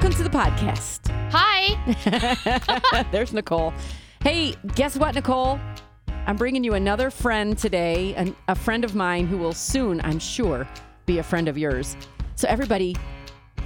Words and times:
welcome 0.00 0.16
to 0.16 0.22
the 0.22 0.30
podcast. 0.30 1.10
Hi. 1.32 3.04
There's 3.10 3.32
Nicole. 3.32 3.74
Hey, 4.22 4.54
guess 4.76 4.96
what, 4.96 5.16
Nicole? 5.16 5.58
I'm 6.24 6.36
bringing 6.36 6.62
you 6.62 6.74
another 6.74 7.10
friend 7.10 7.58
today, 7.58 8.14
an, 8.14 8.36
a 8.46 8.54
friend 8.54 8.84
of 8.84 8.94
mine 8.94 9.26
who 9.26 9.36
will 9.36 9.52
soon, 9.52 10.00
I'm 10.04 10.20
sure, 10.20 10.68
be 11.06 11.18
a 11.18 11.22
friend 11.24 11.48
of 11.48 11.58
yours. 11.58 11.96
So, 12.36 12.46
everybody, 12.46 12.94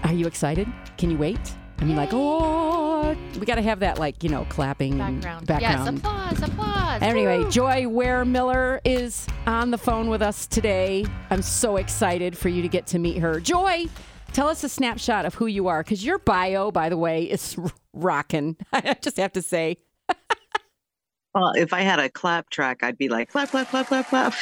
are 0.05 0.13
you 0.15 0.27
excited? 0.27 0.67
Can 0.97 1.11
you 1.11 1.19
wait? 1.19 1.39
I 1.81 1.85
mean, 1.85 1.97
like, 1.97 2.15
oh, 2.15 3.15
we 3.39 3.45
got 3.45 3.57
to 3.57 3.63
have 3.63 3.81
that, 3.81 3.99
like, 3.99 4.25
you 4.25 4.31
know, 4.31 4.47
clapping 4.49 4.97
Background. 4.97 5.47
background. 5.47 5.85
Yes, 5.85 5.99
applause, 5.99 6.43
applause. 6.43 7.03
Anyway, 7.03 7.41
Woo. 7.41 7.51
Joy 7.51 7.87
Ware 7.87 8.25
Miller 8.25 8.81
is 8.87 9.27
on 9.47 9.71
the 9.71 9.79
phone 9.79 10.09
with 10.09 10.23
us 10.23 10.47
today. 10.47 11.05
I'm 11.29 11.43
so 11.43 11.77
excited 11.77 12.39
for 12.39 12.49
you 12.49 12.63
to 12.63 12.69
get 12.69 12.87
to 12.87 12.99
meet 12.99 13.19
her. 13.19 13.39
Joy, 13.39 13.87
tell 14.33 14.49
us 14.49 14.65
a 14.65 14.69
snapshot 14.69 15.25
of 15.25 15.35
who 15.35 15.47
you 15.47 15.69
are, 15.69 15.83
because 15.83 16.05
your 16.05 16.19
bio, 16.19 16.71
by 16.71 16.89
the 16.89 16.97
way, 16.97 17.25
is 17.25 17.57
rocking. 17.93 18.57
I 18.73 18.97
just 19.01 19.17
have 19.17 19.33
to 19.33 19.43
say. 19.43 19.77
Well, 21.35 21.53
if 21.57 21.73
I 21.73 21.81
had 21.81 21.99
a 21.99 22.11
clap 22.11 22.51
track, 22.51 22.83
I'd 22.83 22.99
be 22.99 23.09
like 23.09 23.31
clap, 23.31 23.51
clap, 23.51 23.69
clap, 23.69 23.87
clap, 23.87 24.09
clap. 24.09 24.35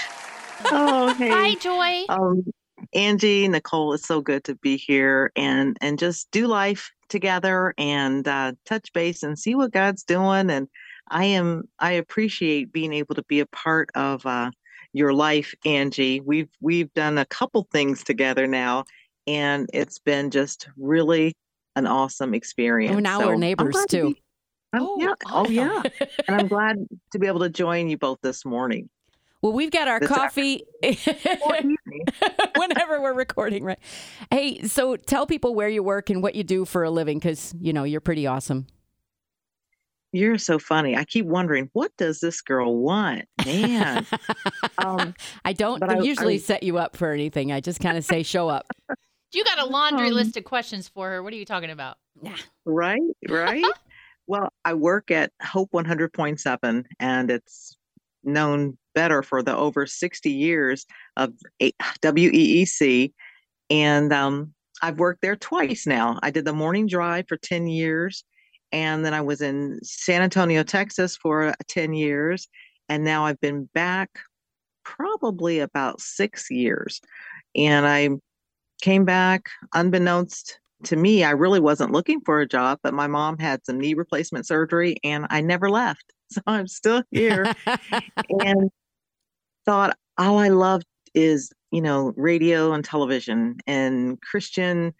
Oh, 0.67 1.15
hey, 1.19 1.29
Hi, 1.31 1.55
Joy. 1.55 2.05
um, 2.13 2.45
Angie, 2.93 3.47
Nicole, 3.47 3.93
it's 3.93 4.09
so 4.09 4.21
good 4.21 4.43
to 4.45 4.57
be 4.57 4.77
here 4.77 5.31
and 5.37 5.77
and 5.81 5.99
just 6.01 6.31
do 6.33 6.49
life 6.49 6.91
together 7.09 7.75
and 7.79 8.27
uh, 8.27 8.53
touch 8.65 8.93
base 8.93 9.23
and 9.23 9.39
see 9.39 9.55
what 9.55 9.71
God's 9.73 10.03
doing. 10.03 10.51
And 10.51 10.67
I 11.09 11.27
am 11.27 11.69
I 11.79 11.93
appreciate 11.93 12.73
being 12.73 12.93
able 12.93 13.15
to 13.15 13.23
be 13.25 13.39
a 13.39 13.47
part 13.47 13.91
of 13.95 14.27
uh, 14.27 14.51
your 14.93 15.13
life, 15.13 15.55
Angie. 15.65 16.21
We've 16.21 16.51
we've 16.61 16.93
done 16.95 17.19
a 17.19 17.27
couple 17.27 17.69
things 17.71 18.03
together 18.03 18.49
now, 18.49 18.85
and 19.35 19.69
it's 19.73 19.99
been 19.99 20.31
just 20.31 20.69
really 20.77 21.33
an 21.77 21.87
awesome 21.87 22.35
experience. 22.35 22.97
Oh, 22.97 23.01
now 23.01 23.21
So 23.21 23.29
we're 23.29 23.37
neighbors 23.37 23.73
glad 23.75 23.89
to 23.91 23.97
too. 24.01 24.09
be- 24.15 24.23
Oh, 24.73 24.97
yeah. 25.01 25.15
Oh, 25.27 25.49
yeah. 25.49 25.83
and 26.29 26.41
I'm 26.41 26.47
glad 26.49 26.77
to 27.13 27.19
be 27.19 27.27
able 27.27 27.41
to 27.41 27.49
join 27.49 27.89
you 27.89 27.99
both 27.99 28.19
this 28.23 28.45
morning. 28.45 28.89
Well, 29.43 29.53
we've 29.53 29.71
got 29.71 29.89
our 29.89 29.99
This 30.01 30.09
coffee 30.09 30.63
whenever 32.57 33.01
we're 33.01 33.15
recording, 33.15 33.65
right? 33.65 33.79
Hey, 34.31 34.63
so 34.69 34.97
tell 34.97 35.27
people 35.27 35.55
where 35.55 35.69
you 35.69 35.83
work 35.83 36.11
and 36.11 36.23
what 36.23 36.35
you 36.35 36.45
do 36.45 36.65
for 36.65 36.85
a 36.85 36.91
living, 36.91 37.19
because 37.19 37.55
you 37.61 37.73
know 37.73 37.85
you're 37.85 38.01
pretty 38.01 38.27
awesome. 38.27 38.67
You're 40.13 40.39
so 40.39 40.59
funny. 40.59 40.97
I 40.97 41.05
keep 41.05 41.25
wondering, 41.25 41.71
what 41.73 41.97
does 41.97 42.19
this 42.21 42.41
girl 42.43 42.77
want? 42.77 43.27
Man. 43.47 44.05
um, 44.79 45.15
I 45.45 45.53
don't 45.53 45.79
but 45.81 45.91
I- 45.91 46.01
usually 46.01 46.35
I- 46.35 46.39
set 46.39 46.63
you 46.63 46.79
up 46.79 46.97
for 46.97 47.13
anything. 47.13 47.51
I 47.53 47.61
just 47.61 47.81
kind 47.81 47.97
of 47.97 48.05
say 48.05 48.23
show 48.23 48.49
up. 48.49 48.67
You 49.33 49.45
got 49.45 49.59
a 49.59 49.65
laundry 49.65 50.09
Um, 50.09 50.15
list 50.15 50.37
of 50.37 50.45
questions 50.45 50.89
for 50.89 51.09
her. 51.11 51.23
What 51.23 51.33
are 51.33 51.37
you 51.37 51.45
talking 51.45 51.71
about? 51.71 51.97
Yeah. 52.23 52.37
Right, 52.65 53.01
right. 53.29 53.65
well, 54.27 54.53
I 54.65 54.75
work 54.75 55.11
at 55.11 55.33
Hope 55.43 55.71
100.7, 55.73 56.85
and 56.99 57.31
it's 57.31 57.77
known 58.25 58.77
better 58.95 59.23
for 59.23 59.43
the 59.43 59.57
over 59.57 59.87
60 59.87 60.31
years 60.31 60.85
of 61.17 61.33
WEEC. 62.03 63.13
And 63.71 64.13
um, 64.13 64.53
I've 64.83 64.99
worked 64.99 65.23
there 65.23 65.37
twice 65.37 65.87
now. 65.87 66.19
I 66.23 66.31
did 66.31 66.45
the 66.45 66.53
morning 66.53 66.87
drive 66.87 67.27
for 67.29 67.37
10 67.37 67.69
years, 67.69 68.25
and 68.73 69.05
then 69.05 69.15
I 69.15 69.21
was 69.21 69.41
in 69.41 69.79
San 69.83 70.23
Antonio, 70.23 70.63
Texas 70.63 71.17
for 71.17 71.55
10 71.69 71.93
years. 71.93 72.49
And 72.89 73.05
now 73.05 73.25
I've 73.25 73.41
been 73.41 73.69
back 73.75 74.11
probably 74.85 75.61
about 75.61 76.01
six 76.01 76.51
years. 76.51 77.01
And 77.55 77.87
I 77.87 78.11
came 78.81 79.05
back 79.05 79.49
unbeknownst 79.75 80.59
to 80.85 80.97
me. 80.97 81.25
I 81.25 81.31
really 81.31 81.61
wasn't 81.61 81.93
looking 81.93 82.21
for 82.21 82.41
a 82.41 82.49
job, 82.49 82.79
but 82.83 82.95
my 82.95 83.07
mom 83.07 83.39
had 83.39 83.65
some 83.65 83.79
knee 83.79 83.95
replacement 83.95 84.47
surgery 84.47 84.97
and 85.05 85.27
I 85.31 85.41
never 85.41 85.71
left. 85.71 86.05
So 86.33 86.43
I'm 86.47 86.69
still 86.69 87.03
here 87.11 87.53
and 88.29 88.71
thought 89.67 89.97
all 90.17 90.39
I 90.39 90.47
loved 90.47 90.87
is, 91.13 91.53
you 91.73 91.81
know, 91.81 92.13
radio 92.17 92.73
and 92.73 92.85
television 92.85 93.57
and 93.67 94.21
Christian 94.21 94.95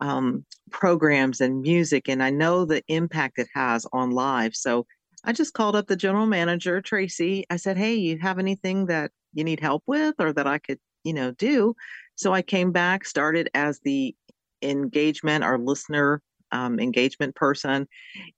um, 0.00 0.44
programs 0.70 1.40
and 1.40 1.62
music. 1.62 2.08
And 2.08 2.22
I 2.22 2.30
know 2.30 2.64
the 2.64 2.82
impact 2.86 3.40
it 3.40 3.48
has 3.52 3.84
on 3.92 4.12
lives. 4.12 4.60
So 4.60 4.86
I 5.24 5.32
just 5.32 5.54
called 5.54 5.74
up 5.74 5.88
the 5.88 5.96
general 5.96 6.26
manager, 6.26 6.80
Tracy. 6.80 7.44
I 7.50 7.56
said, 7.56 7.76
Hey, 7.76 7.94
you 7.94 8.18
have 8.18 8.38
anything 8.38 8.86
that 8.86 9.10
you 9.34 9.42
need 9.42 9.60
help 9.60 9.82
with 9.86 10.14
or 10.18 10.32
that 10.32 10.46
I 10.46 10.58
could, 10.58 10.78
you 11.06 11.14
know, 11.14 11.30
do? 11.30 11.74
So 12.16 12.34
I 12.34 12.42
came 12.42 12.72
back, 12.72 13.06
started 13.06 13.48
as 13.54 13.80
the 13.84 14.14
engagement 14.62 15.44
or 15.44 15.58
listener 15.58 16.20
um, 16.52 16.80
engagement 16.80 17.34
person, 17.36 17.86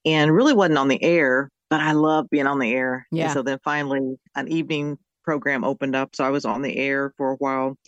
and 0.04 0.34
really 0.34 0.52
wasn't 0.52 0.78
on 0.78 0.88
the 0.88 1.02
air, 1.02 1.50
but 1.70 1.80
I 1.80 1.92
love 1.92 2.28
being 2.30 2.46
on 2.46 2.58
the 2.58 2.72
air. 2.74 3.06
And 3.12 3.20
Yeah. 3.20 3.32
so 3.32 3.42
then 3.42 3.58
finally, 3.64 4.18
an 4.36 4.48
evening 4.48 4.98
program 5.24 5.64
opened 5.64 5.96
up. 5.96 6.14
So 6.14 6.24
I 6.24 6.30
was 6.30 6.44
on 6.44 6.62
the 6.62 6.76
air 6.76 7.12
for 7.16 7.32
a 7.32 7.36
while. 7.36 7.78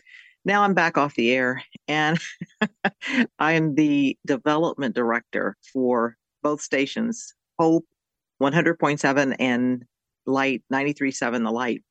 Now 0.45 0.63
I'm 0.63 0.73
back 0.75 0.97
off 0.97 1.15
the 1.15 1.33
air, 1.33 1.63
and 1.87 2.19
I 3.39 3.53
am 3.53 3.75
the 3.75 4.17
development 4.27 4.95
director 4.95 5.57
for 5.73 6.17
both 6.43 6.63
stations, 6.63 7.35
Hope 7.59 7.85
100.7 8.41 9.37
and 9.39 9.85
Light 10.27 10.63
93.7, 10.73 11.45
The 11.45 11.51
Light. 11.51 11.83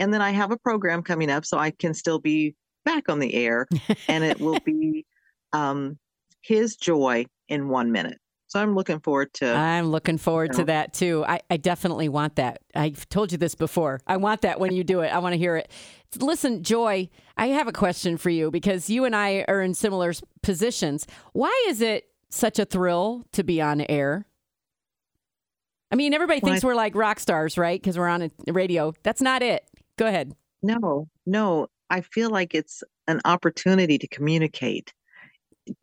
And 0.00 0.12
then 0.12 0.22
I 0.22 0.30
have 0.30 0.50
a 0.50 0.56
program 0.56 1.02
coming 1.02 1.30
up, 1.30 1.44
so 1.44 1.58
I 1.58 1.70
can 1.70 1.94
still 1.94 2.18
be 2.18 2.56
back 2.84 3.08
on 3.08 3.18
the 3.20 3.34
air, 3.34 3.68
and 4.08 4.24
it 4.24 4.40
will 4.40 4.58
be 4.64 5.04
um, 5.52 5.98
His 6.40 6.74
Joy 6.76 7.26
in 7.48 7.68
one 7.68 7.92
minute. 7.92 8.18
So 8.46 8.60
I'm 8.60 8.74
looking 8.74 8.98
forward 8.98 9.32
to. 9.34 9.54
I'm 9.54 9.90
looking 9.92 10.18
forward 10.18 10.52
to 10.54 10.58
know. 10.60 10.64
that 10.64 10.92
too. 10.92 11.24
I, 11.28 11.40
I 11.50 11.56
definitely 11.56 12.08
want 12.08 12.34
that. 12.36 12.62
I've 12.74 13.08
told 13.08 13.30
you 13.30 13.38
this 13.38 13.54
before. 13.54 14.00
I 14.08 14.16
want 14.16 14.40
that 14.40 14.58
when 14.58 14.72
you 14.74 14.82
do 14.82 15.00
it. 15.02 15.08
I 15.08 15.18
want 15.20 15.34
to 15.34 15.38
hear 15.38 15.54
it. 15.56 15.70
Listen, 16.18 16.64
Joy, 16.64 17.08
I 17.36 17.48
have 17.48 17.68
a 17.68 17.72
question 17.72 18.16
for 18.16 18.30
you 18.30 18.50
because 18.50 18.90
you 18.90 19.04
and 19.04 19.14
I 19.14 19.44
are 19.46 19.60
in 19.62 19.74
similar 19.74 20.12
positions. 20.42 21.06
Why 21.32 21.66
is 21.68 21.80
it 21.80 22.08
such 22.28 22.58
a 22.58 22.64
thrill 22.64 23.24
to 23.34 23.44
be 23.44 23.60
on 23.62 23.82
air? 23.82 24.26
I 25.92 25.96
mean, 25.96 26.12
everybody 26.14 26.40
Well, 26.42 26.50
I- 26.50 26.54
thinks 26.54 26.64
we're 26.64 26.74
like 26.74 26.96
rock 26.96 27.20
stars, 27.20 27.56
right? 27.58 27.80
Because 27.80 27.96
we're 27.98 28.08
on 28.08 28.22
a 28.22 28.52
radio. 28.52 28.94
That's 29.04 29.20
not 29.20 29.42
it. 29.42 29.64
Go 30.00 30.06
ahead. 30.06 30.32
No, 30.62 31.08
no. 31.26 31.66
I 31.90 32.00
feel 32.00 32.30
like 32.30 32.54
it's 32.54 32.82
an 33.06 33.20
opportunity 33.26 33.98
to 33.98 34.08
communicate, 34.08 34.94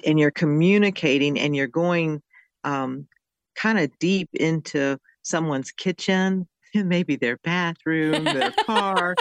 and 0.03 0.19
you're 0.19 0.31
communicating, 0.31 1.39
and 1.39 1.55
you're 1.55 1.67
going 1.67 2.23
um, 2.63 3.07
kind 3.53 3.77
of 3.77 3.91
deep 3.99 4.27
into 4.33 4.97
someone's 5.21 5.71
kitchen, 5.71 6.47
maybe 6.73 7.15
their 7.15 7.37
bathroom, 7.43 8.23
their 8.23 8.51
car, 8.65 9.15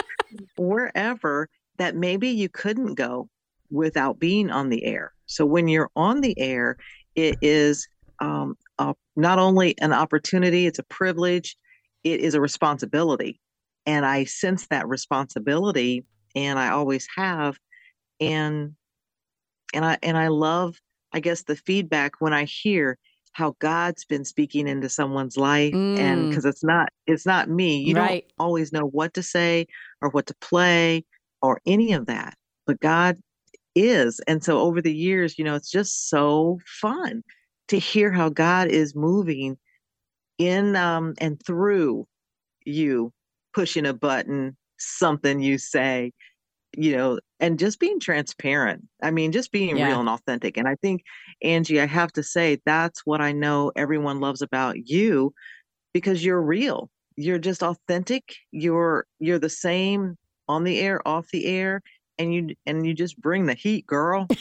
wherever 0.57 1.47
that 1.77 1.95
maybe 1.95 2.29
you 2.29 2.49
couldn't 2.49 2.95
go 2.95 3.29
without 3.69 4.17
being 4.17 4.49
on 4.49 4.69
the 4.69 4.83
air. 4.83 5.13
So 5.27 5.45
when 5.45 5.67
you're 5.67 5.91
on 5.95 6.21
the 6.21 6.33
air, 6.39 6.77
it 7.13 7.37
is 7.43 7.87
um, 8.19 8.57
a, 8.79 8.95
not 9.15 9.37
only 9.37 9.77
an 9.79 9.93
opportunity, 9.93 10.65
it's 10.65 10.79
a 10.79 10.83
privilege, 10.83 11.55
it 12.03 12.19
is 12.19 12.33
a 12.33 12.41
responsibility. 12.41 13.39
And 13.87 14.05
I 14.05 14.25
sense 14.25 14.67
that 14.67 14.87
responsibility, 14.89 16.05
and 16.35 16.59
I 16.59 16.69
always 16.69 17.07
have. 17.17 17.57
And 18.21 18.75
and 19.73 19.85
I 19.85 19.97
and 20.03 20.17
I 20.17 20.27
love, 20.29 20.79
I 21.13 21.19
guess, 21.19 21.43
the 21.43 21.55
feedback 21.55 22.13
when 22.19 22.33
I 22.33 22.45
hear 22.45 22.97
how 23.33 23.55
God's 23.59 24.05
been 24.05 24.25
speaking 24.25 24.67
into 24.67 24.89
someone's 24.89 25.37
life, 25.37 25.75
and 25.97 26.23
Mm. 26.23 26.29
because 26.29 26.45
it's 26.45 26.63
not 26.63 26.89
it's 27.07 27.25
not 27.25 27.49
me. 27.49 27.79
You 27.79 27.95
Right. 27.95 28.23
don't 28.23 28.33
always 28.45 28.73
know 28.73 28.85
what 28.87 29.13
to 29.15 29.23
say 29.23 29.67
or 30.01 30.09
what 30.09 30.27
to 30.27 30.35
play 30.41 31.05
or 31.41 31.61
any 31.65 31.93
of 31.93 32.07
that, 32.07 32.35
but 32.67 32.79
God 32.79 33.17
is. 33.75 34.19
And 34.27 34.43
so 34.43 34.59
over 34.59 34.81
the 34.81 34.95
years, 34.95 35.37
you 35.39 35.45
know, 35.45 35.55
it's 35.55 35.71
just 35.71 36.09
so 36.09 36.59
fun 36.65 37.23
to 37.69 37.79
hear 37.79 38.11
how 38.11 38.29
God 38.29 38.69
is 38.69 38.95
moving 38.95 39.57
in 40.39 40.75
um, 40.75 41.13
and 41.19 41.41
through 41.45 42.07
you, 42.65 43.13
pushing 43.57 43.87
a 43.87 43.93
button, 43.93 44.55
something 44.77 45.41
you 45.41 45.57
say, 45.57 46.11
you 46.77 46.95
know, 46.95 47.19
and 47.39 47.57
just 47.57 47.79
being 47.79 47.99
transparent. 47.99 48.87
I 49.01 49.09
mean, 49.09 49.31
just 49.31 49.51
being 49.51 49.75
Yeah. 49.75 49.87
real 49.87 49.99
and 49.99 50.09
authentic. 50.09 50.57
And 50.57 50.67
I 50.67 50.75
think, 50.75 51.01
Angie, 51.41 51.81
I 51.81 51.87
have 51.87 52.13
to 52.13 52.21
say, 52.21 52.59
that's 52.67 53.03
what 53.03 53.19
I 53.19 53.31
know 53.31 53.71
everyone 53.75 54.19
loves 54.19 54.43
about 54.43 54.87
you 54.87 55.33
because 55.91 56.23
you're 56.23 56.39
real. 56.39 56.91
You're 57.15 57.39
just 57.39 57.63
authentic. 57.63 58.35
You're 58.51 59.07
you're 59.17 59.39
the 59.39 59.49
same 59.49 60.19
on 60.47 60.63
the 60.63 60.79
air, 60.79 61.01
off 61.07 61.27
the 61.31 61.47
air, 61.47 61.81
and 62.19 62.31
you 62.31 62.53
and 62.67 62.85
you 62.85 62.93
just 62.93 63.19
bring 63.19 63.47
the 63.47 63.55
heat, 63.55 63.87
girl. 63.87 64.27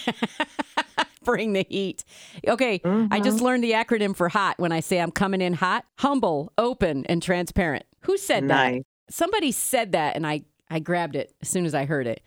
Bring 1.24 1.54
the 1.54 1.66
heat. 1.68 2.04
Okay, 2.46 2.80
I 3.10 3.18
just 3.18 3.38
Mhm. 3.38 3.42
learned 3.42 3.64
the 3.64 3.72
acronym 3.72 4.14
for 4.14 4.28
HOT 4.28 4.60
when 4.60 4.70
I 4.70 4.78
say 4.78 5.00
I'm 5.00 5.10
coming 5.10 5.40
in 5.40 5.54
hot, 5.54 5.84
humble, 5.98 6.52
open, 6.56 7.04
and 7.06 7.20
transparent. 7.20 7.84
Who 8.02 8.16
said 8.16 8.46
that? 8.46 8.82
Nice. 9.08 9.16
Somebody 9.16 9.52
said 9.52 9.92
that, 9.92 10.16
and 10.16 10.26
I 10.26 10.42
I 10.70 10.80
grabbed 10.80 11.16
it 11.16 11.34
as 11.42 11.48
soon 11.48 11.66
as 11.66 11.74
I 11.74 11.84
heard 11.84 12.06
it. 12.06 12.22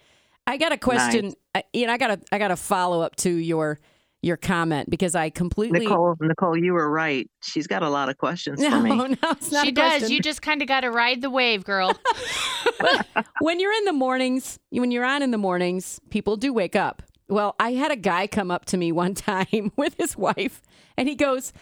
I 0.48 0.58
got 0.58 0.72
a 0.72 0.78
question. 0.78 1.34
I, 1.54 1.60
uh, 1.60 1.62
you 1.74 1.88
know, 1.88 1.94
I 1.94 1.98
got 1.98 2.12
a 2.12 2.20
I 2.32 2.38
got 2.38 2.52
a 2.52 2.56
follow 2.56 3.02
up 3.02 3.16
to 3.18 3.30
your 3.30 3.80
your 4.22 4.38
comment 4.38 4.90
because 4.90 5.16
I 5.16 5.30
completely 5.30 5.80
Nicole, 5.80 6.16
Nicole, 6.20 6.58
you 6.58 6.74
were 6.74 6.90
right. 6.90 7.30
She's 7.42 7.68
got 7.68 7.84
a 7.84 7.90
lot 7.90 8.10
of 8.10 8.18
questions 8.18 8.60
no, 8.60 8.70
for 8.70 8.80
me. 8.80 8.90
no, 8.96 9.16
it's 9.24 9.52
not 9.52 9.66
she 9.66 9.70
a 9.70 9.74
does. 9.74 9.92
question. 9.92 10.12
You 10.12 10.20
just 10.20 10.42
kind 10.42 10.62
of 10.62 10.68
got 10.68 10.82
to 10.82 10.92
ride 10.92 11.22
the 11.22 11.30
wave, 11.30 11.64
girl. 11.64 11.94
when 13.42 13.60
you're 13.60 13.74
in 13.74 13.86
the 13.86 13.94
mornings, 13.94 14.60
when 14.72 14.92
you're 14.92 15.06
on 15.06 15.22
in 15.22 15.32
the 15.32 15.38
mornings, 15.38 16.00
people 16.10 16.36
do 16.36 16.52
wake 16.52 16.76
up. 16.76 17.02
Well, 17.30 17.56
I 17.60 17.74
had 17.74 17.92
a 17.92 17.96
guy 17.96 18.28
come 18.28 18.52
up 18.52 18.66
to 18.66 18.78
me 18.78 18.92
one 18.92 19.14
time 19.14 19.72
with 19.76 19.96
his 19.98 20.18
wife, 20.18 20.62
and 20.98 21.08
he 21.08 21.16
goes, 21.16 21.54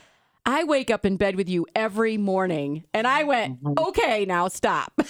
I 0.48 0.64
wake 0.64 0.90
up 0.90 1.06
in 1.06 1.18
bed 1.18 1.36
with 1.36 1.50
you 1.50 1.68
every 1.76 2.18
morning. 2.18 2.86
And 2.94 3.06
I 3.06 3.24
went, 3.24 3.62
mm-hmm. 3.62 3.84
okay, 3.90 4.26
now 4.26 4.48
stop. 4.48 4.94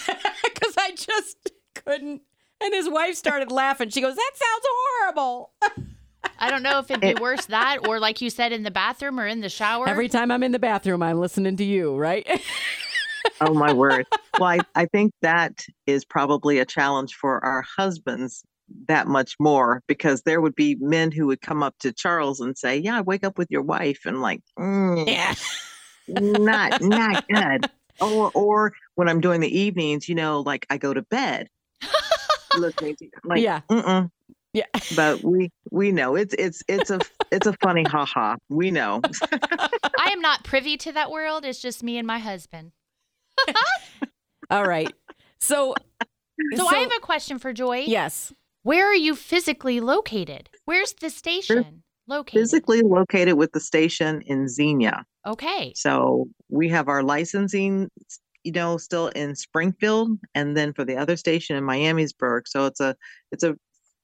Because 0.44 0.74
I 0.75 0.92
just 0.92 1.51
couldn't. 1.75 2.24
And 2.62 2.74
his 2.74 2.89
wife 2.89 3.16
started 3.16 3.51
laughing. 3.51 3.89
She 3.89 4.01
goes, 4.01 4.16
that 4.16 4.31
sounds 4.34 4.66
horrible. 4.66 5.51
I 6.39 6.50
don't 6.50 6.63
know 6.63 6.80
if 6.80 6.89
it'd 6.89 7.00
be 7.00 7.22
worse 7.22 7.45
that 7.45 7.88
or 7.88 8.00
like 8.00 8.22
you 8.22 8.31
said 8.31 8.51
in 8.51 8.63
the 8.63 8.72
bathroom 8.72 9.19
or 9.19 9.28
in 9.28 9.42
the 9.42 9.50
shower. 9.50 9.88
Every 9.88 10.10
time 10.10 10.31
I'm 10.31 10.42
in 10.42 10.51
the 10.51 10.60
bathroom, 10.60 11.04
I'm 11.04 11.19
listening 11.19 11.57
to 11.57 11.63
you, 11.63 11.95
right? 11.95 12.28
Oh 13.42 13.54
my 13.54 13.74
word. 13.74 14.06
Well, 14.39 14.50
I, 14.50 14.60
I 14.74 14.86
think 14.86 15.12
that 15.22 15.66
is 15.86 16.06
probably 16.06 16.60
a 16.60 16.66
challenge 16.66 17.16
for 17.16 17.44
our 17.44 17.62
husbands 17.62 18.44
that 18.88 19.08
much 19.08 19.36
more 19.40 19.81
because 19.88 20.22
there 20.24 20.42
would 20.42 20.56
be 20.56 20.75
men 20.80 21.12
who 21.12 21.28
would 21.28 21.42
come 21.42 21.64
up 21.64 21.75
to 21.80 21.92
Charles 21.94 22.40
and 22.40 22.58
say, 22.58 22.78
"Yeah, 22.78 22.98
I 22.98 23.02
wake 23.02 23.24
up 23.24 23.38
with 23.38 23.50
your 23.50 23.62
wife," 23.62 24.02
and 24.06 24.22
like, 24.22 24.42
mm, 24.60 25.08
yeah. 25.08 25.36
not 26.08 26.81
not 26.81 27.28
good. 27.30 27.69
Or 28.00 28.31
or 28.34 28.74
when 28.96 29.10
I'm 29.10 29.22
doing 29.22 29.42
the 29.42 29.60
evenings, 29.60 30.08
you 30.08 30.16
know, 30.16 30.42
like 30.42 30.66
I 30.69 30.78
go 30.78 30.94
to 30.94 31.02
bed. 31.04 31.48
listening 32.58 32.96
to 32.98 33.10
like, 33.24 33.42
Yeah. 33.42 33.62
Mm-mm. 33.69 34.10
Yeah. 34.54 34.66
But 34.96 35.24
we 35.24 35.52
we 35.72 35.92
know 35.92 36.16
it's 36.16 36.34
it's 36.38 36.63
it's 36.68 36.90
a 36.90 37.00
it's 37.31 37.46
a 37.48 37.54
funny 37.62 37.84
ha 37.84 38.06
ha. 38.06 38.38
We 38.50 38.72
know. 38.72 39.02
I 40.00 40.10
am 40.12 40.22
not 40.22 40.44
privy 40.44 40.78
to 40.78 40.92
that 40.94 41.12
world. 41.12 41.46
It's 41.46 41.62
just 41.62 41.84
me 41.84 41.98
and 41.98 42.08
my 42.08 42.20
husband. 42.20 42.72
All 44.50 44.63
right. 44.66 44.92
So, 45.40 45.75
So, 46.56 46.68
I 46.68 46.78
have 46.78 46.92
a 46.96 47.02
question 47.02 47.38
for 47.40 47.52
Joy. 47.54 47.80
yes. 47.88 48.34
Where 48.68 48.86
are 48.86 48.94
you 48.94 49.16
physically 49.16 49.80
located? 49.80 50.50
Where's 50.66 50.92
the 51.00 51.10
station 51.10 51.84
located? 52.06 52.42
Physically 52.42 52.81
located 52.81 53.36
with 53.36 53.54
the 53.54 53.62
station 53.62 54.22
in 54.25 54.50
Xenia. 54.50 55.06
Okay. 55.25 55.72
So 55.74 56.28
we 56.50 56.68
have 56.68 56.90
our 56.90 57.02
licensing, 57.02 57.90
you 58.44 58.52
know, 58.52 58.75
still 58.75 59.08
in 59.08 59.38
Springfield, 59.38 60.10
and 60.36 60.58
then 60.58 60.74
for 60.74 60.84
the 60.84 60.98
other 60.98 61.16
station 61.16 61.56
in 61.56 61.64
Miamisburg. 61.64 62.42
So 62.46 62.66
it's 62.66 62.81
a 62.81 62.94
it's 63.31 63.46
a 63.46 63.56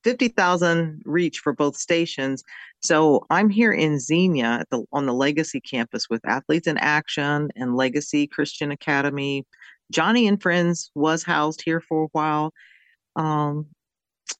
fifty 0.05 0.29
thousand 0.29 1.01
reach 1.03 1.39
for 1.39 1.51
both 1.51 1.75
stations. 1.75 2.41
So 2.81 3.25
I'm 3.29 3.49
here 3.49 3.73
in 3.73 3.99
Xenia 3.99 4.59
at 4.61 4.69
the 4.69 4.85
on 4.93 5.07
the 5.07 5.13
Legacy 5.13 5.59
campus 5.59 6.09
with 6.09 6.25
Athletes 6.25 6.67
in 6.67 6.77
Action 6.77 7.49
and 7.57 7.75
Legacy 7.75 8.27
Christian 8.27 8.71
Academy. 8.71 9.45
Joni 9.93 10.25
and 10.25 10.41
Friends 10.41 10.89
was 10.95 11.21
housed 11.21 11.61
here 11.65 11.81
for 11.81 12.05
a 12.05 12.09
while. 12.13 12.53
Um, 13.17 13.67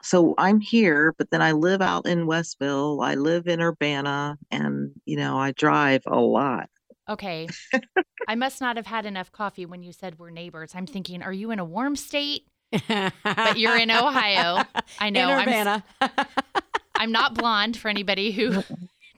so 0.01 0.33
I'm 0.37 0.59
here, 0.59 1.13
but 1.17 1.29
then 1.29 1.41
I 1.41 1.51
live 1.51 1.81
out 1.81 2.07
in 2.07 2.25
Westville. 2.27 3.01
I 3.01 3.15
live 3.15 3.47
in 3.47 3.61
Urbana, 3.61 4.37
and 4.51 4.91
you 5.05 5.17
know 5.17 5.37
I 5.37 5.51
drive 5.51 6.03
a 6.07 6.19
lot. 6.19 6.69
Okay. 7.09 7.47
I 8.27 8.35
must 8.35 8.61
not 8.61 8.77
have 8.77 8.87
had 8.87 9.05
enough 9.05 9.31
coffee 9.31 9.65
when 9.65 9.83
you 9.83 9.91
said 9.91 10.17
we're 10.17 10.29
neighbors. 10.29 10.71
I'm 10.73 10.85
thinking, 10.85 11.21
are 11.21 11.33
you 11.33 11.51
in 11.51 11.59
a 11.59 11.65
warm 11.65 11.95
state? 11.95 12.43
But 12.87 13.57
you're 13.57 13.77
in 13.77 13.91
Ohio. 13.91 14.63
I 14.99 15.09
know. 15.09 15.29
In 15.29 15.39
I'm, 15.39 15.47
Urbana. 15.47 15.83
I'm 16.95 17.11
not 17.11 17.35
blonde 17.35 17.77
for 17.77 17.89
anybody 17.89 18.31
who 18.31 18.63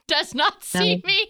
does 0.07 0.33
not 0.33 0.63
see 0.63 1.01
me. 1.05 1.27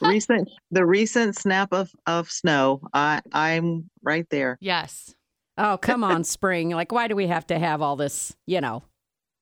recent 0.00 0.48
the 0.70 0.84
recent 0.84 1.36
snap 1.36 1.72
of 1.72 1.90
of 2.06 2.30
snow 2.30 2.80
i 2.94 3.20
i'm 3.32 3.90
right 4.02 4.28
there 4.30 4.56
yes. 4.60 5.16
Oh, 5.58 5.76
come 5.82 6.04
on, 6.04 6.24
spring. 6.24 6.70
Like, 6.70 6.92
why 6.92 7.08
do 7.08 7.16
we 7.16 7.26
have 7.26 7.46
to 7.48 7.58
have 7.58 7.82
all 7.82 7.96
this, 7.96 8.34
you 8.46 8.60
know, 8.60 8.82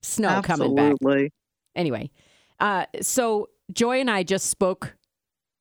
snow 0.02 0.42
coming 0.42 0.74
back? 0.74 0.92
Absolutely. 0.92 1.30
Anyway, 1.74 2.10
uh, 2.58 2.86
so 3.02 3.50
Joy 3.72 4.00
and 4.00 4.10
I 4.10 4.22
just 4.22 4.46
spoke 4.46 4.96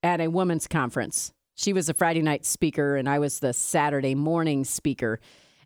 at 0.01 0.21
a 0.21 0.27
women's 0.27 0.67
conference. 0.67 1.33
She 1.55 1.73
was 1.73 1.89
a 1.89 1.93
Friday 1.93 2.21
night 2.21 2.45
speaker, 2.45 2.95
and 2.95 3.07
I 3.07 3.19
was 3.19 3.39
the 3.39 3.53
Saturday 3.53 4.15
morning 4.15 4.63
speaker. 4.63 5.19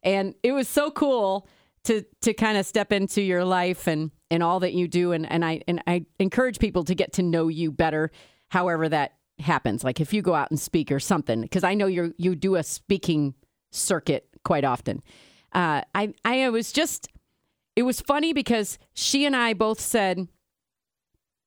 And 0.04 0.36
it 0.44 0.52
was 0.52 0.68
so 0.68 0.92
cool 0.92 1.48
to 1.86 2.04
to 2.22 2.34
kind 2.34 2.58
of 2.58 2.66
step 2.66 2.92
into 2.92 3.22
your 3.22 3.44
life 3.44 3.88
and 3.88 4.12
and 4.32 4.44
all 4.44 4.60
that 4.62 4.74
you 4.74 4.88
do. 4.88 5.12
And 5.12 5.30
and 5.30 5.44
I 5.44 5.62
and 5.68 5.84
I 5.88 6.06
encourage 6.20 6.60
people 6.60 6.84
to 6.86 6.96
get 6.96 7.14
to 7.14 7.24
know 7.24 7.48
you 7.48 7.72
better, 7.72 8.12
however 8.50 8.88
that 8.90 9.14
happens. 9.40 9.84
Like 9.84 10.00
if 10.00 10.14
you 10.14 10.22
go 10.22 10.36
out 10.36 10.52
and 10.52 10.60
speak 10.60 10.92
or 10.92 11.00
something, 11.00 11.42
because 11.42 11.64
I 11.64 11.74
know 11.74 11.88
you 11.88 12.14
you 12.18 12.36
do 12.36 12.56
a 12.56 12.64
speaking 12.64 13.34
circuit 13.72 14.29
quite 14.44 14.64
often. 14.66 15.02
Uh, 15.54 15.82
I 15.96 16.14
I 16.24 16.50
was 16.50 16.72
just 16.72 17.10
it 17.76 17.84
was 17.84 18.02
funny 18.02 18.34
because 18.34 18.78
she 18.94 19.26
and 19.26 19.36
I 19.36 19.54
both 19.54 19.80
said, 19.80 20.28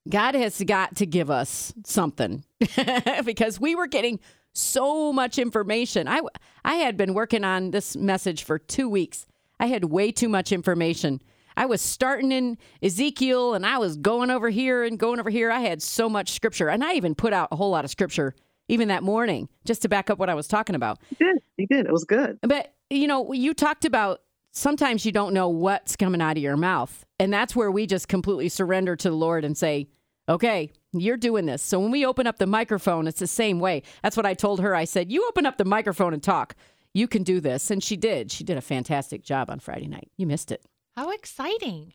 God 0.08 0.34
has 0.34 0.62
got 0.62 0.96
to 0.96 1.06
give 1.06 1.30
us 1.30 1.72
something 1.84 2.44
because 3.24 3.60
we 3.60 3.74
were 3.74 3.86
getting 3.86 4.18
so 4.52 5.12
much 5.12 5.38
information. 5.38 6.08
I, 6.08 6.20
I 6.64 6.76
had 6.76 6.96
been 6.96 7.14
working 7.14 7.44
on 7.44 7.70
this 7.70 7.96
message 7.96 8.44
for 8.44 8.58
two 8.58 8.88
weeks. 8.88 9.26
I 9.60 9.66
had 9.66 9.84
way 9.84 10.10
too 10.10 10.28
much 10.28 10.52
information. 10.52 11.20
I 11.56 11.66
was 11.66 11.80
starting 11.80 12.32
in 12.32 12.58
Ezekiel 12.82 13.54
and 13.54 13.66
I 13.66 13.78
was 13.78 13.96
going 13.96 14.30
over 14.30 14.48
here 14.48 14.84
and 14.84 14.98
going 14.98 15.20
over 15.20 15.30
here. 15.30 15.50
I 15.50 15.60
had 15.60 15.82
so 15.82 16.08
much 16.08 16.32
scripture. 16.32 16.68
And 16.68 16.82
I 16.82 16.94
even 16.94 17.14
put 17.14 17.32
out 17.32 17.48
a 17.52 17.56
whole 17.56 17.70
lot 17.70 17.84
of 17.84 17.90
scripture 17.90 18.34
even 18.68 18.88
that 18.88 19.02
morning 19.02 19.48
just 19.66 19.82
to 19.82 19.88
back 19.88 20.08
up 20.08 20.18
what 20.18 20.30
I 20.30 20.34
was 20.34 20.48
talking 20.48 20.74
about. 20.74 20.98
you 21.10 21.26
did 21.26 21.42
you 21.58 21.66
did 21.66 21.86
it 21.86 21.92
was 21.92 22.04
good 22.04 22.38
But 22.42 22.72
you 22.98 23.06
know, 23.06 23.32
you 23.32 23.54
talked 23.54 23.84
about 23.84 24.20
sometimes 24.52 25.06
you 25.06 25.12
don't 25.12 25.32
know 25.34 25.48
what's 25.48 25.96
coming 25.96 26.20
out 26.20 26.36
of 26.36 26.42
your 26.42 26.56
mouth. 26.56 27.04
And 27.18 27.32
that's 27.32 27.56
where 27.56 27.70
we 27.70 27.86
just 27.86 28.08
completely 28.08 28.48
surrender 28.48 28.96
to 28.96 29.10
the 29.10 29.16
Lord 29.16 29.44
and 29.44 29.56
say, 29.56 29.88
okay, 30.28 30.72
you're 30.92 31.16
doing 31.16 31.46
this. 31.46 31.62
So 31.62 31.80
when 31.80 31.90
we 31.90 32.04
open 32.04 32.26
up 32.26 32.38
the 32.38 32.46
microphone, 32.46 33.06
it's 33.06 33.18
the 33.20 33.26
same 33.26 33.60
way. 33.60 33.82
That's 34.02 34.16
what 34.16 34.26
I 34.26 34.34
told 34.34 34.60
her. 34.60 34.74
I 34.74 34.84
said, 34.84 35.10
you 35.10 35.26
open 35.28 35.46
up 35.46 35.56
the 35.56 35.64
microphone 35.64 36.12
and 36.12 36.22
talk. 36.22 36.54
You 36.94 37.08
can 37.08 37.22
do 37.22 37.40
this. 37.40 37.70
And 37.70 37.82
she 37.82 37.96
did. 37.96 38.30
She 38.30 38.44
did 38.44 38.58
a 38.58 38.62
fantastic 38.62 39.22
job 39.22 39.48
on 39.50 39.58
Friday 39.58 39.88
night. 39.88 40.10
You 40.16 40.26
missed 40.26 40.52
it. 40.52 40.62
How 40.96 41.10
exciting. 41.10 41.94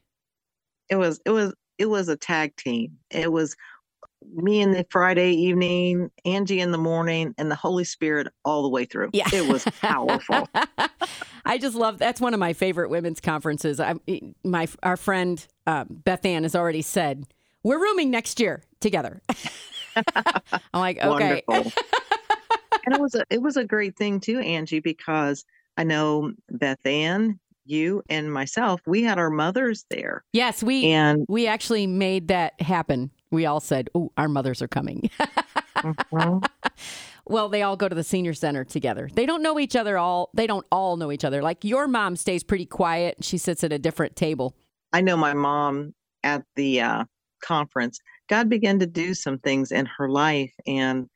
it 0.90 0.96
was 0.96 1.20
it 1.26 1.30
was 1.32 1.54
it 1.78 1.86
was 1.86 2.10
a 2.10 2.16
tag 2.18 2.56
team 2.56 2.98
it 3.12 3.32
was 3.32 3.56
me 4.36 4.62
in 4.62 4.72
the 4.72 4.86
friday 4.90 5.32
evening 5.32 6.10
angie 6.26 6.60
in 6.60 6.72
the 6.72 6.78
morning 6.78 7.34
and 7.38 7.50
the 7.50 7.56
holy 7.56 7.84
spirit 7.84 8.28
all 8.46 8.62
the 8.64 8.70
way 8.70 8.86
through 8.86 9.10
Yeah. 9.14 9.28
it 9.34 9.52
was 9.52 9.64
powerful 9.82 10.48
I 11.46 11.58
just 11.58 11.76
love 11.76 11.98
that's 11.98 12.20
one 12.20 12.34
of 12.34 12.42
my 12.42 12.52
favorite 12.52 12.90
women's 12.90 13.22
conferences. 13.22 13.80
I, 13.80 13.96
my 14.44 14.68
our 14.84 14.98
friend 14.98 15.46
uh, 15.66 15.86
Beth 15.90 16.26
Ann 16.26 16.44
has 16.44 16.56
already 16.56 16.82
said 16.82 17.26
we're 17.64 17.80
rooming 17.80 18.12
next 18.12 18.42
year 18.42 18.64
together. 18.82 19.22
I'm 19.96 20.44
like, 20.74 20.98
okay, 20.98 21.42
wonderful 21.48 21.72
and 22.86 22.96
it 22.96 23.00
was 23.02 23.16
a 23.16 23.24
it 23.30 23.42
was 23.42 23.56
a 23.58 23.64
great 23.64 23.96
thing 23.98 24.20
too 24.20 24.40
angie 24.40 24.80
because 24.80 25.46
i 25.78 25.84
know 25.84 26.32
beth 26.50 26.86
ann 26.86 27.40
you 27.66 28.02
and 28.10 28.32
myself 28.32 28.82
we 28.86 29.04
had 29.04 29.18
our 29.18 29.30
mothers 29.30 29.86
there 29.90 30.24
yes, 30.34 30.62
we 30.64 30.86
and 30.88 31.26
we 31.28 31.48
actually 31.48 31.86
made 31.88 32.30
that 32.30 32.60
happen. 32.62 33.12
We 33.32 33.46
all 33.46 33.60
said, 33.60 33.90
"Oh, 33.96 34.12
our 34.18 34.28
mothers 34.28 34.62
are 34.62 34.68
coming." 34.68 35.10
Mhm. 35.84 36.44
well, 37.28 37.50
they 37.50 37.62
all 37.62 37.78
go 37.78 37.88
to 37.88 37.96
the 37.96 38.04
senior 38.04 38.34
center 38.34 38.64
together. 38.64 39.10
They 39.14 39.28
don't 39.28 39.44
know 39.44 39.60
each 39.60 39.76
other 39.76 39.98
all. 39.98 40.30
They 40.34 40.48
don't 40.48 40.66
all 40.72 40.98
know 40.98 41.12
each 41.12 41.24
other. 41.24 41.42
Like 41.44 41.64
your 41.64 41.88
mom 41.88 42.16
stays 42.16 42.44
pretty 42.44 42.66
quiet. 42.66 43.18
She 43.22 43.38
sits 43.38 43.64
at 43.64 43.72
a 43.72 43.78
different 43.80 44.16
table. 44.16 44.56
I 44.92 45.02
know 45.02 45.16
my 45.16 45.34
mom 45.34 45.94
at 46.24 46.44
the 46.56 46.82
uh, 46.82 47.04
conference, 47.42 48.00
God 48.28 48.50
began 48.50 48.80
to 48.80 48.88
do 48.88 49.14
some 49.14 49.38
things 49.40 49.72
in 49.72 49.86
her 49.86 50.10
life. 50.10 50.54
And 50.66 51.08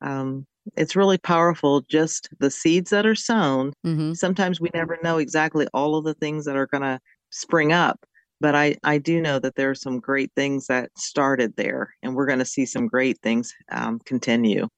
um, 0.00 0.46
it's 0.76 0.96
really 0.96 1.18
powerful, 1.18 1.82
just 1.82 2.28
the 2.40 2.50
seeds 2.50 2.90
that 2.90 3.06
are 3.06 3.14
sown. 3.14 3.72
hmm 3.84 4.14
Sometimes 4.14 4.60
we 4.60 4.70
never 4.74 4.98
know 5.02 5.18
exactly 5.18 5.66
all 5.72 5.96
of 5.96 6.04
the 6.04 6.14
things 6.14 6.44
that 6.44 6.56
are 6.56 6.66
going 6.66 6.82
to 6.82 6.98
spring 7.30 7.72
up. 7.72 8.00
But 8.40 8.54
I, 8.54 8.76
I 8.84 8.98
do 8.98 9.20
know 9.20 9.38
that 9.40 9.56
there 9.56 9.70
are 9.70 9.74
some 9.74 9.98
great 9.98 10.30
things 10.36 10.68
that 10.68 10.90
started 10.96 11.56
there, 11.56 11.94
and 12.02 12.14
we're 12.14 12.26
going 12.26 12.38
to 12.38 12.44
see 12.44 12.66
some 12.66 12.86
great 12.86 13.18
things 13.20 13.52
um, 13.72 13.98
continue. 14.04 14.68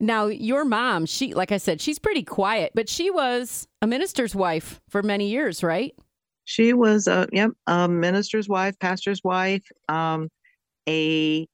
Now, 0.00 0.26
your 0.26 0.64
mom, 0.64 1.06
she, 1.06 1.34
like 1.34 1.50
I 1.52 1.56
said, 1.56 1.80
she's 1.80 1.98
pretty 1.98 2.22
quiet, 2.22 2.72
but 2.74 2.88
she 2.88 3.10
was 3.10 3.66
a 3.82 3.86
minister's 3.86 4.34
wife 4.34 4.80
for 4.88 5.02
many 5.02 5.28
years, 5.28 5.62
right? 5.62 5.94
She 6.44 6.72
was 6.72 7.06
a 7.06 7.28
yep, 7.32 7.50
a 7.66 7.88
minister's 7.88 8.48
wife, 8.48 8.78
pastor's 8.78 9.22
wife, 9.22 9.64
um, 9.88 10.28
a 10.88 11.46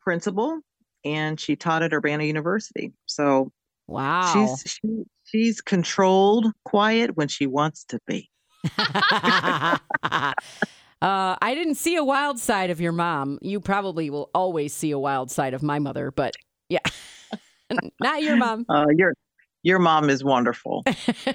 principal, 0.00 0.60
and 1.04 1.38
she 1.38 1.54
taught 1.54 1.82
at 1.82 1.92
Urbana 1.92 2.24
University. 2.24 2.92
So 3.06 3.52
Wow. 3.88 4.32
she's 4.32 4.62
she, 4.66 5.02
she's 5.24 5.60
controlled, 5.60 6.46
quiet 6.64 7.16
when 7.16 7.28
she 7.28 7.46
wants 7.46 7.84
to 7.84 7.98
be. 8.06 8.30
Uh, 11.00 11.36
I 11.40 11.54
didn't 11.54 11.76
see 11.76 11.96
a 11.96 12.04
wild 12.04 12.38
side 12.38 12.70
of 12.70 12.80
your 12.80 12.92
mom. 12.92 13.38
You 13.40 13.60
probably 13.60 14.10
will 14.10 14.30
always 14.34 14.72
see 14.72 14.90
a 14.90 14.98
wild 14.98 15.30
side 15.30 15.54
of 15.54 15.62
my 15.62 15.78
mother, 15.78 16.10
but 16.10 16.34
yeah, 16.68 16.80
not 18.00 18.22
your 18.22 18.36
mom. 18.36 18.66
Uh, 18.68 18.86
your 18.96 19.14
your 19.62 19.78
mom 19.78 20.10
is 20.10 20.24
wonderful. 20.24 20.84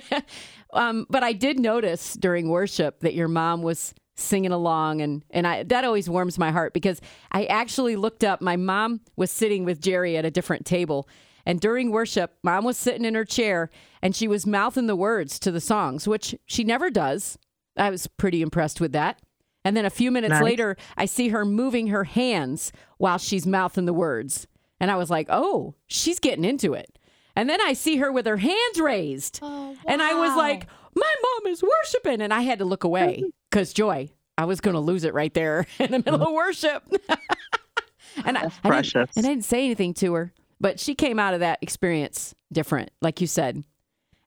um, 0.73 1.05
but 1.09 1.23
I 1.23 1.33
did 1.33 1.59
notice 1.59 2.13
during 2.15 2.49
worship 2.49 2.99
that 3.01 3.13
your 3.13 3.27
mom 3.27 3.61
was 3.61 3.93
singing 4.17 4.51
along, 4.51 5.01
and 5.01 5.23
and 5.29 5.47
I 5.47 5.63
that 5.63 5.85
always 5.85 6.09
warms 6.09 6.37
my 6.37 6.51
heart 6.51 6.73
because 6.73 6.99
I 7.31 7.45
actually 7.45 7.95
looked 7.95 8.23
up. 8.25 8.41
My 8.41 8.57
mom 8.57 8.99
was 9.15 9.31
sitting 9.31 9.63
with 9.63 9.79
Jerry 9.79 10.17
at 10.17 10.25
a 10.25 10.31
different 10.31 10.65
table, 10.65 11.07
and 11.45 11.61
during 11.61 11.91
worship, 11.91 12.33
mom 12.43 12.65
was 12.65 12.77
sitting 12.77 13.05
in 13.05 13.15
her 13.15 13.25
chair 13.25 13.69
and 14.01 14.15
she 14.15 14.27
was 14.27 14.45
mouthing 14.45 14.87
the 14.87 14.95
words 14.95 15.39
to 15.39 15.51
the 15.51 15.61
songs, 15.61 16.07
which 16.07 16.35
she 16.45 16.63
never 16.63 16.89
does. 16.89 17.37
I 17.77 17.89
was 17.89 18.07
pretty 18.07 18.41
impressed 18.41 18.79
with 18.79 18.91
that. 18.91 19.19
And 19.65 19.77
then 19.77 19.85
a 19.85 19.89
few 19.89 20.11
minutes 20.11 20.31
nice. 20.31 20.43
later, 20.43 20.77
I 20.97 21.05
see 21.05 21.29
her 21.29 21.45
moving 21.45 21.87
her 21.87 22.03
hands 22.03 22.71
while 22.97 23.17
she's 23.17 23.47
mouthing 23.47 23.85
the 23.85 23.93
words. 23.93 24.47
And 24.79 24.91
I 24.91 24.95
was 24.95 25.09
like, 25.09 25.27
oh, 25.29 25.75
she's 25.87 26.19
getting 26.19 26.43
into 26.43 26.73
it. 26.73 26.99
And 27.35 27.49
then 27.49 27.61
I 27.61 27.73
see 27.73 27.97
her 27.97 28.11
with 28.11 28.25
her 28.25 28.37
hands 28.37 28.79
raised. 28.79 29.39
Oh, 29.41 29.71
wow. 29.71 29.75
And 29.85 30.01
I 30.01 30.13
was 30.13 30.35
like, 30.35 30.67
my 30.95 31.15
mom 31.23 31.51
is 31.51 31.63
worshiping. 31.63 32.21
And 32.21 32.33
I 32.33 32.41
had 32.41 32.59
to 32.59 32.65
look 32.65 32.83
away 32.83 33.23
because, 33.49 33.73
Joy, 33.73 34.09
I 34.37 34.45
was 34.45 34.61
going 34.61 34.75
to 34.75 34.79
lose 34.79 35.03
it 35.03 35.13
right 35.13 35.33
there 35.33 35.65
in 35.79 35.91
the 35.91 35.99
middle 35.99 36.21
of 36.21 36.33
worship. 36.33 36.83
and, 38.25 38.37
I, 38.37 38.51
I 38.63 38.77
and 38.77 39.07
I 39.15 39.21
didn't 39.21 39.45
say 39.45 39.63
anything 39.65 39.93
to 39.95 40.13
her. 40.13 40.33
But 40.59 40.79
she 40.79 40.95
came 40.95 41.19
out 41.19 41.33
of 41.33 41.41
that 41.41 41.59
experience 41.61 42.33
different, 42.51 42.91
like 43.01 43.19
you 43.19 43.27
said. 43.27 43.63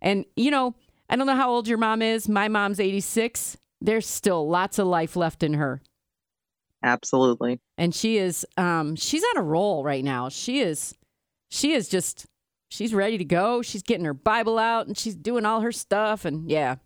And, 0.03 0.27
you 0.37 0.51
know, 0.51 0.75
I 1.09 1.17
don't 1.17 1.27
know 1.27 1.37
how 1.37 1.51
old 1.51 1.67
your 1.67 1.79
mom 1.79 2.03
is. 2.03 2.29
My 2.29 2.49
mom's 2.49 2.79
86. 2.79 3.57
There's 3.87 4.07
still 4.07 4.49
lots 4.49 4.81
of 4.81 4.89
life 4.89 5.15
left 5.15 5.45
in 5.45 5.55
her. 5.55 5.81
Absolutely. 6.83 7.61
And 7.79 7.95
she 7.95 8.19
is 8.19 8.45
um 8.57 8.97
she's 8.97 9.23
on 9.23 9.39
a 9.39 9.43
roll 9.43 9.85
right 9.85 10.05
now. 10.05 10.29
She 10.29 10.61
is 10.61 10.95
she 11.49 11.73
is 11.73 11.89
just 11.89 12.27
she's 12.69 12.93
ready 12.93 13.17
to 13.17 13.25
go. 13.25 13.63
She's 13.63 13.83
getting 13.83 14.05
her 14.05 14.13
Bible 14.13 14.59
out 14.59 14.89
and 14.89 14.99
she's 14.99 15.15
doing 15.15 15.47
all 15.47 15.61
her 15.61 15.73
stuff 15.73 16.25
and 16.25 16.51
yeah. 16.51 16.77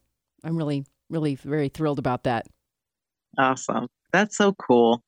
I'm 0.44 0.56
really 0.56 0.84
really 1.08 1.36
very 1.36 1.70
thrilled 1.70 1.98
about 1.98 2.24
that. 2.24 2.46
Awesome. 3.38 3.88
That's 4.12 4.36
so 4.36 4.52
cool. 4.52 5.02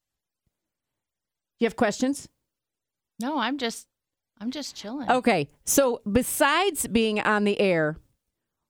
You 1.58 1.66
have 1.66 1.76
questions? 1.76 2.28
No, 3.20 3.38
I'm 3.38 3.58
just 3.58 3.86
I'm 4.40 4.50
just 4.50 4.74
chilling. 4.74 5.10
Okay. 5.10 5.48
So, 5.66 6.00
besides 6.10 6.86
being 6.88 7.20
on 7.20 7.44
the 7.44 7.60
air, 7.60 7.98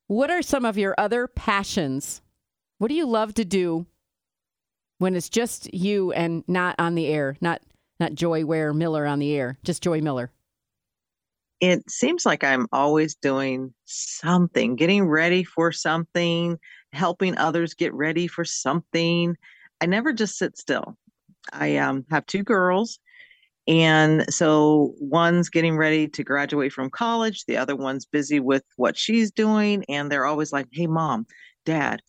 what 0.09 0.31
are 0.31 0.43
some 0.43 0.65
of 0.65 0.77
your 0.77 0.95
other 0.99 1.29
passions? 1.29 2.22
What 2.83 2.89
do 2.89 2.97
you 2.97 3.07
love 3.07 3.35
to 3.35 3.45
do 3.45 3.87
when 4.99 5.15
it's 5.15 5.29
just 5.29 5.73
you 5.73 6.11
and 6.11 6.43
not 6.49 6.75
on 6.81 6.97
the 6.97 7.07
air, 7.07 7.37
not 7.41 7.63
not 8.01 8.13
Joy 8.17 8.45
Ware 8.45 8.75
Miller 8.75 9.07
on 9.07 9.21
the 9.21 9.33
air, 9.37 9.57
just 9.63 9.85
Joy 9.85 10.01
Miller? 10.01 10.33
It 11.61 11.89
seems 11.89 12.27
like 12.27 12.43
I'm 12.43 12.67
always 12.73 13.15
doing 13.15 13.73
something, 13.85 14.75
getting 14.75 15.05
ready 15.05 15.45
for 15.45 15.71
something, 15.71 16.59
helping 16.93 17.39
others 17.39 17.75
get 17.75 17.95
ready 17.95 18.27
for 18.27 18.45
something. 18.45 19.37
I 19.81 19.87
never 19.87 20.13
just 20.13 20.37
sit 20.37 20.59
still. 20.59 20.97
I 21.53 21.77
um, 21.77 22.05
have 22.11 22.27
two 22.27 22.43
girls 22.43 22.99
and 23.69 24.25
so 24.29 24.97
one's 24.99 25.49
getting 25.51 25.77
ready 25.77 26.09
to 26.09 26.25
graduate 26.25 26.73
from 26.73 26.91
college, 26.91 27.45
the 27.45 27.59
other 27.59 27.77
one's 27.77 28.07
busy 28.07 28.41
with 28.41 28.65
what 28.75 28.99
she's 28.99 29.31
doing. 29.31 29.85
And 29.89 30.11
they're 30.11 30.27
always 30.27 30.53
like, 30.53 30.67
hey, 30.73 30.89
mom, 30.89 31.27
dad, 31.65 32.03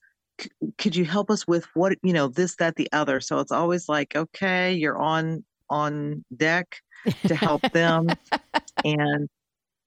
could 0.77 0.95
you 0.95 1.05
help 1.05 1.29
us 1.29 1.47
with 1.47 1.65
what, 1.73 1.97
you 2.03 2.13
know, 2.13 2.27
this, 2.27 2.55
that, 2.57 2.75
the 2.75 2.89
other? 2.91 3.19
So 3.19 3.39
it's 3.39 3.51
always 3.51 3.89
like, 3.89 4.15
okay, 4.15 4.73
you're 4.73 4.97
on 4.97 5.43
on 5.69 6.23
deck 6.35 6.77
to 7.25 7.35
help 7.35 7.61
them 7.71 8.07
and 8.85 9.27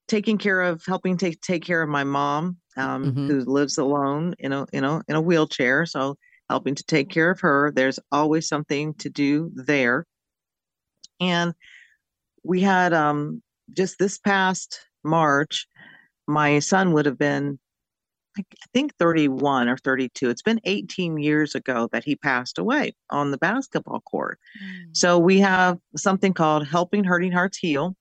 taking 0.08 0.38
care 0.38 0.62
of 0.62 0.82
helping 0.86 1.16
take 1.16 1.40
take 1.40 1.64
care 1.64 1.82
of 1.82 1.88
my 1.88 2.02
mom 2.02 2.56
um, 2.76 3.04
mm-hmm. 3.04 3.26
who 3.28 3.40
lives 3.40 3.78
alone 3.78 4.34
in 4.38 4.52
a 4.52 4.66
you 4.72 4.80
know 4.80 5.02
in 5.06 5.14
a 5.14 5.20
wheelchair 5.20 5.84
so 5.84 6.16
helping 6.48 6.74
to 6.74 6.82
take 6.84 7.10
care 7.10 7.30
of 7.30 7.40
her 7.40 7.72
there's 7.72 8.00
always 8.10 8.48
something 8.48 8.94
to 8.94 9.10
do 9.10 9.50
there 9.54 10.06
and 11.20 11.54
we 12.42 12.60
had 12.60 12.92
um, 12.92 13.42
just 13.72 13.98
this 13.98 14.18
past 14.18 14.86
March, 15.04 15.66
my 16.26 16.58
son 16.58 16.92
would 16.92 17.06
have 17.06 17.18
been, 17.18 17.58
I 18.38 18.42
think, 18.72 18.92
31 18.98 19.68
or 19.68 19.76
32. 19.76 20.30
It's 20.30 20.42
been 20.42 20.60
18 20.64 21.18
years 21.18 21.54
ago 21.54 21.88
that 21.92 22.04
he 22.04 22.16
passed 22.16 22.58
away 22.58 22.94
on 23.10 23.30
the 23.30 23.38
basketball 23.38 24.00
court. 24.00 24.38
Mm. 24.62 24.96
So 24.96 25.18
we 25.18 25.38
have 25.40 25.78
something 25.96 26.32
called 26.32 26.66
Helping 26.66 27.04
Hurting 27.04 27.32
Hearts 27.32 27.58
Heal. 27.58 27.96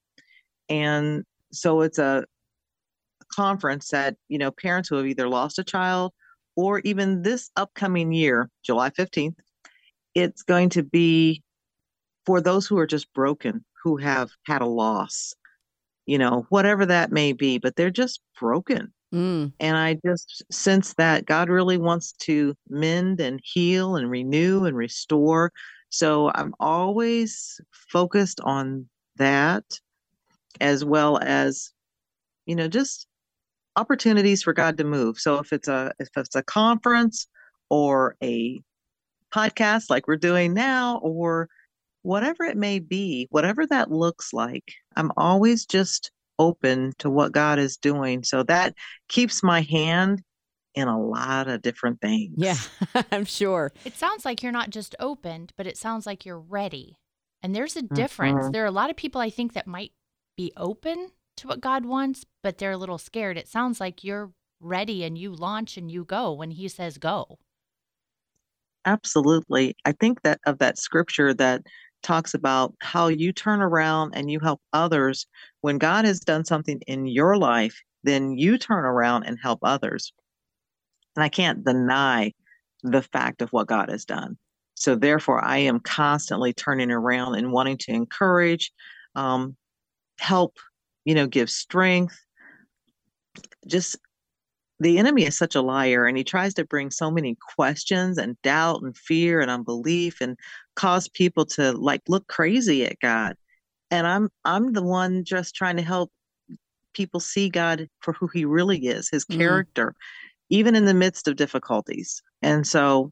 And 0.70 1.24
so 1.52 1.82
it's 1.82 2.00
a 2.00 2.26
conference 3.32 3.90
that, 3.90 4.16
you 4.30 4.38
know, 4.38 4.52
parents 4.52 4.90
who 4.90 4.96
have 4.96 5.06
either 5.06 5.28
lost 5.28 5.60
a 5.60 5.64
child 5.64 6.14
or 6.56 6.80
even 6.80 7.22
this 7.22 7.50
upcoming 7.56 8.12
year, 8.12 8.50
July 8.64 8.90
15th, 8.90 9.36
it's 10.14 10.44
going 10.44 10.70
to 10.70 10.84
be 10.84 11.44
for 12.26 12.42
those 12.42 12.66
who 12.66 12.78
are 12.78 12.88
just 12.88 13.14
broken, 13.14 13.64
who 13.84 13.98
have 13.98 14.32
had 14.46 14.62
a 14.62 14.68
loss, 14.68 15.34
you 16.06 16.18
know, 16.18 16.46
whatever 16.50 16.86
that 16.86 17.12
may 17.12 17.34
be, 17.34 17.58
but 17.58 17.76
they're 17.76 17.92
just 17.92 18.22
broken. 18.40 18.94
Mm. 19.16 19.54
And 19.62 19.78
I 19.78 19.98
just 20.06 20.44
sense 20.52 20.94
that 20.96 21.26
God 21.26 21.48
really 21.48 21.78
wants 21.78 22.12
to 22.24 22.54
mend 22.70 23.22
and 23.22 23.40
heal 23.42 23.96
and 23.96 24.12
renew 24.12 24.66
and 24.66 24.76
restore. 24.76 25.54
So 25.90 26.32
I'm 26.36 26.54
always 26.60 27.62
focused 27.72 28.42
on 28.42 28.90
that 29.16 29.64
as 30.60 30.84
well 30.84 31.18
as, 31.22 31.72
you 32.46 32.58
know, 32.58 32.68
just 32.68 33.08
opportunities 33.78 34.44
for 34.44 34.52
God 34.52 34.78
to 34.80 34.84
move. 34.84 35.18
So 35.18 35.40
if 35.40 35.54
it's 35.54 35.70
a 35.70 35.94
if 35.98 36.10
it's 36.18 36.36
a 36.36 36.44
conference 36.44 37.28
or 37.70 38.18
a 38.22 38.60
podcast 39.34 39.90
like 39.90 40.08
we're 40.08 40.18
doing 40.18 40.54
now 40.54 40.98
or 40.98 41.48
whatever 42.02 42.44
it 42.44 42.58
may 42.58 42.80
be, 42.80 43.28
whatever 43.32 43.66
that 43.68 43.92
looks 43.92 44.34
like, 44.34 44.74
I'm 44.98 45.14
always 45.16 45.66
just 45.66 46.12
open 46.40 46.94
to 47.00 47.10
what 47.10 47.32
God 47.32 47.60
is 47.60 47.78
doing. 47.78 48.24
So 48.24 48.44
that 48.44 48.74
keeps 49.08 49.44
my 49.44 49.62
hand 49.62 50.22
in 50.74 50.88
a 50.88 51.00
lot 51.00 51.48
of 51.48 51.62
different 51.62 52.02
things. 52.02 52.34
Yeah, 52.38 52.58
I'm 53.12 53.26
sure. 53.26 53.72
It 53.86 53.96
sounds 53.96 54.26
like 54.26 54.44
you're 54.44 54.52
not 54.52 54.70
just 54.70 54.96
opened, 55.00 55.54
but 55.58 55.68
it 55.68 55.78
sounds 55.78 56.06
like 56.06 56.26
you're 56.26 56.40
ready. 56.40 56.98
And 57.42 57.56
there's 57.56 57.76
a 57.76 57.82
difference. 57.82 58.46
Mm-hmm. 58.46 58.52
There 58.52 58.64
are 58.64 58.68
a 58.68 58.72
lot 58.72 58.90
of 58.90 58.96
people 58.96 59.22
I 59.22 59.30
think 59.30 59.54
that 59.54 59.68
might 59.68 59.92
be 60.36 60.52
open 60.58 61.10
to 61.38 61.48
what 61.48 61.62
God 61.62 61.86
wants, 61.86 62.26
but 62.44 62.58
they're 62.58 62.72
a 62.72 62.78
little 62.78 62.98
scared. 62.98 63.38
It 63.38 63.48
sounds 63.48 63.80
like 63.80 64.04
you're 64.04 64.32
ready 64.60 65.04
and 65.04 65.18
you 65.18 65.34
launch 65.34 65.78
and 65.78 65.90
you 65.92 66.04
go 66.04 66.34
when 66.34 66.52
He 66.52 66.68
says 66.68 66.98
go. 66.98 67.40
Absolutely. 68.86 69.76
I 69.86 69.94
think 69.94 70.22
that 70.22 70.40
of 70.46 70.60
that 70.60 70.78
scripture 70.78 71.34
that 71.36 71.64
talks 72.06 72.34
about 72.34 72.74
how 72.82 73.08
you 73.08 73.34
turn 73.34 73.62
around 73.62 74.14
and 74.16 74.30
you 74.30 74.40
help 74.40 74.62
others. 74.72 75.26
When 75.62 75.78
God 75.78 76.06
has 76.06 76.20
done 76.20 76.46
something 76.46 76.80
in 76.88 77.08
your 77.08 77.36
life, 77.38 77.82
then 78.04 78.38
you 78.38 78.58
turn 78.58 78.86
around 78.86 79.24
and 79.24 79.38
help 79.42 79.60
others. 79.64 80.14
And 81.16 81.24
I 81.24 81.30
can't 81.30 81.66
deny 81.66 82.32
the 82.84 83.02
fact 83.02 83.42
of 83.42 83.50
what 83.50 83.68
God 83.68 83.90
has 83.90 84.06
done. 84.06 84.38
So 84.76 84.96
therefore, 84.96 85.44
I 85.44 85.58
am 85.60 85.80
constantly 85.80 86.54
turning 86.54 86.92
around 86.92 87.36
and 87.36 87.52
wanting 87.52 87.78
to 87.80 87.92
encourage, 87.92 88.72
um, 89.16 89.56
help, 90.20 90.58
you 91.06 91.16
know, 91.16 91.28
give 91.28 91.50
strength, 91.50 92.18
just 93.68 93.98
the 94.80 94.98
enemy 94.98 95.24
is 95.24 95.38
such 95.38 95.56
a 95.56 95.62
liar 95.62 96.06
and 96.06 96.18
he 96.18 96.24
tries 96.24 96.54
to 96.56 96.66
bring 96.66 96.92
so 96.92 97.10
many 97.10 97.38
questions 97.56 98.18
and 98.18 98.42
doubt 98.42 98.82
and 98.82 98.98
fear 98.98 99.40
and 99.40 99.50
unbelief 99.50 100.20
and 100.20 100.38
cause 100.76 101.08
people 101.08 101.46
to 101.46 101.72
like 101.74 102.02
look 102.08 102.28
crazy 102.28 102.86
at 102.86 103.00
God. 103.00 103.36
And 103.90 104.06
I'm 104.06 104.30
I'm 104.44 104.74
the 104.74 104.84
one 104.84 105.24
just 105.24 105.56
trying 105.56 105.78
to 105.78 105.82
help 105.82 106.12
people 106.94 107.20
see 107.20 107.50
God 107.50 107.88
for 108.00 108.14
who 108.14 108.28
he 108.28 108.46
really 108.46 108.88
is, 108.88 109.10
his 109.10 109.26
mm-hmm. 109.26 109.40
character, 109.40 109.88
mm. 109.88 109.94
even 110.50 110.76
in 110.76 110.86
the 110.86 110.94
midst 110.94 111.28
of 111.28 111.36
difficulties. 111.36 112.22
And 112.42 112.68
so 112.68 113.12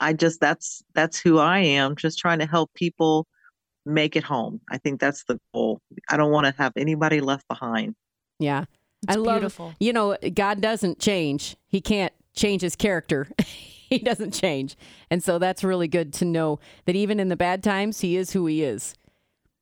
I 0.00 0.12
just 0.12 0.40
that's 0.40 0.82
that's 0.94 1.20
who 1.20 1.38
I 1.38 1.60
am, 1.60 1.94
just 1.94 2.18
trying 2.18 2.40
to 2.40 2.46
help 2.46 2.72
people 2.74 3.28
make 3.86 4.16
it 4.16 4.24
home. 4.24 4.60
I 4.70 4.78
think 4.78 5.00
that's 5.00 5.24
the 5.24 5.38
goal. 5.52 5.80
I 6.08 6.16
don't 6.16 6.32
want 6.32 6.46
to 6.46 6.54
have 6.60 6.72
anybody 6.76 7.20
left 7.20 7.46
behind. 7.48 7.94
Yeah. 8.40 8.64
It's 9.04 9.16
I 9.16 9.18
love, 9.18 9.40
beautiful. 9.40 9.74
You 9.78 9.92
know, 9.92 10.16
God 10.34 10.60
doesn't 10.60 10.98
change. 10.98 11.56
He 11.66 11.80
can't 11.80 12.12
change 12.34 12.62
his 12.62 12.76
character. 12.76 13.28
he 13.88 13.98
doesn't 13.98 14.32
change. 14.32 14.76
And 15.10 15.22
so 15.22 15.38
that's 15.38 15.62
really 15.62 15.88
good 15.88 16.12
to 16.14 16.24
know 16.24 16.58
that 16.86 16.96
even 16.96 17.20
in 17.20 17.28
the 17.28 17.36
bad 17.36 17.62
times, 17.62 18.00
he 18.00 18.16
is 18.16 18.32
who 18.32 18.46
he 18.46 18.62
is. 18.62 18.94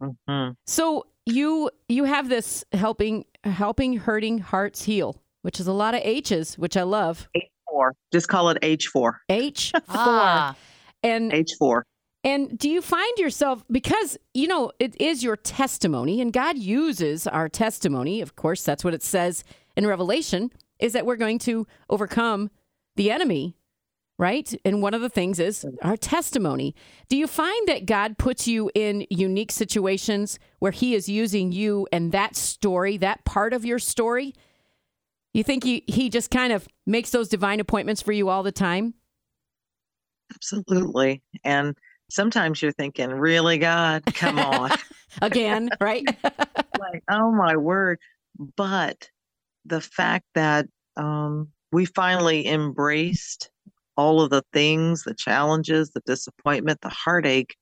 Mm-hmm. 0.02 0.52
So 0.66 1.06
you 1.26 1.70
you 1.88 2.04
have 2.04 2.28
this 2.28 2.64
helping 2.72 3.24
helping 3.44 3.98
hurting 3.98 4.38
hearts 4.38 4.82
heal, 4.82 5.20
which 5.42 5.60
is 5.60 5.66
a 5.66 5.72
lot 5.72 5.94
of 5.94 6.00
H's, 6.02 6.58
which 6.58 6.76
I 6.76 6.82
love. 6.82 7.28
H4. 7.36 7.90
Just 8.12 8.28
call 8.28 8.48
it 8.50 8.60
H4. 8.62 9.12
H4. 9.30 9.80
Ah, 9.88 10.56
And 11.02 11.32
H4. 11.32 11.82
And 12.24 12.56
do 12.56 12.68
you 12.68 12.80
find 12.80 13.18
yourself 13.18 13.64
because 13.70 14.16
you 14.32 14.46
know 14.46 14.70
it 14.78 15.00
is 15.00 15.24
your 15.24 15.36
testimony 15.36 16.20
and 16.20 16.32
God 16.32 16.56
uses 16.56 17.26
our 17.26 17.48
testimony, 17.48 18.20
of 18.20 18.36
course 18.36 18.62
that's 18.62 18.84
what 18.84 18.94
it 18.94 19.02
says 19.02 19.44
in 19.76 19.86
Revelation 19.86 20.50
is 20.78 20.92
that 20.92 21.06
we're 21.06 21.16
going 21.16 21.38
to 21.38 21.66
overcome 21.88 22.50
the 22.96 23.10
enemy, 23.10 23.56
right? 24.18 24.52
And 24.64 24.82
one 24.82 24.94
of 24.94 25.00
the 25.00 25.08
things 25.08 25.38
is 25.38 25.64
our 25.82 25.96
testimony. 25.96 26.74
Do 27.08 27.16
you 27.16 27.26
find 27.26 27.68
that 27.68 27.86
God 27.86 28.18
puts 28.18 28.46
you 28.46 28.70
in 28.74 29.06
unique 29.08 29.52
situations 29.52 30.38
where 30.58 30.72
he 30.72 30.94
is 30.94 31.08
using 31.08 31.52
you 31.52 31.86
and 31.92 32.12
that 32.12 32.36
story, 32.36 32.96
that 32.98 33.24
part 33.24 33.52
of 33.52 33.64
your 33.64 33.78
story? 33.78 34.34
You 35.32 35.42
think 35.44 35.64
he, 35.64 35.84
he 35.86 36.10
just 36.10 36.30
kind 36.30 36.52
of 36.52 36.68
makes 36.84 37.10
those 37.10 37.28
divine 37.28 37.60
appointments 37.60 38.02
for 38.02 38.12
you 38.12 38.28
all 38.28 38.42
the 38.42 38.52
time? 38.52 38.94
Absolutely. 40.34 41.22
And 41.44 41.76
sometimes 42.12 42.60
you're 42.60 42.72
thinking, 42.72 43.10
really, 43.10 43.58
God, 43.58 44.04
come 44.06 44.38
on. 44.38 44.70
Again, 45.22 45.70
right? 45.80 46.04
like, 46.78 47.02
oh 47.10 47.32
my 47.32 47.56
word. 47.56 47.98
But 48.56 49.08
the 49.64 49.80
fact 49.80 50.26
that 50.34 50.66
um, 50.96 51.48
we 51.72 51.86
finally 51.86 52.46
embraced 52.46 53.50
all 53.96 54.20
of 54.20 54.30
the 54.30 54.42
things, 54.52 55.04
the 55.04 55.14
challenges, 55.14 55.90
the 55.90 56.02
disappointment, 56.04 56.80
the 56.82 56.90
heartache, 56.90 57.56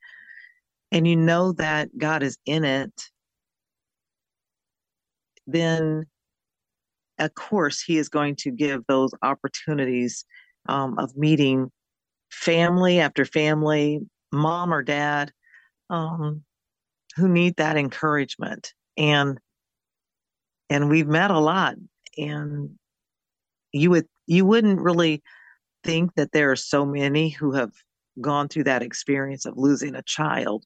and 0.90 1.06
you 1.06 1.16
know 1.16 1.52
that 1.52 1.96
God 1.96 2.22
is 2.24 2.36
in 2.44 2.64
it, 2.64 2.92
then 5.46 6.06
of 7.18 7.34
course 7.34 7.80
He 7.80 7.98
is 7.98 8.08
going 8.08 8.34
to 8.36 8.50
give 8.50 8.82
those 8.88 9.10
opportunities 9.22 10.24
um, 10.68 10.98
of 10.98 11.16
meeting 11.16 11.70
family 12.30 13.00
after 13.00 13.24
family, 13.24 14.00
mom 14.32 14.72
or 14.72 14.82
dad, 14.82 15.32
um, 15.88 16.42
who 17.16 17.28
need 17.28 17.56
that 17.56 17.76
encouragement. 17.76 18.72
And 18.96 19.38
and 20.68 20.88
we've 20.88 21.08
met 21.08 21.30
a 21.30 21.38
lot. 21.38 21.74
And 22.16 22.70
you 23.72 23.90
would 23.90 24.06
you 24.26 24.44
wouldn't 24.44 24.80
really 24.80 25.22
think 25.84 26.14
that 26.14 26.32
there 26.32 26.50
are 26.50 26.56
so 26.56 26.84
many 26.84 27.30
who 27.30 27.52
have 27.52 27.72
gone 28.20 28.48
through 28.48 28.64
that 28.64 28.82
experience 28.82 29.46
of 29.46 29.54
losing 29.56 29.94
a 29.94 30.02
child 30.02 30.64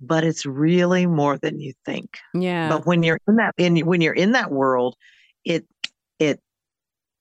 but 0.00 0.24
it's 0.24 0.44
really 0.44 1.06
more 1.06 1.38
than 1.38 1.60
you 1.60 1.72
think 1.84 2.18
Yeah. 2.34 2.68
but 2.68 2.86
when 2.86 3.02
you're 3.02 3.20
in 3.28 3.36
that 3.36 3.54
in 3.58 3.76
when 3.86 4.00
you're 4.00 4.12
in 4.14 4.32
that 4.32 4.50
world 4.50 4.96
it 5.44 5.66
it 6.18 6.40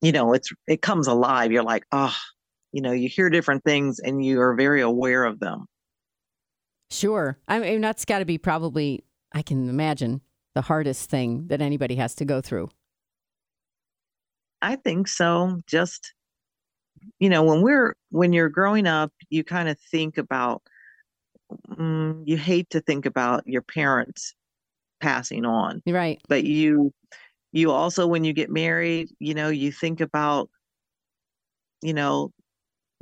you 0.01 0.11
know 0.11 0.33
it's 0.33 0.49
it 0.67 0.81
comes 0.81 1.07
alive 1.07 1.51
you're 1.51 1.61
like 1.63 1.85
oh 1.91 2.15
you 2.73 2.81
know 2.81 2.91
you 2.93 3.09
hear 3.09 3.29
different 3.29 3.63
things 3.65 3.99
and 3.99 4.25
you 4.25 4.41
are 4.41 4.55
very 4.55 4.81
aware 4.81 5.25
of 5.25 5.39
them 5.39 5.67
Sure. 6.89 7.39
I 7.47 7.59
mean, 7.59 7.81
that's 7.81 8.05
got 8.05 8.19
to 8.19 8.25
be 8.25 8.37
probably, 8.37 9.03
I 9.31 9.41
can 9.41 9.69
imagine, 9.69 10.21
the 10.53 10.61
hardest 10.61 11.09
thing 11.09 11.47
that 11.47 11.61
anybody 11.61 11.95
has 11.95 12.13
to 12.15 12.25
go 12.25 12.41
through. 12.41 12.69
I 14.63 14.77
think 14.77 15.07
so. 15.07 15.61
Just 15.67 16.13
you 17.19 17.29
know, 17.29 17.43
when 17.43 17.61
we're 17.61 17.95
when 18.09 18.33
you're 18.33 18.49
growing 18.49 18.87
up, 18.87 19.11
you 19.29 19.43
kind 19.43 19.69
of 19.69 19.79
think 19.91 20.17
about 20.17 20.61
mm, 21.69 22.23
you 22.25 22.37
hate 22.37 22.69
to 22.71 22.81
think 22.81 23.05
about 23.05 23.47
your 23.47 23.61
parents 23.61 24.33
passing 25.01 25.45
on, 25.45 25.83
Right. 25.85 26.21
but 26.29 26.43
you 26.45 26.93
you 27.53 27.71
also 27.71 28.07
when 28.07 28.23
you 28.25 28.33
get 28.33 28.51
married, 28.51 29.09
you 29.19 29.33
know, 29.35 29.49
you 29.49 29.71
think 29.71 30.01
about 30.01 30.49
you 31.81 31.93
know, 31.93 32.31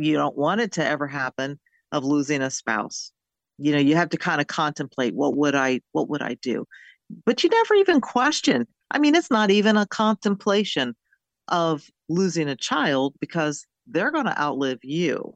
you 0.04 0.16
don't 0.16 0.38
want 0.38 0.62
it 0.62 0.72
to 0.74 0.86
ever 0.86 1.08
happen 1.08 1.60
of 1.92 2.04
losing 2.04 2.42
a 2.42 2.50
spouse. 2.50 3.12
You 3.58 3.72
know, 3.74 3.80
you 3.80 3.96
have 3.96 4.10
to 4.10 4.18
kind 4.18 4.42
of 4.42 4.48
contemplate 4.48 5.14
what 5.14 5.36
would 5.38 5.56
I 5.56 5.82
what 5.92 6.10
would 6.10 6.22
I 6.22 6.36
do? 6.42 6.66
But 7.26 7.44
you 7.44 7.50
never 7.50 7.76
even 7.76 8.02
question. 8.02 8.68
I 8.90 9.00
mean, 9.00 9.16
it's 9.16 9.32
not 9.32 9.52
even 9.52 9.78
a 9.78 9.86
contemplation 9.86 10.96
of 11.48 11.86
losing 12.10 12.48
a 12.48 12.56
child 12.56 13.14
because 13.20 13.66
they're 13.88 14.12
going 14.12 14.26
to 14.26 14.42
outlive 14.42 14.80
you. 14.84 15.34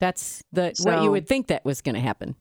That's 0.00 0.42
the 0.52 0.74
what 0.82 1.02
you 1.02 1.10
would 1.10 1.26
think 1.26 1.46
that 1.46 1.64
was 1.64 1.80
going 1.80 1.94
to 1.94 2.00
happen. 2.00 2.36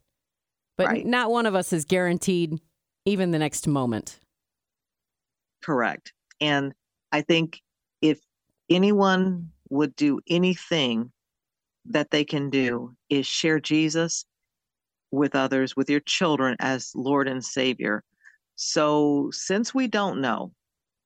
But 0.77 0.87
Right. 0.87 1.05
not 1.05 1.31
one 1.31 1.45
of 1.45 1.55
us 1.55 1.71
is 1.71 1.85
guaranteed 1.85 2.59
even 3.05 3.31
the 3.31 3.39
next 3.39 3.65
moment. 3.67 4.19
Correct. 5.63 6.11
And 6.41 6.73
I 7.11 7.21
think 7.21 7.61
if 8.01 8.19
anyone 8.69 9.51
would 9.69 9.95
do 9.95 10.19
anything 10.27 11.11
that 11.89 12.11
they 12.11 12.23
can 12.23 12.49
do 12.49 12.95
is 13.09 13.25
share 13.25 13.59
Jesus 13.59 14.25
with 15.11 15.35
others, 15.35 15.75
with 15.75 15.89
your 15.89 15.99
children 16.01 16.55
as 16.59 16.91
Lord 16.95 17.27
and 17.27 17.43
Savior. 17.43 18.03
So 18.55 19.29
since 19.31 19.73
we 19.73 19.87
don't 19.87 20.21
know 20.21 20.51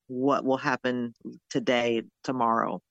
what 0.08 0.44
will 0.44 0.58
happen 0.58 1.14
today, 1.50 2.04
tomorrow, 2.24 2.82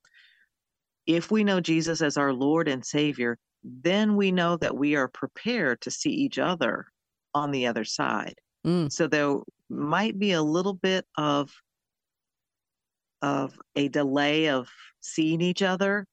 if 1.05 1.31
we 1.31 1.43
know 1.43 1.59
Jesus 1.59 2.01
as 2.01 2.17
our 2.17 2.33
Lord 2.33 2.67
and 2.67 2.85
Savior, 2.85 3.37
then 3.63 4.15
we 4.15 4.31
know 4.31 4.57
that 4.57 4.77
we 4.77 4.95
are 4.95 5.07
prepared 5.07 5.81
to 5.81 5.91
see 5.91 6.11
each 6.11 6.39
other 6.39 6.85
on 7.33 7.51
the 7.51 7.67
other 7.67 7.83
side. 7.83 8.35
Mm. 8.65 8.91
So 8.91 9.07
there 9.07 9.37
might 9.69 10.17
be 10.17 10.33
a 10.33 10.41
little 10.41 10.73
bit 10.73 11.05
of 11.17 11.51
of 13.21 13.59
a 13.75 13.89
delay 13.89 14.47
of 14.47 14.69
seeing 15.01 15.41
each 15.41 15.61
other, 15.61 16.05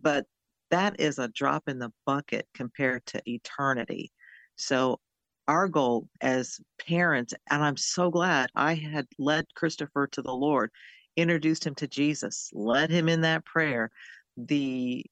but 0.00 0.24
that 0.70 1.00
is 1.00 1.18
a 1.18 1.28
drop 1.28 1.68
in 1.68 1.78
the 1.78 1.92
bucket 2.06 2.46
compared 2.54 3.04
to 3.06 3.22
eternity. 3.28 4.12
So 4.56 5.00
our 5.48 5.68
goal 5.68 6.08
as 6.20 6.60
parents, 6.86 7.34
and 7.50 7.62
I'm 7.62 7.76
so 7.76 8.10
glad 8.10 8.50
I 8.54 8.74
had 8.74 9.06
led 9.18 9.46
Christopher 9.54 10.06
to 10.08 10.22
the 10.22 10.32
Lord, 10.32 10.70
introduced 11.16 11.66
him 11.66 11.74
to 11.76 11.88
Jesus, 11.88 12.50
led 12.52 12.90
him 12.90 13.08
in 13.08 13.22
that 13.22 13.44
prayer. 13.44 13.90
The 14.36 15.04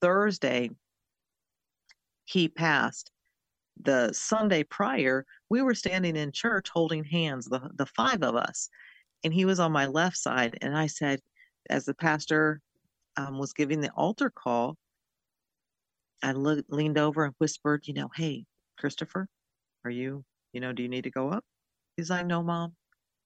Thursday 0.00 0.70
he 2.24 2.48
passed, 2.48 3.10
the 3.82 4.12
Sunday 4.12 4.62
prior, 4.62 5.26
we 5.50 5.60
were 5.60 5.74
standing 5.74 6.16
in 6.16 6.30
church 6.30 6.68
holding 6.72 7.04
hands, 7.04 7.46
the, 7.46 7.68
the 7.74 7.86
five 7.86 8.22
of 8.22 8.36
us. 8.36 8.68
And 9.24 9.34
he 9.34 9.44
was 9.44 9.58
on 9.58 9.72
my 9.72 9.86
left 9.86 10.16
side. 10.16 10.58
And 10.62 10.76
I 10.76 10.86
said, 10.86 11.20
as 11.70 11.84
the 11.84 11.94
pastor 11.94 12.60
um, 13.16 13.38
was 13.38 13.52
giving 13.52 13.80
the 13.80 13.90
altar 13.90 14.30
call, 14.30 14.76
I 16.22 16.32
looked, 16.32 16.70
leaned 16.72 16.98
over 16.98 17.24
and 17.24 17.34
whispered, 17.38 17.82
you 17.86 17.94
know, 17.94 18.08
hey, 18.14 18.44
Christopher, 18.78 19.28
are 19.84 19.90
you, 19.90 20.24
you 20.52 20.60
know, 20.60 20.72
do 20.72 20.82
you 20.82 20.88
need 20.88 21.04
to 21.04 21.10
go 21.10 21.30
up? 21.30 21.44
He's 21.96 22.10
like, 22.10 22.26
no, 22.26 22.42
mom. 22.42 22.74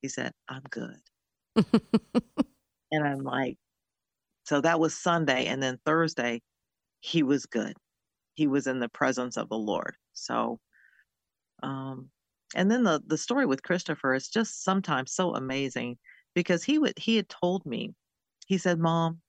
He 0.03 0.09
said, 0.09 0.33
I'm 0.49 0.63
good. 0.71 0.97
And 2.91 3.07
I'm 3.07 3.19
like, 3.21 3.57
so 4.45 4.61
that 4.63 4.81
was 4.81 4.95
Sunday. 4.95 5.47
And 5.47 5.63
then 5.63 5.79
Thursday, 5.85 6.41
he 7.01 7.23
was 7.23 7.47
good. 7.47 7.75
He 8.35 8.47
was 8.47 8.67
in 8.67 8.81
the 8.81 8.89
presence 8.89 9.37
of 9.37 9.49
the 9.49 9.59
Lord. 9.59 9.95
So, 10.15 10.59
um, 11.63 12.11
and 12.55 12.71
then 12.71 12.83
the 12.85 13.03
the 13.07 13.19
story 13.19 13.47
with 13.47 13.63
Christopher 13.63 14.15
is 14.15 14.29
just 14.29 14.65
sometimes 14.65 15.13
so 15.13 15.35
amazing 15.35 15.99
because 16.35 16.65
he 16.65 16.79
would 16.79 16.99
he 16.99 17.17
had 17.17 17.29
told 17.29 17.67
me, 17.67 17.95
he 18.47 18.59
said, 18.59 18.79
Mom, 18.79 19.21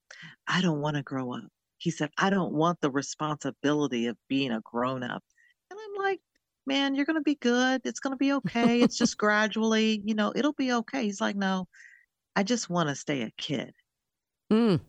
I 0.47 0.61
don't 0.61 0.81
want 0.81 0.95
to 0.95 1.03
grow 1.03 1.33
up. 1.33 1.49
He 1.79 1.91
said, 1.91 2.11
I 2.17 2.29
don't 2.29 2.53
want 2.53 2.79
the 2.81 2.91
responsibility 2.91 4.07
of 4.07 4.17
being 4.27 4.51
a 4.51 4.61
grown 4.61 5.01
up. 5.01 5.23
And 5.71 5.79
I'm 5.79 6.03
like, 6.03 6.19
man, 6.67 6.93
you're 6.93 7.05
gonna 7.05 7.21
be 7.21 7.35
good. 7.35 7.81
It's 7.85 7.99
gonna 7.99 8.17
be 8.17 8.33
okay. 8.33 8.81
It's 8.81 8.97
just 8.97 9.17
gradually, 9.17 10.01
you 10.05 10.13
know, 10.13 10.31
it'll 10.35 10.53
be 10.53 10.73
okay. 10.73 11.03
He's 11.03 11.21
like, 11.21 11.35
no, 11.35 11.67
I 12.35 12.43
just 12.43 12.69
want 12.69 12.89
to 12.89 12.95
stay 12.95 13.21
a 13.23 13.31
kid. 13.37 13.73
Mm. 14.51 14.81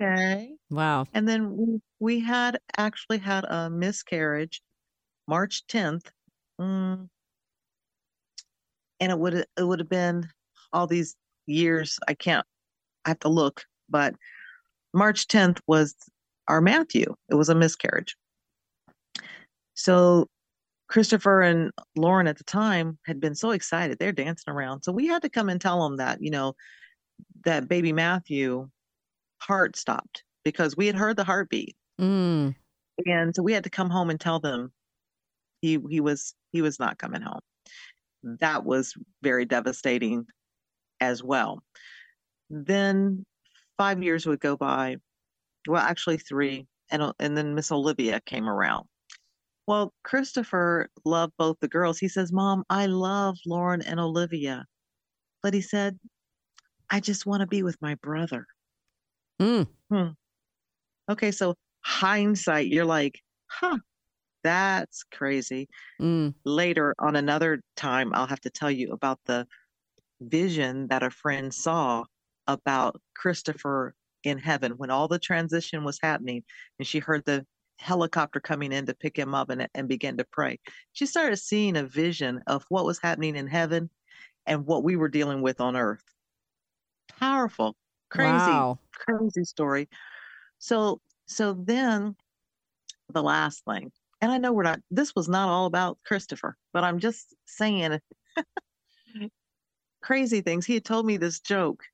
Okay. 0.00 0.54
Wow. 0.70 1.06
And 1.12 1.28
then 1.28 1.56
we, 1.56 1.80
we 2.00 2.20
had 2.20 2.58
actually 2.76 3.18
had 3.18 3.44
a 3.44 3.70
miscarriage 3.70 4.62
March 5.28 5.66
10th. 5.68 6.06
Mm, 6.60 7.08
and 9.00 9.12
it 9.12 9.18
would 9.18 9.34
it 9.34 9.62
would 9.62 9.80
have 9.80 9.88
been 9.88 10.28
all 10.72 10.86
these 10.86 11.16
years. 11.46 11.98
I 12.08 12.14
can't 12.14 12.46
I 13.04 13.10
have 13.10 13.18
to 13.20 13.28
look, 13.28 13.64
but 13.88 14.14
March 14.94 15.26
10th 15.26 15.60
was 15.66 15.94
our 16.48 16.60
Matthew. 16.60 17.14
It 17.30 17.34
was 17.34 17.48
a 17.48 17.54
miscarriage. 17.54 18.16
So 19.74 20.28
Christopher 20.88 21.40
and 21.40 21.70
Lauren 21.96 22.26
at 22.26 22.36
the 22.36 22.44
time 22.44 22.98
had 23.06 23.20
been 23.20 23.34
so 23.34 23.52
excited. 23.52 23.98
They're 23.98 24.12
dancing 24.12 24.52
around. 24.52 24.82
So 24.82 24.92
we 24.92 25.06
had 25.06 25.22
to 25.22 25.30
come 25.30 25.48
and 25.48 25.60
tell 25.60 25.82
them 25.82 25.96
that, 25.96 26.22
you 26.22 26.30
know, 26.30 26.54
that 27.44 27.68
baby 27.68 27.92
Matthew 27.92 28.68
heart 29.38 29.76
stopped 29.76 30.24
because 30.44 30.76
we 30.76 30.86
had 30.86 30.96
heard 30.96 31.16
the 31.16 31.24
heartbeat. 31.24 31.76
Mm. 32.00 32.54
And 33.06 33.34
so 33.34 33.42
we 33.42 33.52
had 33.52 33.64
to 33.64 33.70
come 33.70 33.88
home 33.88 34.10
and 34.10 34.20
tell 34.20 34.38
them 34.38 34.72
he 35.62 35.78
he 35.88 36.00
was 36.00 36.34
he 36.52 36.60
was 36.60 36.78
not 36.78 36.98
coming 36.98 37.22
home. 37.22 37.40
That 38.22 38.64
was 38.64 38.94
very 39.22 39.44
devastating 39.44 40.26
as 41.00 41.22
well. 41.22 41.62
Then 42.50 43.24
5 43.78 44.02
years 44.02 44.26
would 44.26 44.40
go 44.40 44.56
by 44.56 44.96
well, 45.68 45.82
actually 45.82 46.18
three, 46.18 46.66
and 46.90 47.12
and 47.18 47.36
then 47.36 47.54
Miss 47.54 47.72
Olivia 47.72 48.20
came 48.20 48.48
around. 48.48 48.88
Well, 49.66 49.92
Christopher 50.04 50.88
loved 51.04 51.34
both 51.38 51.58
the 51.60 51.68
girls. 51.68 51.98
He 51.98 52.08
says, 52.08 52.32
"Mom, 52.32 52.64
I 52.70 52.86
love 52.86 53.38
Lauren 53.46 53.82
and 53.82 54.00
Olivia," 54.00 54.66
but 55.42 55.54
he 55.54 55.62
said, 55.62 55.98
"I 56.90 57.00
just 57.00 57.26
want 57.26 57.42
to 57.42 57.46
be 57.48 57.62
with 57.62 57.80
my 57.82 57.96
brother." 57.96 58.46
Mm. 59.40 59.66
Hmm. 59.90 60.12
Okay, 61.10 61.30
so 61.30 61.54
hindsight, 61.84 62.68
you're 62.68 62.84
like, 62.84 63.20
"Huh, 63.48 63.78
that's 64.44 65.04
crazy." 65.04 65.68
Mm. 66.00 66.34
Later 66.44 66.94
on 67.00 67.16
another 67.16 67.62
time, 67.76 68.12
I'll 68.14 68.26
have 68.28 68.40
to 68.42 68.50
tell 68.50 68.70
you 68.70 68.92
about 68.92 69.20
the 69.26 69.46
vision 70.20 70.88
that 70.88 71.02
a 71.02 71.10
friend 71.10 71.54
saw 71.54 72.04
about 72.48 73.00
Christopher 73.16 73.94
in 74.26 74.38
heaven 74.38 74.72
when 74.72 74.90
all 74.90 75.08
the 75.08 75.18
transition 75.18 75.84
was 75.84 75.98
happening 76.02 76.44
and 76.78 76.86
she 76.86 76.98
heard 76.98 77.24
the 77.24 77.46
helicopter 77.78 78.40
coming 78.40 78.72
in 78.72 78.86
to 78.86 78.94
pick 78.94 79.16
him 79.18 79.34
up 79.34 79.50
and, 79.50 79.68
and 79.74 79.88
began 79.88 80.16
to 80.16 80.24
pray. 80.24 80.58
She 80.92 81.06
started 81.06 81.36
seeing 81.36 81.76
a 81.76 81.84
vision 81.84 82.40
of 82.46 82.64
what 82.68 82.84
was 82.84 83.00
happening 83.00 83.36
in 83.36 83.46
heaven 83.46 83.90
and 84.46 84.66
what 84.66 84.84
we 84.84 84.96
were 84.96 85.08
dealing 85.08 85.42
with 85.42 85.60
on 85.60 85.76
earth. 85.76 86.04
Powerful, 87.08 87.76
crazy, 88.10 88.52
Wow. 88.52 88.78
crazy 88.92 89.44
story. 89.44 89.88
So 90.58 91.00
so 91.26 91.54
then 91.54 92.16
the 93.08 93.22
last 93.22 93.64
thing, 93.64 93.92
and 94.20 94.30
I 94.32 94.38
know 94.38 94.52
we're 94.52 94.62
not 94.62 94.80
this 94.90 95.14
was 95.14 95.28
not 95.28 95.48
all 95.48 95.66
about 95.66 95.98
Christopher, 96.04 96.56
but 96.72 96.84
I'm 96.84 96.98
just 96.98 97.34
saying 97.46 98.00
crazy 100.02 100.40
things. 100.40 100.66
He 100.66 100.74
had 100.74 100.84
told 100.84 101.06
me 101.06 101.16
this 101.16 101.40
joke, 101.40 101.84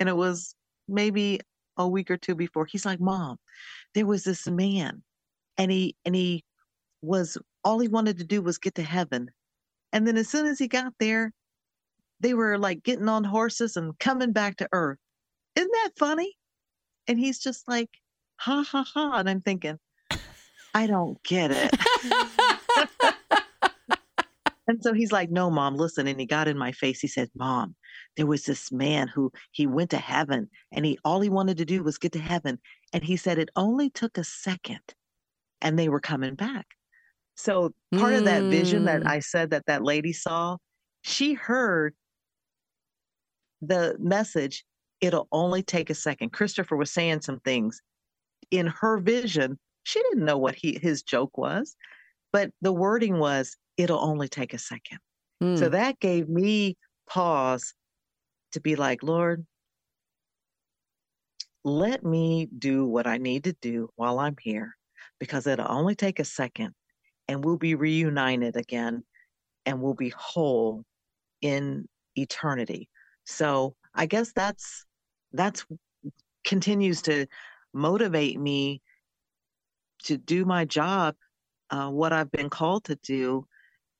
and 0.00 0.08
it 0.08 0.16
was 0.16 0.54
maybe 0.88 1.40
a 1.78 1.88
week 1.88 2.10
or 2.10 2.16
two 2.16 2.34
before. 2.34 2.66
He's 2.66 2.86
like, 2.86 3.00
"Mom, 3.00 3.38
there 3.94 4.06
was 4.06 4.24
this 4.24 4.46
man, 4.46 5.02
and 5.56 5.70
he 5.70 5.96
and 6.04 6.14
he 6.14 6.44
was 7.02 7.38
all 7.64 7.78
he 7.78 7.88
wanted 7.88 8.18
to 8.18 8.24
do 8.24 8.42
was 8.42 8.58
get 8.58 8.74
to 8.76 8.82
heaven, 8.82 9.30
and 9.92 10.06
then 10.06 10.16
as 10.16 10.28
soon 10.28 10.46
as 10.46 10.58
he 10.58 10.68
got 10.68 10.92
there, 10.98 11.32
they 12.20 12.34
were 12.34 12.58
like 12.58 12.82
getting 12.82 13.08
on 13.08 13.24
horses 13.24 13.76
and 13.76 13.98
coming 13.98 14.32
back 14.32 14.56
to 14.56 14.68
earth. 14.72 14.98
Isn't 15.56 15.72
that 15.72 15.90
funny?" 15.96 16.34
And 17.06 17.18
he's 17.18 17.38
just 17.38 17.68
like, 17.68 17.90
"Ha 18.36 18.62
ha 18.62 18.84
ha!" 18.84 19.18
And 19.18 19.30
I'm 19.30 19.40
thinking, 19.40 19.78
I 20.74 20.86
don't 20.86 21.22
get 21.22 21.50
it. 21.50 21.74
And 24.68 24.82
so 24.82 24.92
he's 24.92 25.12
like, 25.12 25.30
No, 25.30 25.50
mom, 25.50 25.76
listen. 25.76 26.06
And 26.06 26.20
he 26.20 26.26
got 26.26 26.48
in 26.48 26.58
my 26.58 26.72
face. 26.72 27.00
He 27.00 27.08
said, 27.08 27.30
Mom, 27.34 27.74
there 28.16 28.26
was 28.26 28.44
this 28.44 28.70
man 28.70 29.08
who 29.08 29.32
he 29.52 29.66
went 29.66 29.90
to 29.90 29.98
heaven 29.98 30.50
and 30.72 30.86
he 30.86 30.98
all 31.04 31.20
he 31.20 31.30
wanted 31.30 31.58
to 31.58 31.64
do 31.64 31.82
was 31.82 31.98
get 31.98 32.12
to 32.12 32.20
heaven. 32.20 32.58
And 32.92 33.02
he 33.02 33.16
said 33.16 33.38
it 33.38 33.50
only 33.56 33.90
took 33.90 34.18
a 34.18 34.24
second 34.24 34.82
and 35.62 35.78
they 35.78 35.88
were 35.88 36.00
coming 36.00 36.34
back. 36.36 36.66
So 37.36 37.74
part 37.94 38.14
of 38.14 38.24
that 38.24 38.44
vision 38.44 38.84
that 38.84 39.02
Mm. 39.02 39.06
I 39.06 39.20
said 39.20 39.50
that 39.50 39.66
that 39.66 39.84
lady 39.84 40.12
saw, 40.12 40.58
she 41.02 41.34
heard 41.34 41.94
the 43.62 43.96
message, 43.98 44.64
it'll 45.00 45.28
only 45.32 45.62
take 45.62 45.90
a 45.90 45.94
second. 45.94 46.32
Christopher 46.32 46.76
was 46.76 46.92
saying 46.92 47.22
some 47.22 47.40
things 47.40 47.80
in 48.50 48.66
her 48.66 48.98
vision. 48.98 49.58
She 49.84 50.02
didn't 50.02 50.24
know 50.24 50.38
what 50.38 50.54
he 50.56 50.78
his 50.82 51.02
joke 51.02 51.38
was, 51.38 51.76
but 52.32 52.50
the 52.60 52.72
wording 52.72 53.18
was, 53.18 53.56
it'll 53.78 54.04
only 54.04 54.28
take 54.28 54.52
a 54.52 54.58
second. 54.58 54.98
So 55.54 55.68
Mm. 55.68 55.72
that 55.72 55.98
gave 56.00 56.28
me 56.28 56.76
pause 57.08 57.72
to 58.52 58.60
be 58.60 58.76
like, 58.76 59.02
Lord, 59.02 59.46
let 61.64 62.04
me 62.04 62.48
do 62.58 62.84
what 62.84 63.06
I 63.06 63.18
need 63.18 63.44
to 63.44 63.54
do 63.60 63.88
while 63.96 64.18
I'm 64.18 64.36
here 64.40 64.76
because 65.20 65.46
it'll 65.46 65.70
only 65.70 65.94
take 65.94 66.18
a 66.18 66.24
second 66.24 66.74
and 67.28 67.44
we'll 67.44 67.56
be 67.56 67.74
reunited 67.74 68.56
again 68.56 69.04
and 69.64 69.80
we'll 69.80 69.94
be 69.94 70.12
whole 70.16 70.84
in 71.40 71.88
eternity. 72.16 72.88
So 73.24 73.76
I 73.94 74.06
guess 74.06 74.32
that's 74.32 74.84
that's 75.32 75.66
continues 76.44 77.02
to 77.02 77.26
motivate 77.74 78.40
me 78.40 78.80
to 80.04 80.16
do 80.16 80.44
my 80.44 80.64
job, 80.64 81.14
uh, 81.70 81.90
what 81.90 82.12
I've 82.12 82.30
been 82.30 82.48
called 82.48 82.84
to 82.84 82.96
do, 82.96 83.46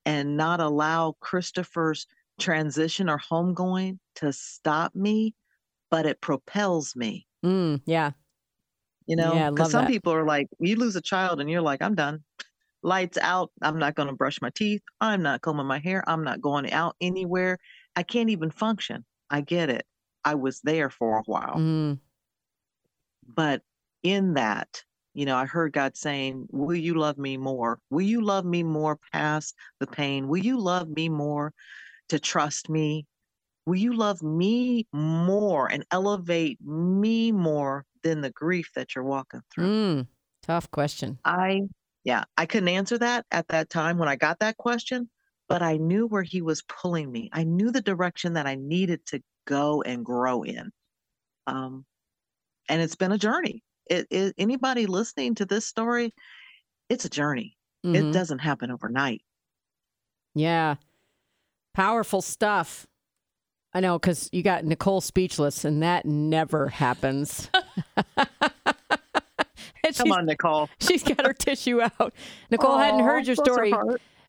and 0.09 0.37
not 0.37 0.61
allow 0.61 1.16
Christopher's 1.21 2.07
transition 2.40 3.09
or 3.11 3.18
homegoing 3.18 3.99
to 4.16 4.33
stop 4.33 4.94
me, 4.94 5.35
but 5.90 6.07
it 6.07 6.21
propels 6.21 6.97
me. 6.97 7.27
Mm. 7.44 7.83
Yeah. 7.85 8.12
You 9.07 9.16
know, 9.16 9.51
because 9.51 9.59
love 9.59 9.71
some 9.71 9.85
that. 9.85 9.90
people 9.90 10.12
are 10.12 10.25
like, 10.25 10.49
you 10.61 10.77
lose 10.77 10.97
a 10.97 11.01
child 11.01 11.40
and 11.40 11.51
you're 11.51 11.62
like, 11.62 11.83
I'm 11.83 11.94
done. 11.94 12.23
Lights 12.83 13.18
out. 13.18 13.51
I'm 13.62 13.79
not 13.79 13.94
going 13.94 14.09
to 14.09 14.14
brush 14.14 14.40
my 14.40 14.51
teeth. 14.55 14.83
I'm 15.01 15.23
not 15.23 15.42
combing 15.42 15.66
my 15.66 15.79
hair. 15.79 16.05
I'm 16.07 16.25
not 16.25 16.40
going 16.40 16.71
out 16.73 16.97
anywhere. 17.01 17.59
I 17.97 18.03
can't 18.03 18.31
even 18.31 18.51
function. 18.51 19.05
I 19.31 19.40
get 19.40 19.68
it. 19.71 19.85
I 20.25 20.35
was 20.35 20.61
there 20.61 20.90
for 20.90 21.18
a 21.18 21.23
while. 21.27 21.57
Mm. 21.57 21.99
But 23.27 23.62
in 24.03 24.35
that, 24.35 24.85
you 25.14 25.27
know, 25.27 25.37
I 25.37 25.47
heard 25.47 25.73
God 25.73 25.97
saying, 25.97 26.47
Will 26.51 26.77
you 26.77 26.94
love 26.94 27.18
me 27.18 27.37
more? 27.37 27.79
Will 27.90 28.03
you 28.03 28.23
love 28.23 28.44
me 28.44 28.62
more 28.62 28.99
past 29.12 29.55
the 29.81 29.87
pain? 29.87 30.29
Will 30.29 30.38
you 30.38 30.61
love 30.61 30.88
me 30.88 31.09
more 31.09 31.53
to 32.09 32.18
trust 32.18 32.68
me? 32.68 33.07
Will 33.66 33.77
you 33.77 33.94
love 33.94 34.23
me 34.23 34.87
more 34.92 35.71
and 35.71 35.85
elevate 35.90 36.59
me 36.62 37.33
more 37.33 37.85
than 38.03 38.21
the 38.21 38.31
grief 38.31 38.71
that 38.75 38.94
you're 38.94 39.05
walking 39.05 39.42
through? 39.53 39.66
Mm. 39.66 40.07
Tough 40.42 40.71
question. 40.71 41.18
I, 41.25 41.62
yeah, 42.05 42.25
I 42.37 42.47
couldn't 42.47 42.68
answer 42.71 42.97
that 42.99 43.27
at 43.31 43.49
that 43.49 43.68
time 43.68 43.99
when 43.99 44.09
I 44.09 44.16
got 44.16 44.38
that 44.38 44.57
question, 44.57 45.11
but 45.49 45.62
I 45.62 45.77
knew 45.77 46.07
where 46.07 46.23
he 46.23 46.40
was 46.40 46.62
pulling 46.62 47.11
me. 47.12 47.29
I 47.33 47.44
knew 47.44 47.71
the 47.71 47.83
direction 47.83 48.35
that 48.35 48.47
I 48.47 48.55
needed 48.55 49.05
to 49.07 49.23
go 49.47 49.83
and 49.83 50.05
grow 50.05 50.42
in. 50.42 50.71
Um, 51.47 51.85
and 52.68 52.81
it's 52.81 52.97
been 52.97 53.12
a 53.12 53.18
journey. 53.18 53.62
It, 53.90 54.07
it, 54.11 54.35
anybody 54.38 54.87
listening 54.87 55.35
to 55.37 55.44
this 55.46 55.66
story, 55.66 56.12
it's 56.88 57.05
a 57.05 57.09
journey. 57.11 57.57
It 57.85 58.05
Mhm. 58.05 58.12
doesn't 58.12 58.40
happen 58.40 58.70
overnight. 58.70 59.22
Yeah. 60.35 60.77
Powerful 61.74 62.20
stuff. 62.22 62.87
I 63.72 63.81
know 63.81 63.98
because 63.98 64.29
you 64.33 64.42
got 64.42 64.64
Nicole 64.64 65.01
speechless, 65.01 65.64
and 65.64 65.83
that 65.83 66.05
never 66.07 66.68
happens. 66.68 67.51
Come 69.96 70.12
on, 70.12 70.27
Nicole. 70.27 70.68
she's 70.81 71.03
got 71.03 71.24
her 71.24 71.33
tissue 71.33 71.81
out. 71.81 72.12
Nicole 72.51 72.79
hadn't 72.79 73.01
heard 73.01 73.27
your 73.27 73.37
story. 73.37 73.72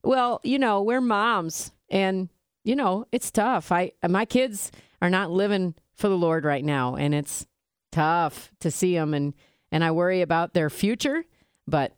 Well, 0.04 0.40
you 0.44 0.58
know, 0.60 0.82
we're 0.82 1.02
moms 1.02 1.72
and 1.90 2.30
you 2.64 2.76
know, 2.76 3.06
it's 3.12 3.32
tough. 3.32 3.72
I 3.72 3.92
my 4.08 4.26
kids 4.26 4.72
are 5.02 5.10
not 5.10 5.32
living 5.32 5.76
for 5.96 6.08
the 6.08 6.18
Lord 6.18 6.46
right 6.46 6.64
now 6.64 6.96
and 6.96 7.14
it's 7.14 7.46
tough 7.92 8.52
to 8.60 8.72
see 8.72 8.96
them 8.96 9.14
and 9.14 9.34
and 9.72 9.84
I 9.84 9.92
worry 9.92 10.22
about 10.22 10.54
their 10.54 10.70
future, 10.70 11.24
but 11.68 11.96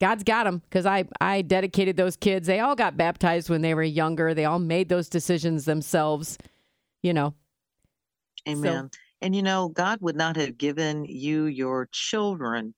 God's 0.00 0.24
got 0.24 0.44
them 0.44 0.62
cuz 0.70 0.86
I 0.86 1.04
I 1.20 1.42
dedicated 1.42 1.96
those 1.96 2.16
kids. 2.16 2.46
They 2.46 2.60
all 2.60 2.74
got 2.74 2.96
baptized 2.96 3.48
when 3.48 3.62
they 3.62 3.74
were 3.74 3.82
younger. 3.82 4.34
They 4.34 4.44
all 4.44 4.58
made 4.58 4.88
those 4.88 5.08
decisions 5.08 5.64
themselves, 5.64 6.38
you 7.02 7.12
know. 7.12 7.34
Amen. 8.48 8.90
And 9.22 9.34
you 9.34 9.42
know, 9.42 9.68
God 9.68 10.00
would 10.02 10.16
not 10.16 10.36
have 10.36 10.58
given 10.58 11.04
you 11.06 11.46
your 11.46 11.88
children 11.92 12.74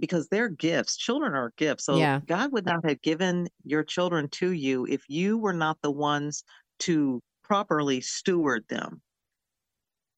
because 0.00 0.28
they're 0.28 0.48
gifts. 0.48 0.96
Children 0.96 1.34
are 1.34 1.52
gifts. 1.56 1.84
So 1.84 1.96
Yeah. 1.96 2.20
God 2.26 2.52
would 2.52 2.66
not 2.66 2.84
have 2.84 3.00
given 3.02 3.48
your 3.64 3.84
children 3.84 4.28
to 4.30 4.50
you 4.50 4.86
if 4.86 5.02
you 5.08 5.38
were 5.38 5.52
not 5.52 5.80
the 5.82 5.90
ones 5.90 6.42
to 6.80 7.22
properly 7.44 8.00
steward 8.00 8.64
them, 8.68 9.00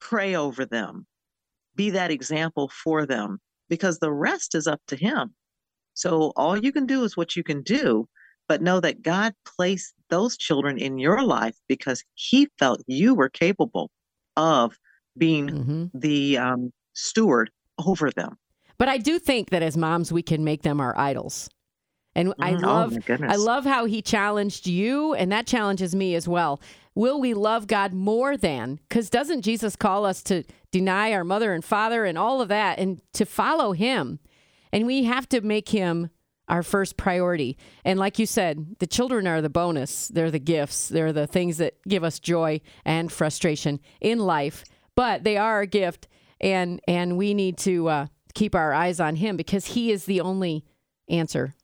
pray 0.00 0.36
over 0.36 0.64
them, 0.64 1.06
be 1.76 1.90
that 1.90 2.10
example 2.10 2.68
for 2.82 3.06
them, 3.06 3.38
because 3.68 3.98
the 3.98 4.12
rest 4.12 4.54
is 4.54 4.66
up 4.66 4.80
to 4.88 4.96
Him. 4.96 5.34
So 5.94 6.32
all 6.36 6.56
you 6.56 6.72
can 6.72 6.86
do 6.86 7.04
is 7.04 7.16
what 7.16 7.36
you 7.36 7.42
can 7.42 7.62
do, 7.62 8.08
but 8.48 8.62
know 8.62 8.80
that 8.80 9.02
God 9.02 9.34
placed 9.44 9.94
those 10.10 10.36
children 10.36 10.78
in 10.78 10.98
your 10.98 11.22
life 11.22 11.56
because 11.68 12.02
He 12.14 12.48
felt 12.58 12.82
you 12.86 13.14
were 13.14 13.28
capable 13.28 13.90
of 14.36 14.76
being 15.16 15.48
Mhm. 15.48 15.90
the 15.94 16.38
um, 16.38 16.72
steward 16.92 17.50
over 17.86 18.10
them. 18.10 18.36
But 18.78 18.88
I 18.88 18.98
do 18.98 19.18
think 19.18 19.50
that 19.50 19.62
as 19.62 19.76
moms 19.76 20.12
we 20.12 20.22
can 20.22 20.44
make 20.44 20.62
them 20.62 20.80
our 20.80 20.96
idols. 20.98 21.48
And 22.14 22.32
I 22.38 22.52
Mhm. 22.54 22.62
Oh, 22.62 22.66
love 22.66 22.92
my. 23.20 23.28
I 23.28 23.36
love 23.36 23.64
how 23.64 23.84
he 23.84 24.00
challenged 24.00 24.66
you, 24.66 25.12
and 25.14 25.30
that 25.32 25.46
challenges 25.46 25.94
me 25.94 26.14
as 26.14 26.26
well. 26.28 26.60
Will 26.94 27.20
we 27.20 27.34
love 27.34 27.66
God 27.66 27.92
more 27.92 28.36
than? 28.38 28.80
Because 28.88 29.10
doesn't 29.10 29.42
Jesus 29.42 29.76
call 29.76 30.06
us 30.06 30.22
to 30.24 30.42
deny 30.78 31.12
our 31.12 31.24
mother 31.24 31.52
and 31.52 31.64
father 31.64 32.04
and 32.04 32.18
all 32.18 32.40
of 32.40 32.48
that 32.48 32.78
and 32.78 33.00
to 33.14 33.24
follow 33.24 33.72
him? 33.72 34.18
And 34.72 34.86
we 34.86 35.04
have 35.04 35.28
to 35.30 35.40
make 35.40 35.70
him 35.70 36.10
our 36.48 36.62
first 36.62 36.96
priority. 36.96 37.56
And 37.84 37.98
like 37.98 38.18
you 38.18 38.26
said, 38.26 38.76
the 38.78 38.86
children 38.86 39.26
are 39.26 39.40
the 39.40 39.48
bonus, 39.48 40.08
they're 40.08 40.30
the 40.30 40.38
gifts, 40.38 40.88
they're 40.88 41.12
the 41.12 41.26
things 41.26 41.58
that 41.58 41.74
give 41.88 42.04
us 42.04 42.20
joy 42.20 42.60
and 42.84 43.10
frustration 43.10 43.80
in 44.00 44.18
life, 44.18 44.64
but 44.94 45.24
they 45.24 45.36
are 45.36 45.60
a 45.60 45.66
gift. 45.66 46.08
And, 46.40 46.80
and 46.86 47.16
we 47.16 47.32
need 47.32 47.56
to 47.58 47.88
uh, 47.88 48.06
keep 48.34 48.54
our 48.54 48.72
eyes 48.72 49.00
on 49.00 49.16
him 49.16 49.36
because 49.36 49.66
he 49.66 49.90
is 49.90 50.04
the 50.04 50.20
only 50.20 50.64
answer. 51.08 51.54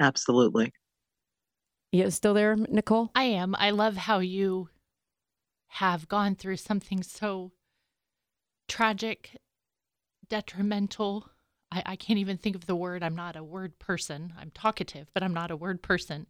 Absolutely. 0.00 0.72
You 1.92 2.10
still 2.10 2.34
there, 2.34 2.56
Nicole? 2.56 3.10
I 3.14 3.24
am. 3.24 3.54
I 3.58 3.70
love 3.70 3.96
how 3.96 4.18
you 4.18 4.68
have 5.68 6.08
gone 6.08 6.34
through 6.34 6.56
something 6.56 7.02
so 7.02 7.52
tragic, 8.68 9.36
detrimental. 10.28 11.30
I, 11.70 11.82
I 11.86 11.96
can't 11.96 12.18
even 12.18 12.36
think 12.36 12.56
of 12.56 12.66
the 12.66 12.76
word. 12.76 13.02
I'm 13.02 13.16
not 13.16 13.36
a 13.36 13.44
word 13.44 13.78
person. 13.78 14.32
I'm 14.38 14.50
talkative, 14.50 15.08
but 15.14 15.22
I'm 15.22 15.34
not 15.34 15.50
a 15.50 15.56
word 15.56 15.82
person. 15.82 16.26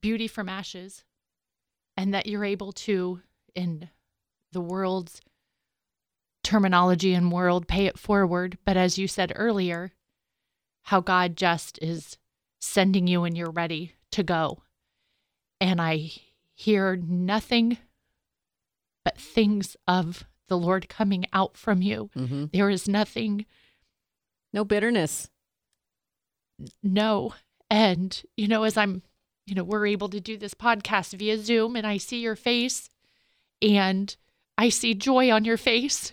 Beauty 0.00 0.28
from 0.28 0.48
ashes. 0.48 1.04
And 1.96 2.14
that 2.14 2.26
you're 2.26 2.44
able 2.44 2.72
to, 2.72 3.20
in 3.54 3.90
the 4.52 4.60
world's 4.60 5.20
terminology 6.42 7.12
and 7.14 7.30
world, 7.30 7.68
pay 7.68 7.86
it 7.86 7.98
forward. 7.98 8.56
But 8.64 8.76
as 8.76 8.98
you 8.98 9.06
said 9.06 9.32
earlier, 9.36 9.92
how 10.84 11.00
God 11.00 11.36
just 11.36 11.78
is 11.82 12.16
sending 12.60 13.06
you 13.06 13.24
and 13.24 13.36
you're 13.36 13.50
ready 13.50 13.94
to 14.12 14.22
go. 14.22 14.62
And 15.60 15.80
I 15.80 16.10
hear 16.54 16.96
nothing 16.96 17.78
but 19.04 19.18
things 19.18 19.76
of 19.86 20.24
the 20.50 20.58
Lord 20.58 20.90
coming 20.90 21.24
out 21.32 21.56
from 21.56 21.80
you. 21.80 22.10
Mm-hmm. 22.14 22.44
There 22.52 22.68
is 22.68 22.86
nothing, 22.86 23.46
No 24.52 24.64
bitterness. 24.64 25.30
no. 26.82 27.32
And, 27.70 28.20
you 28.36 28.48
know, 28.48 28.64
as 28.64 28.76
I'm, 28.76 29.02
you 29.46 29.54
know, 29.54 29.62
we're 29.62 29.86
able 29.86 30.08
to 30.08 30.20
do 30.20 30.36
this 30.36 30.54
podcast 30.54 31.14
via 31.16 31.38
Zoom 31.38 31.76
and 31.76 31.86
I 31.86 31.98
see 31.98 32.20
your 32.20 32.34
face 32.34 32.90
and 33.62 34.14
I 34.58 34.68
see 34.70 34.92
joy 34.94 35.30
on 35.30 35.44
your 35.44 35.56
face. 35.56 36.12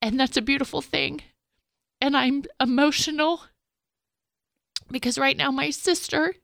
And 0.00 0.18
that's 0.18 0.36
a 0.36 0.42
beautiful 0.42 0.80
thing. 0.80 1.22
And 2.00 2.16
I'm 2.16 2.44
emotional 2.60 3.42
because 4.92 5.18
right 5.18 5.36
now 5.36 5.50
my 5.50 5.70
sister 5.70 6.34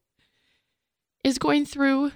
is 1.22 1.38
going 1.38 1.64
through 1.66 2.12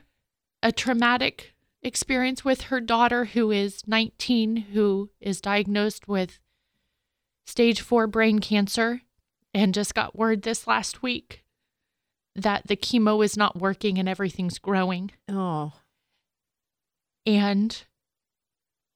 a 0.64 0.72
traumatic 0.72 1.51
experience 1.82 2.44
with 2.44 2.62
her 2.62 2.80
daughter, 2.80 3.26
who 3.26 3.50
is 3.50 3.82
19, 3.86 4.56
who 4.72 5.10
is 5.20 5.40
diagnosed 5.40 6.08
with 6.08 6.38
stage 7.46 7.80
four 7.80 8.06
brain 8.06 8.38
cancer, 8.38 9.02
and 9.52 9.74
just 9.74 9.94
got 9.94 10.16
word 10.16 10.42
this 10.42 10.66
last 10.66 11.02
week 11.02 11.42
that 12.34 12.66
the 12.66 12.76
chemo 12.76 13.24
is 13.24 13.36
not 13.36 13.60
working 13.60 13.98
and 13.98 14.08
everything's 14.08 14.58
growing. 14.58 15.10
Oh, 15.28 15.72
And 17.26 17.84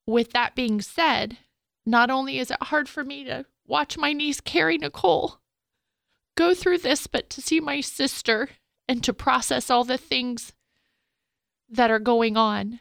with 0.06 0.32
that 0.32 0.54
being 0.54 0.80
said, 0.80 1.38
not 1.84 2.10
only 2.10 2.38
is 2.38 2.50
it 2.50 2.62
hard 2.62 2.88
for 2.88 3.04
me 3.04 3.24
to 3.24 3.44
watch 3.66 3.98
my 3.98 4.12
niece 4.12 4.40
Carrie 4.40 4.78
Nicole 4.78 5.40
go 6.36 6.54
through 6.54 6.78
this, 6.78 7.06
but 7.06 7.28
to 7.30 7.42
see 7.42 7.60
my 7.60 7.80
sister 7.80 8.48
and 8.88 9.02
to 9.04 9.12
process 9.12 9.70
all 9.70 9.84
the 9.84 9.98
things 9.98 10.52
that 11.68 11.90
are 11.90 11.98
going 11.98 12.36
on. 12.36 12.80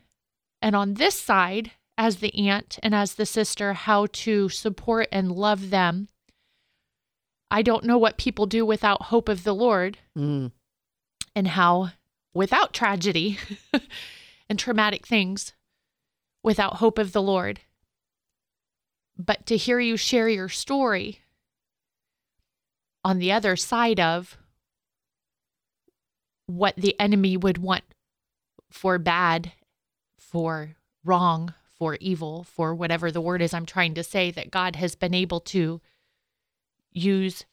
And 0.61 0.75
on 0.75 0.95
this 0.95 1.19
side, 1.19 1.71
as 1.97 2.17
the 2.17 2.33
aunt 2.49 2.79
and 2.83 2.93
as 2.93 3.13
the 3.13 3.25
sister, 3.25 3.73
how 3.73 4.07
to 4.11 4.49
support 4.49 5.07
and 5.11 5.31
love 5.31 5.69
them. 5.69 6.09
I 7.49 7.61
don't 7.61 7.85
know 7.85 7.97
what 7.97 8.17
people 8.17 8.45
do 8.47 8.65
without 8.65 9.03
hope 9.03 9.29
of 9.29 9.43
the 9.43 9.55
Lord 9.55 9.99
mm. 10.17 10.51
and 11.35 11.47
how 11.47 11.91
without 12.33 12.73
tragedy 12.73 13.39
and 14.49 14.59
traumatic 14.59 15.05
things, 15.07 15.53
without 16.43 16.75
hope 16.75 16.97
of 16.97 17.13
the 17.13 17.21
Lord. 17.21 17.61
But 19.17 19.45
to 19.45 19.55
hear 19.55 19.79
you 19.79 19.95
share 19.95 20.27
your 20.27 20.49
story 20.49 21.21
on 23.05 23.19
the 23.19 23.31
other 23.31 23.55
side 23.55 23.99
of 23.99 24.37
what 26.47 26.75
the 26.75 26.99
enemy 26.99 27.37
would 27.37 27.57
want 27.57 27.83
for 28.71 28.97
bad, 28.97 29.53
for 30.17 30.75
wrong, 31.03 31.53
for 31.77 31.97
evil, 31.99 32.43
for 32.43 32.73
whatever 32.73 33.11
the 33.11 33.21
word 33.21 33.41
is 33.41 33.53
I'm 33.53 33.65
trying 33.65 33.93
to 33.95 34.03
say, 34.03 34.31
that 34.31 34.51
God 34.51 34.75
has 34.75 34.95
been 34.95 35.13
able 35.13 35.39
to 35.41 35.81
use 36.91 37.45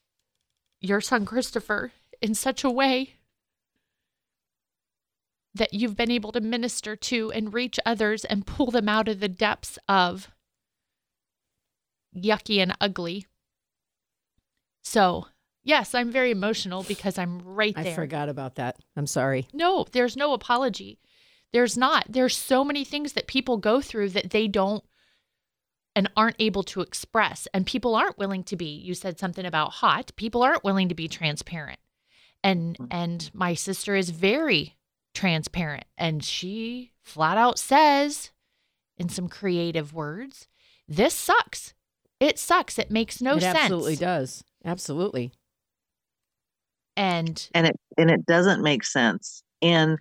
your 0.80 1.00
son 1.00 1.24
Christopher 1.24 1.92
in 2.20 2.34
such 2.34 2.64
a 2.64 2.70
way 2.70 3.14
that 5.54 5.74
you've 5.74 5.96
been 5.96 6.10
able 6.10 6.32
to 6.32 6.40
minister 6.40 6.96
to 6.96 7.30
and 7.32 7.52
reach 7.52 7.78
others 7.84 8.24
and 8.24 8.46
pull 8.46 8.70
them 8.70 8.88
out 8.88 9.08
of 9.08 9.20
the 9.20 9.28
depths 9.28 9.78
of 9.88 10.30
yucky 12.16 12.58
and 12.58 12.74
ugly. 12.80 13.26
So, 14.82 15.26
yes, 15.64 15.94
I'm 15.94 16.10
very 16.10 16.30
emotional 16.30 16.82
because 16.82 17.18
I'm 17.18 17.40
right 17.40 17.74
there. 17.74 17.92
I 17.92 17.94
forgot 17.94 18.28
about 18.28 18.56
that. 18.56 18.76
I'm 18.96 19.06
sorry. 19.06 19.48
No, 19.52 19.86
there's 19.92 20.16
no 20.16 20.32
apology. 20.32 20.98
There's 21.52 21.76
not. 21.76 22.06
There's 22.08 22.36
so 22.36 22.64
many 22.64 22.84
things 22.84 23.12
that 23.12 23.26
people 23.26 23.56
go 23.58 23.80
through 23.80 24.10
that 24.10 24.30
they 24.30 24.48
don't 24.48 24.82
and 25.94 26.10
aren't 26.16 26.36
able 26.38 26.62
to 26.62 26.80
express. 26.80 27.46
And 27.52 27.66
people 27.66 27.94
aren't 27.94 28.18
willing 28.18 28.44
to 28.44 28.56
be. 28.56 28.74
You 28.76 28.94
said 28.94 29.18
something 29.18 29.44
about 29.44 29.72
hot. 29.72 30.12
People 30.16 30.42
aren't 30.42 30.64
willing 30.64 30.88
to 30.88 30.94
be 30.94 31.08
transparent. 31.08 31.78
And 32.42 32.76
mm. 32.78 32.88
and 32.90 33.30
my 33.34 33.54
sister 33.54 33.94
is 33.94 34.10
very 34.10 34.76
transparent 35.14 35.84
and 35.98 36.24
she 36.24 36.92
flat 37.02 37.36
out 37.36 37.58
says 37.58 38.30
in 38.96 39.08
some 39.08 39.28
creative 39.28 39.92
words, 39.92 40.48
this 40.88 41.14
sucks. 41.14 41.74
It 42.18 42.38
sucks. 42.38 42.78
It 42.78 42.90
makes 42.90 43.20
no 43.20 43.36
it 43.36 43.42
sense. 43.42 43.58
absolutely 43.58 43.96
does. 43.96 44.44
Absolutely. 44.64 45.32
And 46.96 47.48
and 47.54 47.66
it 47.66 47.76
and 47.96 48.10
it 48.10 48.26
doesn't 48.26 48.62
make 48.62 48.84
sense. 48.84 49.42
And 49.60 49.98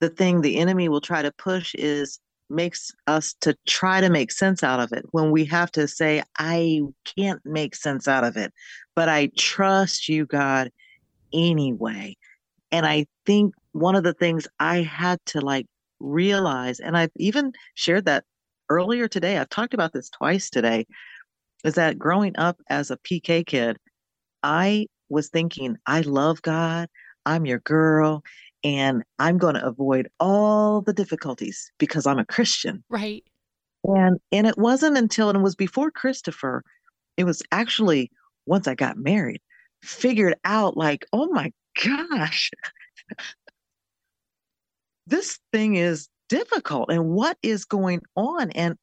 the 0.00 0.08
thing 0.08 0.40
the 0.40 0.58
enemy 0.58 0.88
will 0.88 1.00
try 1.00 1.22
to 1.22 1.32
push 1.32 1.74
is 1.74 2.18
makes 2.50 2.92
us 3.06 3.34
to 3.40 3.56
try 3.66 4.00
to 4.00 4.10
make 4.10 4.30
sense 4.30 4.62
out 4.62 4.80
of 4.80 4.92
it 4.92 5.04
when 5.12 5.30
we 5.30 5.44
have 5.44 5.72
to 5.72 5.88
say 5.88 6.22
i 6.38 6.80
can't 7.16 7.40
make 7.44 7.74
sense 7.74 8.06
out 8.06 8.24
of 8.24 8.36
it 8.36 8.52
but 8.94 9.08
i 9.08 9.30
trust 9.38 10.08
you 10.08 10.26
god 10.26 10.70
anyway. 11.32 12.14
And 12.70 12.84
i 12.84 13.06
think 13.24 13.54
one 13.72 13.96
of 13.96 14.04
the 14.04 14.12
things 14.12 14.46
i 14.60 14.82
had 14.82 15.18
to 15.26 15.40
like 15.40 15.66
realize 15.98 16.78
and 16.78 16.96
i've 16.96 17.12
even 17.16 17.52
shared 17.74 18.04
that 18.04 18.24
earlier 18.68 19.08
today 19.08 19.38
i've 19.38 19.48
talked 19.48 19.72
about 19.72 19.92
this 19.92 20.10
twice 20.10 20.50
today 20.50 20.86
is 21.64 21.74
that 21.74 21.98
growing 21.98 22.36
up 22.36 22.58
as 22.68 22.90
a 22.90 22.98
pk 22.98 23.46
kid 23.46 23.78
i 24.42 24.86
was 25.12 25.28
thinking 25.28 25.76
i 25.86 26.00
love 26.00 26.42
god 26.42 26.88
i'm 27.26 27.46
your 27.46 27.60
girl 27.60 28.22
and 28.64 29.02
I'm 29.18 29.38
going 29.38 29.54
to 29.54 29.66
avoid 29.66 30.08
all 30.20 30.82
the 30.82 30.92
difficulties 30.92 31.70
because 31.78 32.06
I'm 32.06 32.18
a 32.18 32.24
Christian. 32.24 32.84
right. 32.88 33.24
And 33.84 34.20
and 34.30 34.46
it 34.46 34.56
wasn't 34.56 34.96
until 34.96 35.28
and 35.28 35.38
it 35.38 35.42
was 35.42 35.56
before 35.56 35.90
Christopher, 35.90 36.62
it 37.16 37.24
was 37.24 37.42
actually 37.50 38.12
once 38.46 38.68
I 38.68 38.76
got 38.76 38.96
married, 38.96 39.40
figured 39.82 40.36
out 40.44 40.76
like, 40.76 41.04
oh 41.12 41.26
my 41.32 41.52
gosh, 41.84 42.52
this 45.08 45.40
thing 45.52 45.74
is 45.74 46.08
difficult 46.28 46.92
and 46.92 47.08
what 47.08 47.36
is 47.42 47.64
going 47.64 48.02
on? 48.14 48.52
And 48.52 48.76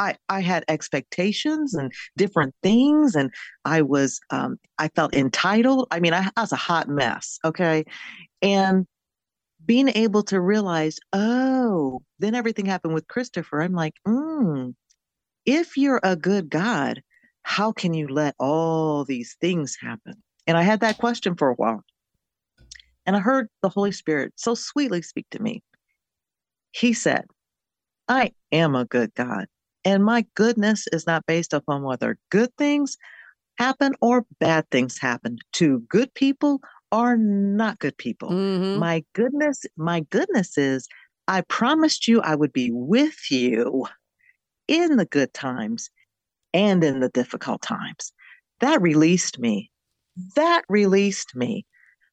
I 0.00 0.16
I, 0.28 0.40
had 0.40 0.64
expectations 0.68 1.74
and 1.74 1.92
different 2.16 2.54
things, 2.62 3.14
and 3.14 3.30
I 3.64 3.82
was 3.82 4.20
um, 4.30 4.58
I 4.78 4.88
felt 4.88 5.14
entitled. 5.14 5.88
I 5.90 6.00
mean, 6.00 6.14
I, 6.14 6.30
I 6.36 6.40
was 6.40 6.52
a 6.52 6.56
hot 6.56 6.88
mess. 6.88 7.38
Okay, 7.44 7.84
and 8.42 8.86
being 9.64 9.90
able 9.90 10.22
to 10.24 10.40
realize, 10.40 10.98
oh, 11.12 12.00
then 12.18 12.34
everything 12.34 12.66
happened 12.66 12.94
with 12.94 13.08
Christopher. 13.08 13.60
I'm 13.60 13.74
like, 13.74 13.94
mm, 14.06 14.74
if 15.44 15.76
you're 15.76 16.00
a 16.02 16.16
good 16.16 16.48
God, 16.48 17.02
how 17.42 17.72
can 17.72 17.94
you 17.94 18.08
let 18.08 18.34
all 18.38 19.04
these 19.04 19.36
things 19.40 19.76
happen? 19.80 20.14
And 20.46 20.56
I 20.56 20.62
had 20.62 20.80
that 20.80 20.98
question 20.98 21.36
for 21.36 21.50
a 21.50 21.54
while. 21.54 21.84
And 23.06 23.16
I 23.16 23.20
heard 23.20 23.48
the 23.62 23.68
Holy 23.68 23.92
Spirit 23.92 24.32
so 24.36 24.54
sweetly 24.54 25.02
speak 25.02 25.26
to 25.32 25.42
me. 25.42 25.62
He 26.72 26.92
said, 26.92 27.24
I 28.08 28.32
am 28.52 28.74
a 28.74 28.84
good 28.84 29.14
God. 29.14 29.46
And 29.90 30.04
my 30.04 30.24
goodness 30.36 30.86
is 30.92 31.04
not 31.04 31.26
based 31.26 31.52
upon 31.52 31.82
whether 31.82 32.16
good 32.30 32.50
things 32.56 32.96
happen 33.58 33.94
or 34.00 34.24
bad 34.38 34.70
things 34.70 34.98
happen 34.98 35.38
to 35.54 35.80
good 35.88 36.14
people 36.14 36.60
are 36.92 37.16
not 37.16 37.80
good 37.80 37.96
people. 37.98 38.30
Mhm. 38.30 38.78
My 38.78 39.04
goodness, 39.14 39.64
my 39.76 40.00
goodness 40.10 40.56
is 40.56 40.88
I 41.26 41.40
promised 41.42 42.06
you 42.06 42.20
I 42.20 42.36
would 42.36 42.52
be 42.52 42.70
with 42.72 43.32
you 43.32 43.86
in 44.68 44.96
the 44.96 45.06
good 45.06 45.34
times 45.34 45.90
and 46.54 46.84
in 46.84 47.00
the 47.00 47.10
difficult 47.10 47.62
times. 47.62 48.12
That 48.60 48.82
released 48.82 49.38
me. 49.38 49.70
That 50.36 50.64
released 50.68 51.34
me. 51.36 51.66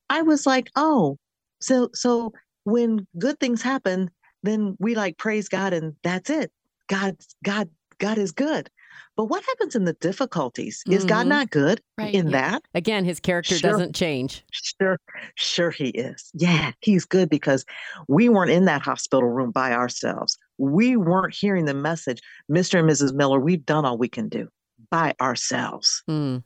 I 0.09 0.23
was 0.23 0.45
like, 0.47 0.69
"Oh, 0.75 1.19
so 1.61 1.89
so 1.93 2.33
when 2.65 3.07
good 3.19 3.39
things 3.39 3.61
happen, 3.61 4.11
then 4.43 4.77
we 4.79 4.95
like 4.95 5.17
praise 5.17 5.49
God 5.49 5.73
and 5.73 5.95
that's 6.03 6.29
it. 6.31 6.51
God 6.87 7.17
God 7.43 7.69
God 7.99 8.17
is 8.17 8.31
good." 8.31 8.69
But 9.15 9.25
what 9.25 9.43
happens 9.43 9.75
in 9.75 9.85
the 9.85 9.93
difficulties? 9.93 10.83
Is 10.87 11.03
God 11.03 11.25
Mhm. 11.25 11.29
not 11.29 11.49
good 11.49 11.81
Right, 11.97 12.13
in 12.13 12.27
yeah. 12.27 12.51
that? 12.51 12.63
Again, 12.75 13.03
his 13.03 13.19
character 13.19 13.55
Sure. 13.57 13.71
doesn't 13.71 13.95
change. 13.95 14.43
Sure, 14.51 14.99
sure 15.35 15.71
he 15.71 15.89
is. 15.89 16.29
Yeah, 16.35 16.71
he's 16.81 17.03
good 17.05 17.27
because 17.29 17.65
we 18.07 18.29
weren't 18.29 18.51
in 18.51 18.65
that 18.65 18.83
hospital 18.83 19.27
room 19.27 19.49
by 19.51 19.73
ourselves. 19.73 20.37
We 20.59 20.97
weren't 20.97 21.33
hearing 21.33 21.65
the 21.65 21.73
message, 21.73 22.21
Mr. 22.51 22.79
and 22.79 22.87
Mrs. 22.87 23.13
Miller, 23.13 23.39
we've 23.39 23.65
done 23.65 23.85
all 23.85 23.97
we 23.97 24.07
can 24.09 24.29
do 24.29 24.49
by 24.91 25.15
ourselves. 25.19 26.03
Mm. 26.07 26.43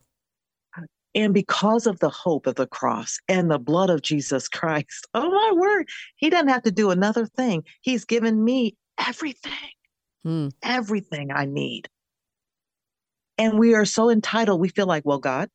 And 1.13 1.33
because 1.33 1.87
of 1.87 1.99
the 1.99 2.09
hope 2.09 2.47
of 2.47 2.55
the 2.55 2.67
cross 2.67 3.17
and 3.27 3.51
the 3.51 3.59
blood 3.59 3.89
of 3.89 4.01
Jesus 4.01 4.47
Christ, 4.47 5.07
oh 5.13 5.29
my 5.29 5.51
word, 5.59 5.89
he 6.15 6.29
doesn't 6.29 6.47
have 6.47 6.63
to 6.63 6.71
do 6.71 6.89
another 6.89 7.25
thing. 7.25 7.63
He's 7.81 8.05
given 8.05 8.43
me 8.45 8.77
everything, 8.97 9.51
Mm. 10.25 10.51
everything 10.61 11.31
I 11.31 11.45
need. 11.45 11.89
And 13.37 13.57
we 13.57 13.73
are 13.73 13.85
so 13.85 14.11
entitled, 14.11 14.61
we 14.61 14.69
feel 14.69 14.85
like, 14.85 15.03
well, 15.03 15.17
God, 15.17 15.49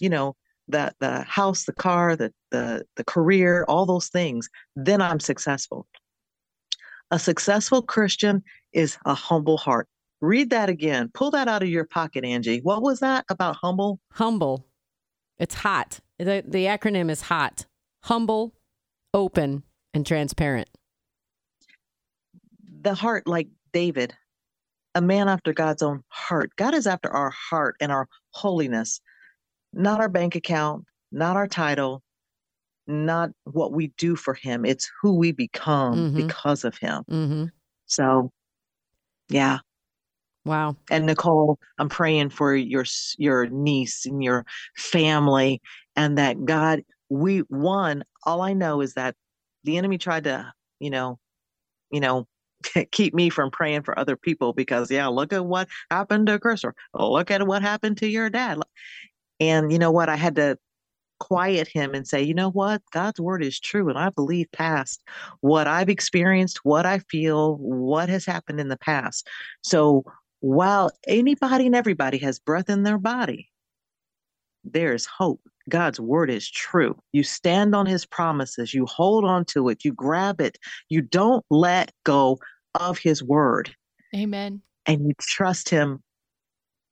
you 0.00 0.08
know, 0.08 0.34
the 0.68 0.92
the 1.00 1.22
house, 1.22 1.64
the 1.64 1.72
car, 1.72 2.16
the 2.16 2.32
the 2.50 2.84
the 2.96 3.04
career, 3.04 3.64
all 3.68 3.86
those 3.86 4.08
things, 4.08 4.48
then 4.74 5.00
I'm 5.00 5.20
successful. 5.20 5.86
A 7.10 7.18
successful 7.18 7.82
Christian 7.82 8.42
is 8.72 8.96
a 9.04 9.14
humble 9.14 9.58
heart. 9.58 9.88
Read 10.20 10.50
that 10.50 10.68
again. 10.68 11.10
Pull 11.14 11.32
that 11.32 11.48
out 11.48 11.62
of 11.62 11.68
your 11.68 11.84
pocket, 11.84 12.24
Angie. 12.24 12.60
What 12.60 12.82
was 12.82 13.00
that 13.00 13.24
about 13.28 13.56
humble? 13.56 14.00
Humble. 14.12 14.66
It's 15.38 15.54
hot. 15.54 16.00
The, 16.18 16.44
the 16.46 16.66
acronym 16.66 17.10
is 17.10 17.22
HOT 17.22 17.66
humble, 18.02 18.54
open, 19.12 19.62
and 19.92 20.06
transparent. 20.06 20.68
The 22.82 22.94
heart, 22.94 23.26
like 23.26 23.48
David, 23.72 24.14
a 24.94 25.00
man 25.00 25.28
after 25.28 25.52
God's 25.52 25.82
own 25.82 26.02
heart. 26.08 26.50
God 26.56 26.74
is 26.74 26.86
after 26.86 27.10
our 27.10 27.30
heart 27.30 27.76
and 27.80 27.92
our 27.92 28.08
holiness, 28.30 29.00
not 29.72 30.00
our 30.00 30.08
bank 30.08 30.34
account, 30.34 30.84
not 31.12 31.36
our 31.36 31.46
title, 31.48 32.02
not 32.86 33.30
what 33.44 33.72
we 33.72 33.88
do 33.98 34.16
for 34.16 34.34
him. 34.34 34.64
It's 34.64 34.90
who 35.00 35.16
we 35.16 35.32
become 35.32 36.12
Mhm. 36.12 36.16
because 36.16 36.64
of 36.64 36.76
him. 36.78 37.04
hmm 37.08 37.44
So, 37.86 38.30
yeah. 39.28 39.58
Wow. 40.44 40.76
And 40.90 41.06
Nicole, 41.06 41.58
I'm 41.78 41.88
praying 41.88 42.30
for 42.30 42.54
your 42.54 42.84
your 43.18 43.46
niece 43.48 44.06
and 44.06 44.22
your 44.22 44.46
family, 44.76 45.60
and 45.96 46.18
that 46.18 46.44
God, 46.44 46.82
we 47.08 47.40
one. 47.40 48.04
All 48.24 48.40
I 48.40 48.54
know 48.54 48.80
is 48.80 48.94
that 48.94 49.16
the 49.64 49.76
enemy 49.76 49.98
tried 49.98 50.24
to, 50.24 50.52
you 50.78 50.90
know, 50.90 51.18
you 51.90 52.00
know, 52.00 52.26
keep 52.92 53.14
me 53.14 53.30
from 53.30 53.50
praying 53.50 53.82
for 53.82 53.98
other 53.98 54.16
people 54.16 54.52
because 54.52 54.90
yeah, 54.90 55.06
look 55.06 55.32
at 55.32 55.44
what 55.44 55.68
happened 55.90 56.26
to 56.26 56.38
Chris, 56.38 56.64
or 56.64 56.74
look 56.94 57.30
at 57.30 57.46
what 57.46 57.62
happened 57.62 57.98
to 57.98 58.08
your 58.08 58.30
dad, 58.30 58.58
and 59.38 59.72
you 59.72 59.78
know 59.78 59.90
what? 59.90 60.08
I 60.08 60.16
had 60.16 60.36
to 60.36 60.58
quiet 61.18 61.68
him 61.68 61.94
and 61.94 62.08
say, 62.08 62.22
you 62.22 62.34
know 62.34 62.50
what? 62.50 62.82
God's 62.92 63.20
word 63.20 63.44
is 63.44 63.60
true, 63.60 63.88
and 63.88 63.98
I 63.98 64.10
believe 64.10 64.50
past 64.52 65.02
what 65.40 65.66
I've 65.66 65.88
experienced, 65.88 66.64
what 66.64 66.86
I 66.86 66.98
feel, 66.98 67.56
what 67.56 68.08
has 68.08 68.24
happened 68.24 68.60
in 68.60 68.68
the 68.68 68.78
past. 68.78 69.28
So 69.62 70.04
while 70.40 70.90
anybody 71.06 71.66
and 71.66 71.76
everybody 71.76 72.18
has 72.18 72.38
breath 72.38 72.70
in 72.70 72.82
their 72.82 72.98
body, 72.98 73.50
there's 74.64 75.06
hope. 75.06 75.40
God's 75.70 75.98
word 75.98 76.30
is 76.30 76.50
true. 76.50 76.96
You 77.12 77.22
stand 77.22 77.74
on 77.74 77.86
his 77.86 78.04
promises, 78.04 78.74
you 78.74 78.84
hold 78.86 79.24
on 79.24 79.44
to 79.46 79.68
it, 79.70 79.84
you 79.84 79.92
grab 79.92 80.40
it, 80.40 80.58
you 80.88 81.00
don't 81.00 81.44
let 81.50 81.92
go 82.04 82.38
of 82.74 82.98
his 82.98 83.22
word, 83.22 83.74
Amen. 84.14 84.62
and 84.86 85.06
you 85.06 85.14
trust 85.20 85.68
him 85.68 86.02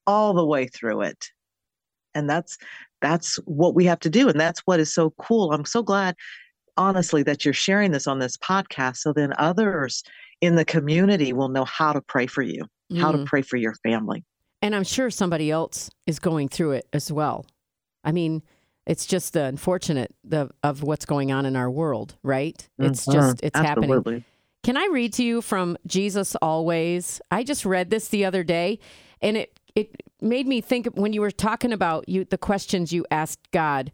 all 0.07 0.33
the 0.33 0.45
way 0.45 0.67
through 0.67 1.01
it. 1.01 1.27
And 2.15 2.29
that's 2.29 2.57
that's 3.01 3.35
what 3.45 3.75
we 3.75 3.85
have 3.85 3.99
to 4.01 4.09
do. 4.09 4.27
And 4.27 4.39
that's 4.39 4.61
what 4.61 4.79
is 4.79 4.93
so 4.93 5.11
cool. 5.11 5.53
I'm 5.53 5.63
so 5.65 5.81
glad, 5.83 6.15
honestly, 6.75 7.23
that 7.23 7.45
you're 7.45 7.53
sharing 7.53 7.91
this 7.91 8.07
on 8.07 8.19
this 8.19 8.35
podcast 8.35 8.97
so 8.97 9.13
then 9.13 9.33
others 9.37 10.03
in 10.41 10.55
the 10.55 10.65
community 10.65 11.31
will 11.31 11.47
know 11.49 11.65
how 11.65 11.93
to 11.93 12.01
pray 12.01 12.27
for 12.27 12.41
you, 12.41 12.65
how 12.97 13.11
to 13.11 13.19
Mm. 13.19 13.25
pray 13.25 13.41
for 13.41 13.57
your 13.57 13.75
family. 13.83 14.25
And 14.61 14.75
I'm 14.75 14.83
sure 14.83 15.09
somebody 15.09 15.49
else 15.49 15.89
is 16.05 16.19
going 16.19 16.49
through 16.49 16.71
it 16.71 16.87
as 16.91 17.09
well. 17.11 17.45
I 18.03 18.11
mean, 18.11 18.41
it's 18.89 19.05
just 19.05 19.33
the 19.33 19.43
unfortunate 19.43 20.13
the, 20.23 20.49
of 20.63 20.81
what's 20.81 21.05
going 21.05 21.31
on 21.31 21.45
in 21.45 21.55
our 21.55 21.69
world, 21.69 22.15
right? 22.23 22.67
It's 22.79 23.05
Mhm. 23.05 23.13
just, 23.13 23.39
it's 23.43 23.57
happening. 23.57 24.25
Can 24.63 24.75
I 24.77 24.89
read 24.91 25.13
to 25.13 25.23
you 25.23 25.41
from 25.41 25.77
Jesus 25.85 26.35
Always? 26.41 27.21
I 27.31 27.43
just 27.43 27.65
read 27.65 27.91
this 27.91 28.09
the 28.09 28.25
other 28.25 28.43
day 28.43 28.79
and 29.21 29.37
it 29.37 29.53
it 29.75 30.01
made 30.19 30.47
me 30.47 30.59
think 30.59 30.87
when 30.95 31.13
you 31.13 31.21
were 31.21 31.31
talking 31.31 31.71
about 31.71 32.09
you 32.09 32.25
the 32.25 32.37
questions 32.37 32.91
you 32.91 33.05
asked 33.11 33.51
God. 33.51 33.91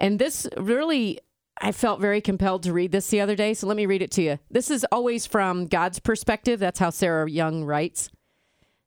And 0.00 0.18
this 0.18 0.48
really 0.56 1.20
I 1.60 1.70
felt 1.70 2.00
very 2.00 2.20
compelled 2.20 2.64
to 2.64 2.72
read 2.72 2.90
this 2.90 3.08
the 3.08 3.20
other 3.20 3.36
day, 3.36 3.54
so 3.54 3.66
let 3.68 3.76
me 3.76 3.86
read 3.86 4.02
it 4.02 4.10
to 4.12 4.22
you. 4.22 4.38
This 4.50 4.70
is 4.70 4.84
always 4.90 5.24
from 5.26 5.66
God's 5.66 6.00
perspective. 6.00 6.58
That's 6.58 6.80
how 6.80 6.90
Sarah 6.90 7.30
Young 7.30 7.62
writes. 7.64 8.10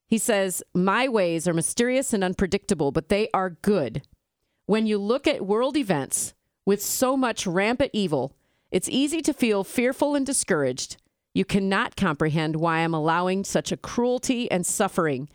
He 0.08 0.18
says, 0.18 0.62
"My 0.74 1.08
ways 1.08 1.48
are 1.48 1.54
mysterious 1.54 2.14
and 2.14 2.24
unpredictable, 2.24 2.92
but 2.92 3.08
they 3.10 3.30
are 3.34 3.52
good. 3.62 4.02
When 4.68 4.88
you 4.88 4.98
look 4.98 5.28
at 5.28 5.46
world 5.46 5.78
events 5.78 6.34
with 6.66 6.82
so 6.82 7.16
much 7.16 7.46
rampant 7.46 7.92
evil, 7.94 8.36
it's 8.72 8.90
easy 8.90 9.22
to 9.22 9.34
feel 9.34 9.64
fearful 9.64 10.16
and 10.16 10.26
discouraged. 10.26 10.98
You 11.36 11.46
cannot 11.46 11.96
comprehend 11.96 12.56
why 12.56 12.80
I'm 12.80 12.94
allowing 12.94 13.44
such 13.44 13.72
a 13.72 13.78
cruelty 13.78 14.50
and 14.50 14.66
suffering. 14.66 15.30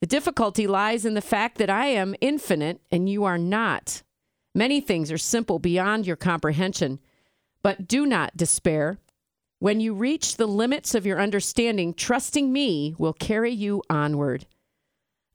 The 0.00 0.06
difficulty 0.06 0.68
lies 0.68 1.04
in 1.04 1.14
the 1.14 1.20
fact 1.20 1.58
that 1.58 1.70
I 1.70 1.86
am 1.86 2.14
infinite 2.20 2.80
and 2.92 3.08
you 3.08 3.24
are 3.24 3.38
not. 3.38 4.02
Many 4.54 4.80
things 4.80 5.10
are 5.10 5.18
simple 5.18 5.58
beyond 5.58 6.06
your 6.06 6.16
comprehension, 6.16 7.00
but 7.62 7.88
do 7.88 8.06
not 8.06 8.36
despair. 8.36 8.98
When 9.58 9.80
you 9.80 9.94
reach 9.94 10.36
the 10.36 10.46
limits 10.46 10.94
of 10.94 11.04
your 11.04 11.20
understanding, 11.20 11.92
trusting 11.92 12.52
me 12.52 12.94
will 12.98 13.14
carry 13.14 13.50
you 13.50 13.82
onward. 13.90 14.46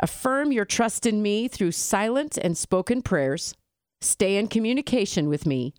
Affirm 0.02 0.52
your 0.52 0.66
trust 0.66 1.06
in 1.06 1.22
me 1.22 1.48
through 1.48 1.72
silent 1.72 2.38
and 2.38 2.58
spoken 2.58 3.04
prayers. 3.04 3.54
Stay 4.02 4.36
in 4.36 4.48
communication 4.48 5.30
with 5.30 5.46
me. 5.46 5.76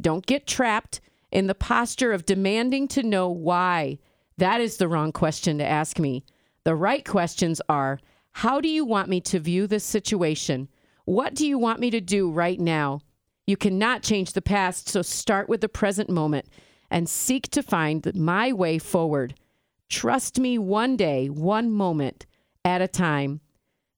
Don't 0.00 0.26
get 0.26 0.46
trapped 0.46 1.00
in 1.30 1.46
the 1.46 1.54
posture 1.54 2.12
of 2.12 2.26
demanding 2.26 2.86
to 2.88 3.02
know 3.02 3.30
why. 3.30 3.98
That 4.36 4.60
is 4.60 4.76
the 4.76 4.88
wrong 4.88 5.10
question 5.10 5.56
to 5.56 5.66
ask 5.66 5.98
me. 5.98 6.22
The 6.64 6.74
right 6.74 7.04
questions 7.04 7.62
are 7.68 7.98
How 8.32 8.60
do 8.60 8.68
you 8.68 8.84
want 8.84 9.08
me 9.08 9.20
to 9.22 9.40
view 9.40 9.66
this 9.66 9.84
situation? 9.84 10.68
What 11.06 11.34
do 11.34 11.46
you 11.46 11.58
want 11.58 11.80
me 11.80 11.90
to 11.90 12.00
do 12.00 12.30
right 12.30 12.60
now? 12.60 13.00
You 13.46 13.56
cannot 13.56 14.02
change 14.02 14.32
the 14.34 14.42
past, 14.42 14.88
so 14.88 15.02
start 15.02 15.48
with 15.48 15.62
the 15.62 15.68
present 15.68 16.10
moment 16.10 16.46
and 16.90 17.08
seek 17.08 17.48
to 17.50 17.62
find 17.62 18.14
my 18.14 18.52
way 18.52 18.78
forward. 18.78 19.34
Trust 19.88 20.38
me 20.38 20.58
one 20.58 20.96
day, 20.96 21.28
one 21.28 21.70
moment 21.70 22.26
at 22.64 22.82
a 22.82 22.88
time. 22.88 23.40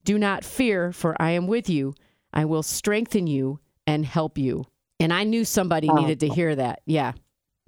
Do 0.05 0.19
not 0.19 0.45
fear, 0.45 0.93
for 0.93 1.21
I 1.21 1.31
am 1.31 1.47
with 1.47 1.69
you. 1.69 1.95
I 2.33 2.45
will 2.45 2.63
strengthen 2.63 3.27
you 3.27 3.59
and 3.87 4.05
help 4.05 4.39
you. 4.39 4.67
And 5.01 5.13
I 5.13 5.25
knew 5.25 5.45
somebody 5.45 5.89
Oh. 5.91 5.95
needed 5.95 6.21
to 6.21 6.29
hear 6.29 6.55
that. 6.55 6.81
Yeah. 6.87 7.13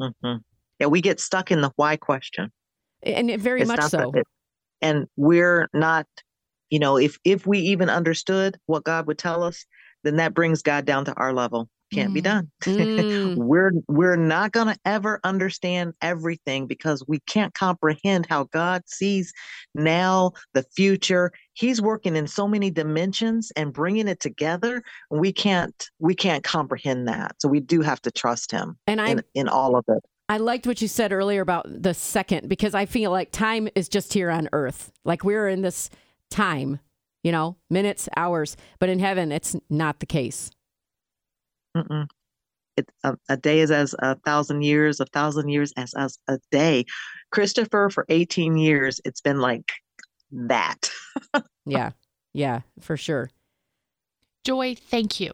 Mhm. 0.00 0.42
Yeah, 0.78 0.86
we 0.86 1.00
get 1.00 1.18
stuck 1.20 1.50
in 1.50 1.62
the 1.62 1.70
why 1.76 1.96
question. 1.96 2.52
And 3.02 3.30
it, 3.30 3.40
very 3.40 3.62
It's 3.62 3.68
much 3.68 3.82
so. 3.84 4.12
it- 4.14 4.26
and 4.82 5.06
we're 5.16 5.68
not, 5.72 6.06
you 6.70 6.78
know, 6.78 6.98
if 6.98 7.18
if 7.24 7.46
we 7.46 7.58
even 7.60 7.88
understood 7.88 8.58
what 8.66 8.84
God 8.84 9.06
would 9.06 9.18
tell 9.18 9.42
us, 9.42 9.64
then 10.04 10.16
that 10.16 10.34
brings 10.34 10.62
God 10.62 10.84
down 10.84 11.04
to 11.06 11.14
our 11.14 11.32
level. 11.32 11.68
Can't 11.92 12.12
be 12.12 12.20
Mm. 12.20 12.24
done. 12.24 12.50
Mm, 12.66 13.36
we're 13.36 13.72
we're 13.88 14.16
not 14.16 14.52
going 14.52 14.66
to 14.66 14.76
ever 14.84 15.20
understand 15.22 15.94
everything 16.02 16.66
because 16.66 17.04
we 17.06 17.20
can't 17.20 17.54
comprehend 17.54 18.26
how 18.28 18.44
God 18.44 18.82
sees 18.86 19.32
now 19.74 20.32
the 20.52 20.64
future. 20.74 21.32
He's 21.52 21.80
working 21.80 22.16
in 22.16 22.26
so 22.26 22.48
many 22.48 22.70
dimensions 22.70 23.52
and 23.56 23.72
bringing 23.72 24.08
it 24.08 24.18
together. 24.20 24.82
We 25.10 25.32
can't 25.32 25.74
we 26.00 26.14
can't 26.14 26.42
comprehend 26.42 27.06
that. 27.08 27.36
So 27.40 27.48
we 27.48 27.60
do 27.60 27.82
have 27.82 28.02
to 28.02 28.10
trust 28.10 28.50
him 28.50 28.76
and 28.86 29.00
I 29.00 29.10
in 29.10 29.22
in 29.34 29.48
all 29.48 29.76
of 29.76 29.84
it. 29.88 30.02
I 30.28 30.38
liked 30.38 30.66
what 30.66 30.82
you 30.82 30.88
said 30.88 31.12
earlier 31.12 31.40
about 31.40 31.66
the 31.68 31.94
second 31.94 32.48
because 32.48 32.74
I 32.74 32.86
feel 32.86 33.12
like 33.12 33.30
time 33.30 33.68
is 33.76 33.88
just 33.88 34.12
here 34.12 34.30
on 34.30 34.48
earth. 34.52 34.90
Like 35.04 35.22
we're 35.22 35.48
in 35.48 35.62
this 35.62 35.88
time, 36.30 36.80
you 37.22 37.30
know, 37.30 37.56
minutes, 37.70 38.08
hours, 38.16 38.56
but 38.80 38.88
in 38.88 38.98
heaven 38.98 39.30
it's 39.30 39.54
not 39.70 40.00
the 40.00 40.06
case. 40.06 40.50
Mm-mm. 41.76 42.06
It, 42.76 42.88
a, 43.04 43.16
a 43.28 43.36
day 43.36 43.60
is 43.60 43.70
as 43.70 43.94
a 43.98 44.16
thousand 44.16 44.62
years, 44.62 45.00
a 45.00 45.06
thousand 45.06 45.48
years 45.48 45.72
as, 45.76 45.94
as 45.94 46.18
a 46.28 46.38
day. 46.50 46.84
Christopher, 47.30 47.90
for 47.90 48.04
18 48.08 48.56
years, 48.58 49.00
it's 49.04 49.20
been 49.20 49.40
like 49.40 49.72
that. 50.32 50.90
Yeah. 51.66 51.90
Yeah, 52.32 52.60
for 52.80 52.96
sure. 52.96 53.30
Joy, 54.44 54.74
thank 54.76 55.18
you. 55.20 55.32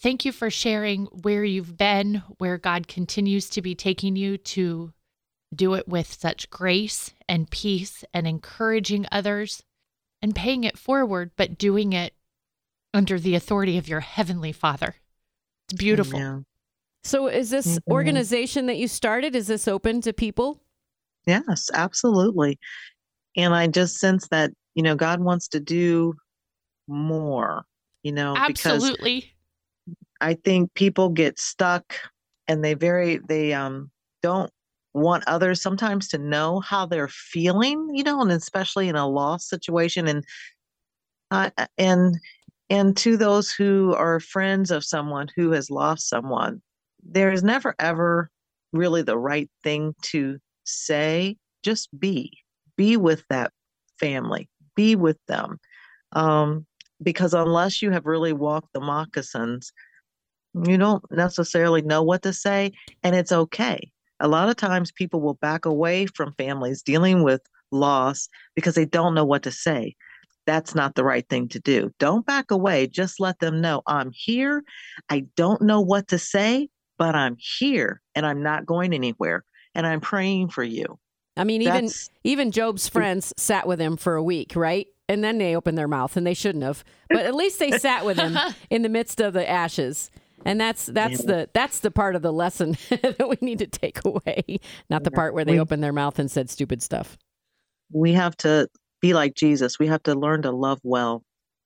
Thank 0.00 0.24
you 0.24 0.30
for 0.32 0.50
sharing 0.50 1.06
where 1.06 1.42
you've 1.42 1.76
been, 1.76 2.22
where 2.38 2.58
God 2.58 2.86
continues 2.86 3.50
to 3.50 3.62
be 3.62 3.74
taking 3.74 4.14
you 4.14 4.38
to 4.38 4.92
do 5.54 5.74
it 5.74 5.88
with 5.88 6.12
such 6.12 6.50
grace 6.50 7.12
and 7.28 7.50
peace 7.50 8.04
and 8.14 8.26
encouraging 8.28 9.06
others. 9.10 9.62
and 10.20 10.34
paying 10.34 10.64
it 10.64 10.76
forward, 10.78 11.30
but 11.36 11.58
doing 11.58 11.92
it 11.92 12.12
under 12.92 13.18
the 13.20 13.34
authority 13.34 13.78
of 13.78 13.88
your 13.88 14.00
heavenly 14.00 14.52
Father. 14.52 14.96
It's 15.68 15.78
beautiful. 15.78 16.18
Yeah. 16.18 16.38
So 17.04 17.26
is 17.28 17.50
this 17.50 17.78
Mhm. 17.78 17.92
organization 17.92 18.66
that 18.66 18.76
you 18.76 18.88
started 18.88 19.36
is 19.36 19.46
this 19.46 19.68
open 19.68 20.00
to 20.02 20.12
people? 20.12 20.60
Yes, 21.26 21.70
absolutely. 21.74 22.58
And 23.36 23.54
I 23.54 23.66
just 23.66 23.98
sense 23.98 24.28
that, 24.28 24.50
you 24.74 24.82
know, 24.82 24.94
God 24.94 25.20
wants 25.20 25.48
to 25.48 25.60
do 25.60 26.14
more, 26.86 27.64
you 28.02 28.12
know, 28.12 28.34
because 28.46 28.82
Absolutely. 28.82 29.32
I 30.20 30.34
think 30.34 30.72
people 30.74 31.10
get 31.10 31.38
stuck 31.38 31.94
and 32.48 32.64
they 32.64 32.74
very 32.74 33.18
they 33.28 33.52
um 33.52 33.90
don't 34.22 34.50
want 34.94 35.22
others 35.26 35.60
sometimes 35.60 36.08
to 36.08 36.18
know 36.18 36.60
how 36.60 36.86
they're 36.86 37.08
feeling, 37.08 37.90
you 37.94 38.02
know, 38.02 38.20
and 38.22 38.32
especially 38.32 38.88
in 38.88 38.96
a 38.96 39.06
loss 39.06 39.48
situation 39.48 40.08
and 40.08 40.24
uh, 41.30 41.50
and 41.76 42.16
and 42.70 42.96
to 42.98 43.16
those 43.16 43.50
who 43.50 43.94
are 43.94 44.20
friends 44.20 44.70
of 44.70 44.84
someone 44.84 45.28
who 45.34 45.52
has 45.52 45.70
lost 45.70 46.08
someone, 46.08 46.60
there 47.02 47.32
is 47.32 47.42
never 47.42 47.74
ever 47.78 48.30
really 48.72 49.02
the 49.02 49.18
right 49.18 49.50
thing 49.62 49.94
to 50.02 50.38
say. 50.64 51.36
Just 51.62 51.88
be, 51.98 52.38
be 52.76 52.96
with 52.96 53.24
that 53.30 53.52
family, 53.98 54.48
be 54.76 54.96
with 54.96 55.18
them, 55.26 55.58
um, 56.12 56.66
because 57.02 57.34
unless 57.34 57.82
you 57.82 57.90
have 57.90 58.06
really 58.06 58.32
walked 58.32 58.72
the 58.72 58.80
moccasins, 58.80 59.72
you 60.54 60.76
don't 60.76 61.04
necessarily 61.10 61.82
know 61.82 62.02
what 62.02 62.22
to 62.22 62.32
say, 62.32 62.72
and 63.02 63.14
it's 63.14 63.32
okay. 63.32 63.90
A 64.20 64.28
lot 64.28 64.48
of 64.48 64.56
times, 64.56 64.92
people 64.92 65.20
will 65.20 65.34
back 65.34 65.64
away 65.64 66.06
from 66.06 66.34
families 66.34 66.82
dealing 66.82 67.22
with 67.22 67.40
loss 67.70 68.28
because 68.54 68.74
they 68.74 68.86
don't 68.86 69.14
know 69.14 69.24
what 69.24 69.42
to 69.42 69.52
say 69.52 69.94
that's 70.48 70.74
not 70.74 70.94
the 70.94 71.04
right 71.04 71.28
thing 71.28 71.46
to 71.48 71.60
do. 71.60 71.90
Don't 71.98 72.24
back 72.24 72.50
away. 72.50 72.86
Just 72.86 73.20
let 73.20 73.38
them 73.38 73.60
know 73.60 73.82
I'm 73.86 74.10
here. 74.12 74.64
I 75.10 75.26
don't 75.36 75.60
know 75.60 75.82
what 75.82 76.08
to 76.08 76.18
say, 76.18 76.70
but 76.96 77.14
I'm 77.14 77.36
here 77.38 78.00
and 78.14 78.24
I'm 78.24 78.42
not 78.42 78.64
going 78.64 78.94
anywhere. 78.94 79.44
And 79.74 79.86
I'm 79.86 80.00
praying 80.00 80.48
for 80.48 80.64
you. 80.64 80.98
I 81.36 81.44
mean, 81.44 81.60
even 81.62 81.84
That's 81.84 82.08
even 82.24 82.50
Job's 82.50 82.88
mm. 82.88 82.92
friends 82.92 83.34
sat 83.36 83.68
with 83.68 83.78
him 83.78 83.96
for 83.98 84.16
a 84.16 84.22
week, 84.22 84.56
right? 84.56 84.86
And 85.08 85.22
then 85.22 85.36
they 85.38 85.54
opened 85.54 85.78
their 85.78 85.86
mouth, 85.88 86.16
and 86.16 86.26
they 86.26 86.34
shouldn't 86.34 86.64
have. 86.64 86.82
But 87.08 87.26
at 87.26 87.34
least 87.34 87.58
they 87.58 87.70
sat 87.78 88.04
with 88.04 88.18
him 88.18 88.36
in 88.70 88.82
the 88.82 88.88
midst 88.88 89.20
of 89.20 89.34
the 89.34 89.48
ashes. 89.48 90.10
And 90.44 90.60
that's 90.60 90.86
that's 90.86 91.20
Yeah. 91.20 91.26
the 91.26 91.50
that's 91.52 91.80
the 91.80 91.90
part 91.90 92.16
of 92.16 92.22
the 92.22 92.32
lesson 92.32 92.76
that 92.90 93.28
we 93.28 93.36
need 93.46 93.58
to 93.58 93.66
take 93.66 94.04
away, 94.04 94.58
not 94.90 95.04
the 95.04 95.10
part 95.10 95.34
where 95.34 95.44
they 95.44 95.52
We- 95.52 95.60
opened 95.60 95.84
their 95.84 95.92
mouth 95.92 96.18
and 96.18 96.30
said 96.30 96.48
stupid 96.50 96.82
stuff. 96.82 97.16
we 97.92 98.12
have 98.14 98.36
to 98.38 98.68
be 99.00 99.14
like 99.14 99.34
Jesus. 99.34 99.78
We 99.78 99.86
have 99.88 100.02
to 100.04 100.14
learn 100.14 100.42
to 100.42 100.50
love 100.50 100.80
well. 100.82 101.22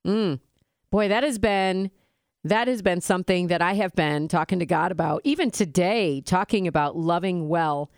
Mm. 0.07 0.41
Boy, 0.91 1.09
that 1.09 1.22
has 1.22 1.39
been 1.39 1.91
that 2.45 2.66
has 2.66 2.83
been 2.83 3.01
something 3.01 3.47
that 3.47 3.62
I 3.62 3.74
have 3.74 3.95
been 3.95 4.26
talking 4.26 4.59
to 4.59 4.66
God 4.66 4.91
about 4.91 5.20
even 5.24 5.51
today, 5.51 6.20
talking 6.20 6.66
about 6.66 6.97
loving 6.97 7.49
well. 7.49 7.91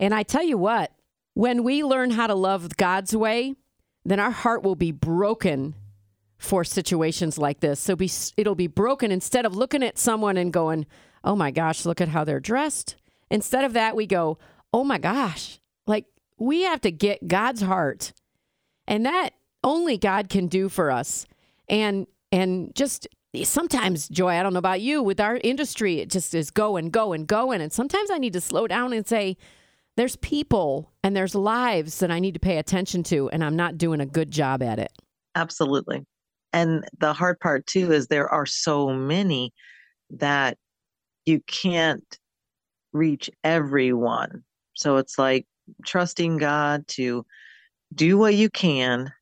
And 0.00 0.14
I 0.14 0.22
tell 0.22 0.42
you 0.42 0.56
what, 0.56 0.92
when 1.34 1.62
we 1.62 1.84
learn 1.84 2.10
how 2.10 2.26
to 2.26 2.34
love 2.34 2.76
God's 2.76 3.14
way, 3.14 3.54
then 4.04 4.18
our 4.18 4.30
heart 4.30 4.62
will 4.62 4.74
be 4.74 4.90
broken 4.90 5.74
for 6.38 6.64
situations 6.64 7.36
like 7.36 7.60
this. 7.60 7.78
So 7.78 7.94
be 7.94 8.10
it'll 8.36 8.54
be 8.54 8.68
broken 8.68 9.12
instead 9.12 9.44
of 9.44 9.54
looking 9.54 9.82
at 9.82 9.98
someone 9.98 10.36
and 10.36 10.52
going, 10.52 10.86
"Oh 11.22 11.36
my 11.36 11.50
gosh, 11.50 11.84
look 11.84 12.00
at 12.00 12.08
how 12.08 12.24
they're 12.24 12.40
dressed." 12.40 12.96
Instead 13.30 13.64
of 13.64 13.74
that, 13.74 13.96
we 13.96 14.06
go, 14.06 14.38
"Oh 14.72 14.84
my 14.84 14.98
gosh." 14.98 15.60
Like 15.86 16.06
we 16.38 16.62
have 16.62 16.80
to 16.82 16.90
get 16.90 17.28
God's 17.28 17.62
heart 17.62 18.12
and 18.88 19.06
that 19.06 19.30
only 19.62 19.96
God 19.96 20.28
can 20.28 20.48
do 20.48 20.68
for 20.68 20.90
us. 20.90 21.26
And 21.68 22.08
and 22.32 22.74
just 22.74 23.06
sometimes, 23.44 24.08
Joy, 24.08 24.30
I 24.30 24.42
don't 24.42 24.52
know 24.52 24.58
about 24.58 24.80
you, 24.80 25.02
with 25.02 25.20
our 25.20 25.38
industry, 25.44 26.00
it 26.00 26.10
just 26.10 26.34
is 26.34 26.50
going, 26.50 26.90
going, 26.90 27.26
going. 27.26 27.60
And 27.60 27.72
sometimes 27.72 28.10
I 28.10 28.18
need 28.18 28.32
to 28.32 28.40
slow 28.40 28.66
down 28.66 28.92
and 28.92 29.06
say, 29.06 29.36
there's 29.96 30.16
people 30.16 30.92
and 31.02 31.14
there's 31.16 31.34
lives 31.34 31.98
that 31.98 32.10
I 32.10 32.18
need 32.20 32.34
to 32.34 32.40
pay 32.40 32.58
attention 32.58 33.02
to, 33.04 33.28
and 33.30 33.44
I'm 33.44 33.56
not 33.56 33.78
doing 33.78 34.00
a 34.00 34.06
good 34.06 34.30
job 34.30 34.62
at 34.62 34.78
it. 34.78 34.92
Absolutely. 35.34 36.04
And 36.52 36.84
the 36.98 37.12
hard 37.12 37.38
part 37.40 37.66
too 37.66 37.92
is 37.92 38.06
there 38.06 38.28
are 38.28 38.46
so 38.46 38.90
many 38.90 39.52
that 40.10 40.56
you 41.26 41.40
can't 41.46 42.18
reach 42.92 43.28
everyone. 43.44 44.44
So 44.74 44.96
it's 44.96 45.18
like 45.18 45.46
trusting 45.84 46.38
God 46.38 46.86
to 46.88 47.26
do 47.94 48.18
what 48.18 48.34
you 48.34 48.50
can 48.50 49.12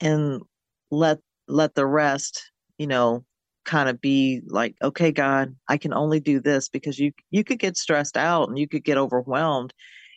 and 0.00 0.42
let 0.90 1.18
let 1.48 1.74
the 1.74 1.86
rest, 1.86 2.50
you 2.78 2.86
know, 2.86 3.24
kind 3.64 3.88
of 3.88 4.00
be 4.00 4.40
like, 4.46 4.74
okay, 4.82 5.12
God, 5.12 5.54
I 5.68 5.76
can 5.76 5.92
only 5.92 6.20
do 6.20 6.40
this 6.40 6.68
because 6.68 6.98
you 6.98 7.12
you 7.30 7.44
could 7.44 7.58
get 7.58 7.76
stressed 7.76 8.16
out 8.16 8.48
and 8.48 8.58
you 8.58 8.68
could 8.68 8.84
get 8.84 8.98
overwhelmed. 8.98 9.72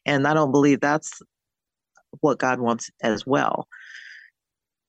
And 0.06 0.28
I 0.28 0.34
don't 0.34 0.52
believe 0.52 0.82
that's 0.82 1.22
what 2.22 2.40
God 2.40 2.60
wants 2.60 2.90
as 3.02 3.26
well. 3.26 3.68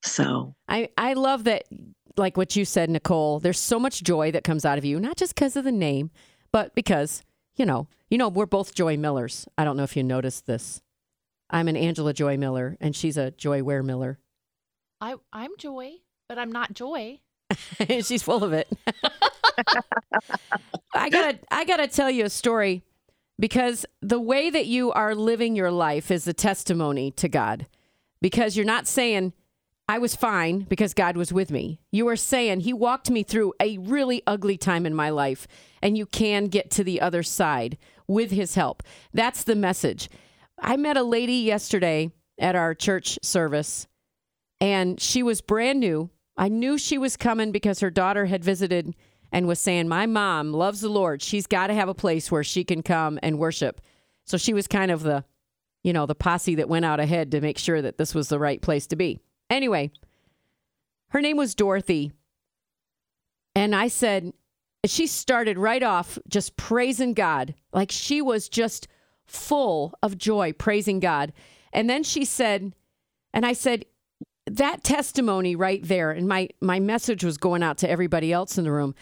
So 0.03 0.55
I, 0.67 0.89
I 0.97 1.13
love 1.13 1.43
that, 1.45 1.63
like 2.15 2.37
what 2.37 2.55
you 2.55 2.65
said, 2.65 2.89
Nicole, 2.89 3.39
there's 3.39 3.59
so 3.59 3.79
much 3.79 4.03
joy 4.03 4.31
that 4.31 4.43
comes 4.43 4.65
out 4.65 4.77
of 4.77 4.85
you, 4.85 4.99
not 4.99 5.17
just 5.17 5.35
because 5.35 5.55
of 5.55 5.63
the 5.63 5.71
name, 5.71 6.11
but 6.51 6.73
because, 6.75 7.23
you 7.55 7.65
know, 7.65 7.87
you 8.09 8.17
know, 8.17 8.29
we're 8.29 8.45
both 8.45 8.73
Joy 8.73 8.95
Millers. 8.95 9.47
I 9.57 9.65
don't 9.65 9.75
know 9.75 9.83
if 9.83 9.97
you 9.97 10.03
noticed 10.03 10.45
this. 10.45 10.81
I'm 11.49 11.67
an 11.67 11.77
Angela 11.77 12.13
Joy 12.13 12.37
Miller, 12.37 12.77
and 12.81 12.95
she's 12.95 13.17
a 13.17 13.31
Joy 13.31 13.63
Ware 13.63 13.83
Miller. 13.83 14.19
I 14.99 15.15
I'm 15.31 15.51
Joy, 15.57 15.93
but 16.27 16.37
I'm 16.37 16.51
not 16.51 16.73
Joy. 16.73 17.19
She's 18.01 18.23
full 18.23 18.43
of 18.43 18.51
it. 18.51 18.67
I 20.93 21.09
gotta 21.09 21.39
I 21.49 21.65
gotta 21.65 21.87
tell 21.87 22.09
you 22.09 22.25
a 22.25 22.29
story 22.29 22.83
because 23.39 23.85
the 24.01 24.19
way 24.19 24.49
that 24.49 24.65
you 24.65 24.91
are 24.91 25.15
living 25.15 25.55
your 25.55 25.71
life 25.71 26.11
is 26.11 26.27
a 26.27 26.33
testimony 26.33 27.11
to 27.11 27.29
God. 27.29 27.67
Because 28.19 28.57
you're 28.57 28.65
not 28.65 28.87
saying 28.87 29.33
I 29.87 29.99
was 29.99 30.15
fine 30.15 30.61
because 30.61 30.93
God 30.93 31.15
was 31.15 31.31
with 31.31 31.51
me. 31.51 31.79
You 31.91 32.07
are 32.09 32.15
saying 32.15 32.61
He 32.61 32.73
walked 32.73 33.09
me 33.09 33.23
through 33.23 33.53
a 33.61 33.77
really 33.77 34.23
ugly 34.27 34.57
time 34.57 34.85
in 34.85 34.93
my 34.93 35.09
life, 35.09 35.47
and 35.81 35.97
you 35.97 36.05
can 36.05 36.47
get 36.47 36.71
to 36.71 36.83
the 36.83 36.99
other 36.99 37.23
side 37.23 37.77
with 38.07 38.31
His 38.31 38.55
help. 38.55 38.83
That's 39.13 39.43
the 39.43 39.55
message. 39.55 40.09
I 40.59 40.77
met 40.77 40.97
a 40.97 41.03
lady 41.03 41.37
yesterday 41.37 42.11
at 42.37 42.55
our 42.55 42.73
church 42.73 43.19
service, 43.21 43.87
and 44.59 44.99
she 44.99 45.23
was 45.23 45.41
brand 45.41 45.79
new. 45.79 46.09
I 46.35 46.49
knew 46.49 46.77
she 46.77 46.97
was 46.97 47.17
coming 47.17 47.51
because 47.51 47.79
her 47.79 47.89
daughter 47.89 48.25
had 48.25 48.43
visited 48.43 48.95
and 49.31 49.47
was 49.47 49.59
saying, 49.59 49.87
My 49.87 50.05
mom 50.05 50.53
loves 50.53 50.81
the 50.81 50.89
Lord. 50.89 51.21
She's 51.21 51.47
got 51.47 51.67
to 51.67 51.73
have 51.73 51.89
a 51.89 51.93
place 51.93 52.31
where 52.31 52.43
she 52.43 52.63
can 52.63 52.83
come 52.83 53.19
and 53.21 53.39
worship. 53.39 53.81
So 54.25 54.37
she 54.37 54.53
was 54.53 54.67
kind 54.67 54.91
of 54.91 55.03
the, 55.03 55.23
you 55.83 55.93
know, 55.93 56.05
the 56.05 56.15
posse 56.15 56.55
that 56.55 56.69
went 56.69 56.85
out 56.85 56.99
ahead 56.99 57.31
to 57.31 57.41
make 57.41 57.57
sure 57.57 57.81
that 57.81 57.97
this 57.97 58.13
was 58.13 58.29
the 58.29 58.39
right 58.39 58.61
place 58.61 58.87
to 58.87 58.95
be. 58.95 59.19
Anyway, 59.49 59.91
her 61.09 61.21
name 61.21 61.37
was 61.37 61.55
Dorothy. 61.55 62.11
And 63.55 63.75
I 63.75 63.87
said, 63.87 64.33
she 64.85 65.07
started 65.07 65.57
right 65.57 65.83
off 65.83 66.19
just 66.27 66.55
praising 66.57 67.13
God. 67.13 67.55
Like 67.73 67.91
she 67.91 68.21
was 68.21 68.49
just 68.49 68.87
full 69.27 69.93
of 70.01 70.17
joy, 70.17 70.53
praising 70.53 70.99
God. 70.99 71.33
And 71.73 71.89
then 71.89 72.03
she 72.03 72.25
said, 72.25 72.73
and 73.33 73.45
I 73.45 73.53
said, 73.53 73.85
that 74.49 74.83
testimony 74.83 75.55
right 75.55 75.83
there, 75.83 76.11
and 76.11 76.27
my, 76.27 76.49
my 76.61 76.79
message 76.79 77.23
was 77.23 77.37
going 77.37 77.63
out 77.63 77.77
to 77.79 77.89
everybody 77.89 78.31
else 78.31 78.57
in 78.57 78.63
the 78.63 78.71
room 78.71 78.95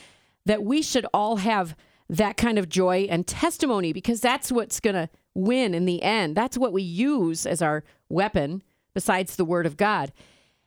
that 0.46 0.64
we 0.64 0.82
should 0.82 1.06
all 1.14 1.38
have 1.38 1.76
that 2.10 2.38
kind 2.38 2.58
of 2.58 2.70
joy 2.70 3.08
and 3.10 3.26
testimony 3.26 3.94
because 3.94 4.22
that's 4.22 4.52
what's 4.52 4.80
going 4.80 4.96
to 4.96 5.10
win 5.34 5.74
in 5.74 5.86
the 5.86 6.02
end. 6.04 6.36
That's 6.36 6.58
what 6.58 6.74
we 6.74 6.84
use 6.84 7.46
as 7.46 7.62
our 7.62 7.84
weapon 8.10 8.64
besides 8.94 9.36
the 9.36 9.46
word 9.46 9.66
of 9.66 9.78
God. 9.78 10.12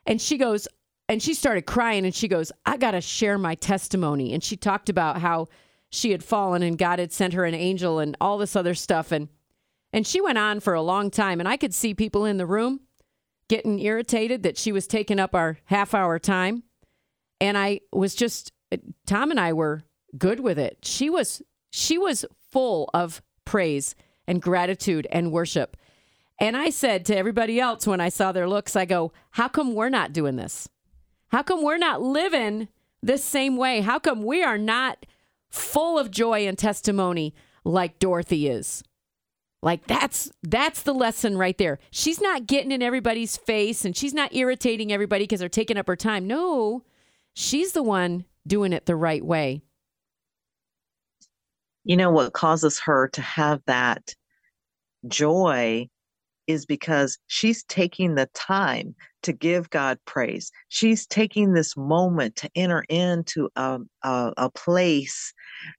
And 0.06 0.20
she 0.20 0.36
goes, 0.36 0.66
and 1.09 1.22
she 1.22 1.34
started 1.34 1.62
crying 1.62 2.04
and 2.04 2.14
she 2.14 2.28
goes, 2.28 2.52
I 2.66 2.76
got 2.76 2.90
to 2.92 3.00
share 3.00 3.38
my 3.38 3.54
testimony. 3.54 4.32
And 4.32 4.42
she 4.42 4.56
talked 4.56 4.88
about 4.88 5.20
how 5.20 5.46
she 5.90 6.11
had 6.11 6.22
fallen 6.22 6.62
and 6.62 6.76
God 6.76 6.98
had 6.98 7.12
sent 7.12 7.32
her 7.32 7.44
an 7.44 7.54
angel 7.54 7.98
and 7.98 8.16
all 8.20 8.36
this 8.38 8.56
other 8.56 8.74
stuff. 8.74 9.11
And, 9.12 9.28
and 9.93 10.07
she 10.07 10.20
went 10.20 10.39
on 10.39 10.61
for 10.61 10.74
a 10.74 10.82
long 10.82 11.11
time. 11.11 11.41
And 11.41 11.49
I 11.49 11.57
could 11.57 11.74
see 11.74 11.95
people 11.95 12.24
in 12.24 12.36
the 12.36 12.47
room 12.47 12.80
getting 13.49 13.78
irritated 13.78 14.43
that 14.43 14.59
she 14.59 14.72
was 14.72 14.86
taking 14.86 15.18
up 15.18 15.34
our 15.34 15.59
half 15.66 15.95
hour 15.95 16.18
time. 16.18 16.64
And 17.41 17.57
I 17.57 17.80
was 17.93 18.14
just, 18.14 18.53
Tom 19.07 19.30
and 19.30 19.41
I 19.41 19.53
were 19.53 19.82
good 20.16 20.41
with 20.41 20.59
it. 20.59 20.78
She 20.82 21.09
was, 21.09 21.43
she 21.70 21.97
was 21.97 22.24
full 22.51 22.91
of 22.93 23.22
praise 23.45 23.95
and 24.26 24.43
gratitude 24.43 25.07
and 25.11 25.32
worship. 25.32 25.76
And 26.39 26.57
I 26.57 26.70
said 26.70 27.05
to 27.07 27.16
everybody 27.16 27.59
else 27.59 27.86
when 27.86 28.01
I 28.01 28.11
saw 28.11 28.32
their 28.32 28.49
looks, 28.49 28.76
I 28.76 28.84
go, 28.84 29.12
how 29.32 29.49
come 29.49 29.74
we're 29.74 29.89
not 29.89 30.12
doing 30.12 30.36
this? 30.36 30.68
How 31.28 31.43
come 31.43 31.62
we're 31.62 31.78
not 31.78 32.03
living 32.03 32.68
this 33.03 33.24
same 33.24 33.57
way? 33.57 33.80
How 33.80 33.99
come 33.99 34.22
we 34.22 34.43
are 34.43 34.59
not 34.59 35.05
full 35.49 35.99
of 35.99 36.11
joy 36.11 36.47
and 36.47 36.57
testimony 36.57 37.34
like 37.64 37.99
Dorothy 37.99 38.49
is? 38.49 38.84
Like 39.62 39.86
that's 39.86 40.30
that's 40.42 40.82
the 40.82 40.94
lesson 40.94 41.36
right 41.36 41.59
there. 41.59 41.80
She's 41.90 42.20
not 42.20 42.46
getting 42.46 42.70
in 42.70 42.82
everybody's 42.82 43.36
face 43.36 43.84
and 43.84 43.96
she's 43.96 44.14
not 44.14 44.34
irritating 44.34 44.92
everybody 44.92 45.24
because 45.24 45.40
they're 45.40 45.48
taking 45.48 45.76
up 45.76 45.88
her 45.88 45.96
time. 45.96 46.26
No, 46.26 46.84
she's 47.34 47.72
the 47.72 47.82
one 47.82 48.24
doing 48.46 48.72
it 48.72 48.86
the 48.86 48.96
right 48.96 49.24
way. 49.24 49.62
You 51.84 51.96
know 51.96 52.11
what 52.11 52.34
causes 52.34 52.78
her 52.80 53.09
to 53.09 53.22
have 53.22 53.61
that 53.66 54.14
joy 55.09 55.88
is 56.46 56.64
because 56.64 57.18
she's 57.26 57.62
taking 57.64 58.14
the 58.14 58.28
time 58.34 58.94
to 59.22 59.32
give 59.32 59.70
God 59.70 59.98
praise. 60.06 60.50
She's 60.68 61.06
taking 61.06 61.52
this 61.52 61.76
moment 61.76 62.36
to 62.36 62.50
enter 62.54 62.84
into 62.88 63.50
a, 63.56 63.78
a, 64.02 64.32
a 64.36 64.50
place 64.50 65.32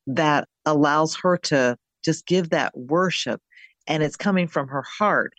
that 0.05 0.47
allows 0.65 1.15
her 1.23 1.37
to 1.37 1.75
just 2.03 2.27
give 2.27 2.51
that 2.51 2.77
worship 2.77 3.41
and 3.89 4.03
it's 4.03 4.15
coming 4.15 4.47
from 4.47 4.67
her 4.69 4.83
heart. 4.83 5.33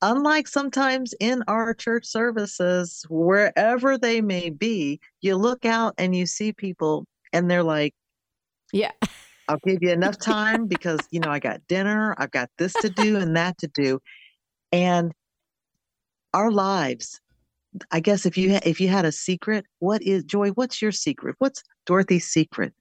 Unlike 0.00 0.46
sometimes 0.48 1.14
in 1.20 1.42
our 1.48 1.74
church 1.74 2.06
services, 2.06 3.04
wherever 3.10 3.98
they 3.98 4.20
may 4.20 4.50
be, 4.50 5.00
you 5.20 5.36
look 5.36 5.64
out 5.64 5.94
and 5.98 6.14
you 6.14 6.26
see 6.26 6.52
people 6.52 7.06
and 7.32 7.50
they're 7.50 7.62
like, 7.62 7.92
Yeah. 8.72 8.92
I'll 9.48 9.60
give 9.64 9.78
you 9.80 9.90
enough 9.90 10.18
time 10.18 10.66
because, 10.66 10.98
you 11.12 11.20
know, 11.20 11.30
I 11.30 11.38
got 11.38 11.60
dinner, 11.68 12.16
I've 12.18 12.32
got 12.32 12.50
this 12.58 12.72
to 12.74 12.90
do 12.90 13.16
and 13.16 13.36
that 13.36 13.56
to 13.58 13.68
do. 13.68 14.00
And 14.72 15.12
our 16.34 16.50
lives, 16.50 17.20
I 17.90 18.00
guess 18.00 18.26
if 18.26 18.36
you 18.36 18.58
if 18.64 18.80
you 18.80 18.88
had 18.88 19.04
a 19.04 19.12
secret, 19.12 19.64
what 19.78 20.02
is 20.02 20.24
joy? 20.24 20.50
What's 20.50 20.82
your 20.82 20.92
secret? 20.92 21.36
What's 21.38 21.62
Dorothy's 21.86 22.26
secret? 22.26 22.72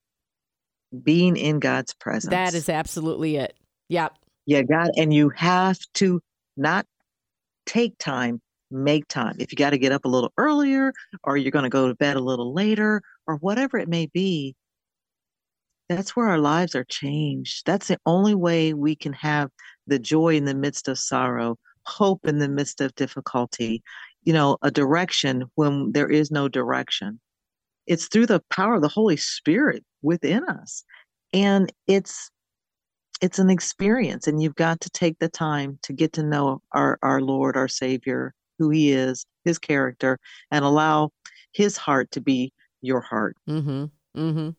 Being 1.04 1.38
in 1.38 1.60
God's 1.60 1.94
presence. 1.94 2.32
That 2.32 2.54
is 2.54 2.70
absolutely 2.70 3.36
it. 3.38 3.56
Yep. 3.90 4.18
Yeah, 4.46 4.62
God, 4.62 4.92
and 4.98 5.14
you 5.14 5.30
have 5.36 5.80
to 5.96 6.22
not 6.56 6.86
take 7.66 7.98
time, 7.98 8.42
make 8.72 9.08
time. 9.08 9.36
If 9.40 9.52
you 9.52 9.56
got 9.56 9.72
to 9.72 9.78
get 9.78 9.92
up 9.92 10.06
a 10.06 10.10
little 10.10 10.32
earlier, 10.38 10.94
or 11.24 11.38
you're 11.38 11.52
going 11.52 11.64
to 11.64 11.70
go 11.70 11.88
to 11.88 11.96
bed 11.96 12.16
a 12.16 12.22
little 12.22 12.54
later, 12.54 13.02
or 13.28 13.38
whatever 13.38 13.78
it 13.78 13.90
may 13.90 14.08
be, 14.08 14.56
that's 15.90 16.16
where 16.16 16.28
our 16.28 16.40
lives 16.40 16.76
are 16.76 16.86
changed. 16.86 17.66
That's 17.66 17.88
the 17.88 18.00
only 18.06 18.36
way 18.36 18.74
we 18.74 18.96
can 18.96 19.14
have 19.14 19.50
the 19.88 20.00
joy 20.00 20.36
in 20.36 20.46
the 20.46 20.56
midst 20.56 20.88
of 20.88 20.98
sorrow, 20.98 21.58
hope 21.86 22.26
in 22.26 22.40
the 22.40 22.50
midst 22.50 22.82
of 22.82 22.96
difficulty, 22.96 23.84
you 24.24 24.34
know, 24.34 24.58
a 24.64 24.72
direction 24.72 25.46
when 25.56 25.92
there 25.92 26.10
is 26.10 26.32
no 26.32 26.48
direction. 26.48 27.20
It's 27.86 28.08
through 28.08 28.26
the 28.26 28.42
power 28.50 28.76
of 28.76 28.82
the 28.82 28.88
Holy 28.88 29.18
Spirit 29.18 29.84
within 30.02 30.44
us. 30.46 30.84
And 31.34 31.72
it's 31.88 32.32
it's 33.22 33.40
an 33.40 33.50
experience 33.50 34.28
and 34.28 34.42
you've 34.42 34.56
got 34.56 34.80
to 34.82 34.90
take 34.90 35.18
the 35.20 35.30
time 35.30 35.80
to 35.84 35.94
get 35.94 36.14
to 36.14 36.24
know 36.24 36.62
our, 36.74 37.00
our 37.02 37.22
Lord, 37.22 37.56
our 37.56 37.68
Savior, 37.68 38.34
who 38.60 38.70
he 38.70 38.92
is, 38.92 39.26
his 39.44 39.58
character, 39.58 40.20
and 40.52 40.66
allow 40.66 41.12
his 41.52 41.78
heart 41.78 42.12
to 42.12 42.22
be 42.22 42.52
your 42.82 43.02
heart. 43.02 43.38
Mm-hmm. 43.50 43.86
Mm-hmm. 44.20 44.50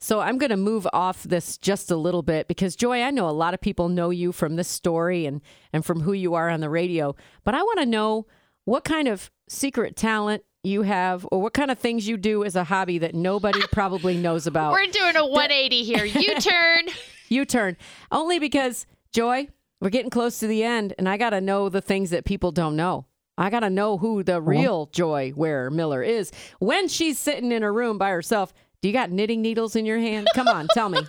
So 0.00 0.20
I'm 0.20 0.38
going 0.38 0.50
to 0.50 0.56
move 0.56 0.86
off 0.92 1.22
this 1.22 1.56
just 1.58 1.90
a 1.90 1.96
little 1.96 2.22
bit 2.22 2.48
because 2.48 2.76
Joy, 2.76 3.02
I 3.02 3.10
know 3.10 3.28
a 3.28 3.30
lot 3.30 3.54
of 3.54 3.60
people 3.60 3.88
know 3.88 4.10
you 4.10 4.30
from 4.30 4.56
this 4.56 4.68
story 4.68 5.26
and 5.26 5.40
and 5.72 5.84
from 5.84 6.00
who 6.00 6.12
you 6.12 6.34
are 6.34 6.50
on 6.50 6.60
the 6.60 6.68
radio, 6.68 7.16
but 7.44 7.54
I 7.54 7.62
want 7.62 7.80
to 7.80 7.86
know 7.86 8.26
what 8.66 8.84
kind 8.84 9.08
of 9.08 9.30
secret 9.48 9.96
talent 9.96 10.42
you 10.62 10.82
have 10.82 11.26
or 11.30 11.40
what 11.40 11.54
kind 11.54 11.70
of 11.70 11.78
things 11.78 12.06
you 12.06 12.16
do 12.16 12.44
as 12.44 12.56
a 12.56 12.64
hobby 12.64 12.98
that 12.98 13.14
nobody 13.14 13.60
probably 13.72 14.16
knows 14.16 14.46
about. 14.46 14.72
We're 14.72 14.86
doing 14.86 15.16
a 15.16 15.26
180 15.26 15.82
here. 15.84 16.04
You 16.04 16.34
turn. 16.40 16.86
you 17.30 17.44
turn. 17.44 17.76
Only 18.10 18.38
because 18.38 18.86
Joy, 19.12 19.48
we're 19.80 19.90
getting 19.90 20.10
close 20.10 20.38
to 20.40 20.46
the 20.46 20.62
end 20.64 20.94
and 20.98 21.08
I 21.08 21.16
got 21.16 21.30
to 21.30 21.40
know 21.40 21.68
the 21.68 21.80
things 21.80 22.10
that 22.10 22.24
people 22.24 22.52
don't 22.52 22.76
know. 22.76 23.06
I 23.38 23.50
got 23.50 23.60
to 23.60 23.70
know 23.70 23.98
who 23.98 24.22
the 24.22 24.40
real 24.40 24.86
Joy 24.86 25.32
Ware 25.36 25.70
Miller 25.70 26.02
is. 26.02 26.32
When 26.58 26.88
she's 26.88 27.18
sitting 27.18 27.52
in 27.52 27.62
her 27.62 27.72
room 27.72 27.98
by 27.98 28.08
herself, 28.10 28.54
do 28.80 28.88
you 28.88 28.94
got 28.94 29.10
knitting 29.10 29.42
needles 29.42 29.76
in 29.76 29.84
your 29.84 29.98
hand? 29.98 30.26
Come 30.34 30.48
on, 30.48 30.68
tell 30.72 30.88
me. 30.88 31.00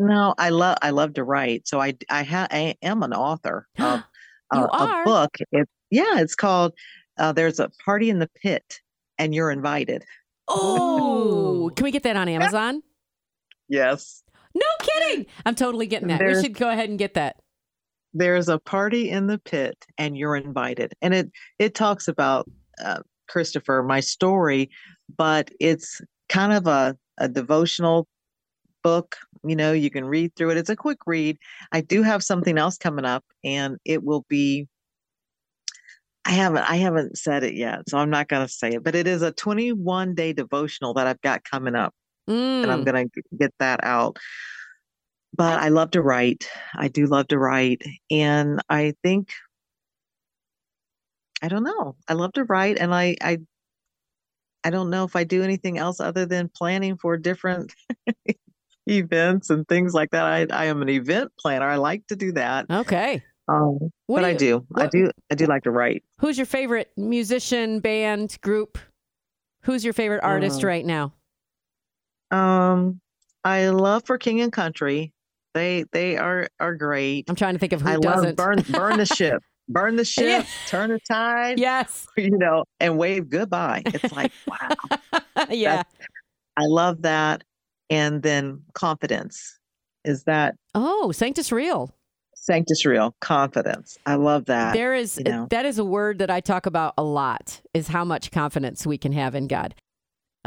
No, 0.00 0.32
I 0.38 0.50
love 0.50 0.78
I 0.80 0.90
love 0.90 1.14
to 1.14 1.24
write. 1.24 1.66
So 1.66 1.80
I 1.80 1.92
I, 2.08 2.22
ha- 2.22 2.46
I 2.52 2.76
am 2.82 3.02
an 3.02 3.12
author 3.12 3.66
of 3.80 4.04
You 4.54 4.60
uh, 4.60 4.68
are? 4.70 5.02
a 5.02 5.04
book. 5.04 5.36
It, 5.50 5.68
yeah, 5.90 6.20
it's 6.20 6.36
called 6.36 6.72
uh, 7.18 7.32
"There's 7.32 7.58
a 7.58 7.68
Party 7.84 8.08
in 8.08 8.20
the 8.20 8.30
Pit 8.40 8.80
and 9.18 9.34
You're 9.34 9.50
Invited." 9.50 10.04
Oh, 10.46 11.72
can 11.74 11.82
we 11.82 11.90
get 11.90 12.04
that 12.04 12.14
on 12.14 12.28
Amazon? 12.28 12.80
Yes, 13.68 14.22
No 14.54 14.66
kidding. 14.80 15.26
I'm 15.46 15.54
totally 15.54 15.86
getting 15.86 16.08
that. 16.08 16.20
We 16.24 16.40
should 16.40 16.54
go 16.54 16.70
ahead 16.70 16.88
and 16.88 16.98
get 16.98 17.14
that. 17.14 17.36
there's 18.14 18.48
a 18.48 18.58
party 18.58 19.10
in 19.10 19.26
the 19.26 19.38
pit 19.38 19.76
and 19.98 20.16
you're 20.16 20.36
invited, 20.36 20.92
and 21.02 21.14
it 21.14 21.30
it 21.58 21.74
talks 21.74 22.08
about 22.08 22.50
uh, 22.82 23.00
Christopher, 23.28 23.82
my 23.82 24.00
story, 24.00 24.70
but 25.16 25.50
it's 25.60 26.00
kind 26.28 26.52
of 26.52 26.66
a 26.66 26.96
a 27.18 27.28
devotional 27.28 28.06
book. 28.82 29.16
You 29.44 29.56
know, 29.56 29.72
you 29.72 29.90
can 29.90 30.04
read 30.04 30.34
through 30.34 30.50
it. 30.50 30.56
It's 30.58 30.70
a 30.70 30.76
quick 30.76 30.98
read. 31.06 31.38
I 31.72 31.80
do 31.82 32.02
have 32.02 32.22
something 32.24 32.58
else 32.58 32.76
coming 32.78 33.04
up, 33.04 33.24
and 33.44 33.76
it 33.84 34.02
will 34.02 34.24
be. 34.28 34.66
I 36.24 36.32
haven't 36.32 36.70
I 36.70 36.76
haven't 36.76 37.16
said 37.16 37.42
it 37.44 37.54
yet, 37.54 37.88
so 37.88 37.98
I'm 37.98 38.10
not 38.10 38.28
going 38.28 38.46
to 38.46 38.52
say 38.52 38.70
it. 38.70 38.84
But 38.84 38.94
it 38.94 39.06
is 39.06 39.22
a 39.22 39.32
21 39.32 40.14
day 40.14 40.32
devotional 40.32 40.94
that 40.94 41.06
I've 41.06 41.20
got 41.22 41.44
coming 41.44 41.74
up, 41.74 41.94
and 42.28 42.70
I'm 42.70 42.82
Mm. 42.84 42.92
going 42.92 43.10
to 43.10 43.22
get 43.38 43.52
that 43.58 43.80
out. 43.82 44.18
But 45.34 45.60
I 45.60 45.68
love 45.68 45.90
to 45.92 46.02
write. 46.02 46.48
I 46.74 46.88
do 46.88 47.06
love 47.06 47.28
to 47.28 47.38
write, 47.38 47.82
and 48.10 48.60
I 48.68 48.94
think 49.02 49.28
I 51.42 51.48
don't 51.48 51.62
know. 51.64 51.96
I 52.08 52.14
love 52.14 52.32
to 52.34 52.44
write, 52.44 52.78
and 52.78 52.94
I 52.94 53.16
I 53.22 53.38
I 54.64 54.70
don't 54.70 54.90
know 54.90 55.04
if 55.04 55.14
I 55.16 55.24
do 55.24 55.42
anything 55.42 55.78
else 55.78 56.00
other 56.00 56.26
than 56.26 56.50
planning 56.54 56.96
for 56.96 57.16
different 57.16 57.72
events 58.86 59.50
and 59.50 59.66
things 59.68 59.94
like 59.94 60.10
that. 60.10 60.24
I 60.24 60.46
I 60.50 60.64
am 60.66 60.82
an 60.82 60.88
event 60.88 61.30
planner. 61.38 61.66
I 61.66 61.76
like 61.76 62.06
to 62.08 62.16
do 62.16 62.32
that. 62.32 62.66
Okay. 62.70 63.22
Um, 63.48 63.78
What 64.06 64.20
but 64.20 64.20
do 64.20 64.26
I 64.26 64.30
you- 64.30 64.38
do. 64.38 64.66
I 64.76 64.86
do. 64.88 65.10
I 65.30 65.34
do 65.36 65.46
like 65.46 65.62
to 65.62 65.70
write. 65.70 66.02
Who's 66.20 66.36
your 66.36 66.46
favorite 66.46 66.90
musician, 66.96 67.80
band, 67.80 68.36
group? 68.42 68.78
Who's 69.62 69.84
your 69.84 69.94
favorite 69.94 70.22
artist 70.24 70.60
Mm. 70.60 70.64
right 70.64 70.84
now? 70.86 71.14
Um, 72.30 73.00
I 73.44 73.68
love 73.68 74.04
for 74.06 74.18
King 74.18 74.40
and 74.40 74.52
Country. 74.52 75.12
They 75.54 75.84
they 75.92 76.16
are 76.16 76.48
are 76.60 76.74
great. 76.74 77.24
I'm 77.28 77.34
trying 77.36 77.54
to 77.54 77.58
think 77.58 77.72
of 77.72 77.80
who 77.80 77.88
I 77.88 77.94
love 77.96 78.02
doesn't. 78.16 78.36
burn 78.36 78.64
burn 78.70 78.98
the 78.98 79.06
ship, 79.16 79.42
burn 79.68 79.96
the 79.96 80.02
Yeah. 80.16 80.42
ship, 80.42 80.46
turn 80.66 80.90
the 80.90 81.00
tide. 81.10 81.58
yes. 81.58 82.06
You 82.16 82.36
know, 82.36 82.64
and 82.80 82.98
wave 82.98 83.28
goodbye. 83.30 83.82
It's 83.86 84.12
like 84.12 84.32
wow. 84.46 85.18
yeah. 85.50 85.82
I 86.56 86.64
love 86.66 87.02
that. 87.02 87.44
And 87.90 88.22
then 88.22 88.62
confidence 88.74 89.58
is 90.04 90.24
that 90.24 90.54
Oh, 90.74 91.10
Sanctus 91.12 91.50
Real. 91.50 91.94
Sanctus 92.34 92.84
Real 92.84 93.14
confidence. 93.20 93.98
I 94.06 94.14
love 94.16 94.44
that. 94.46 94.74
There 94.74 94.94
is 94.94 95.16
you 95.18 95.24
know. 95.24 95.46
that 95.50 95.64
is 95.66 95.78
a 95.78 95.84
word 95.84 96.18
that 96.18 96.30
I 96.30 96.40
talk 96.40 96.66
about 96.66 96.94
a 96.98 97.02
lot 97.02 97.60
is 97.74 97.88
how 97.88 98.04
much 98.04 98.30
confidence 98.30 98.86
we 98.86 98.98
can 98.98 99.12
have 99.12 99.34
in 99.34 99.48
God. 99.48 99.74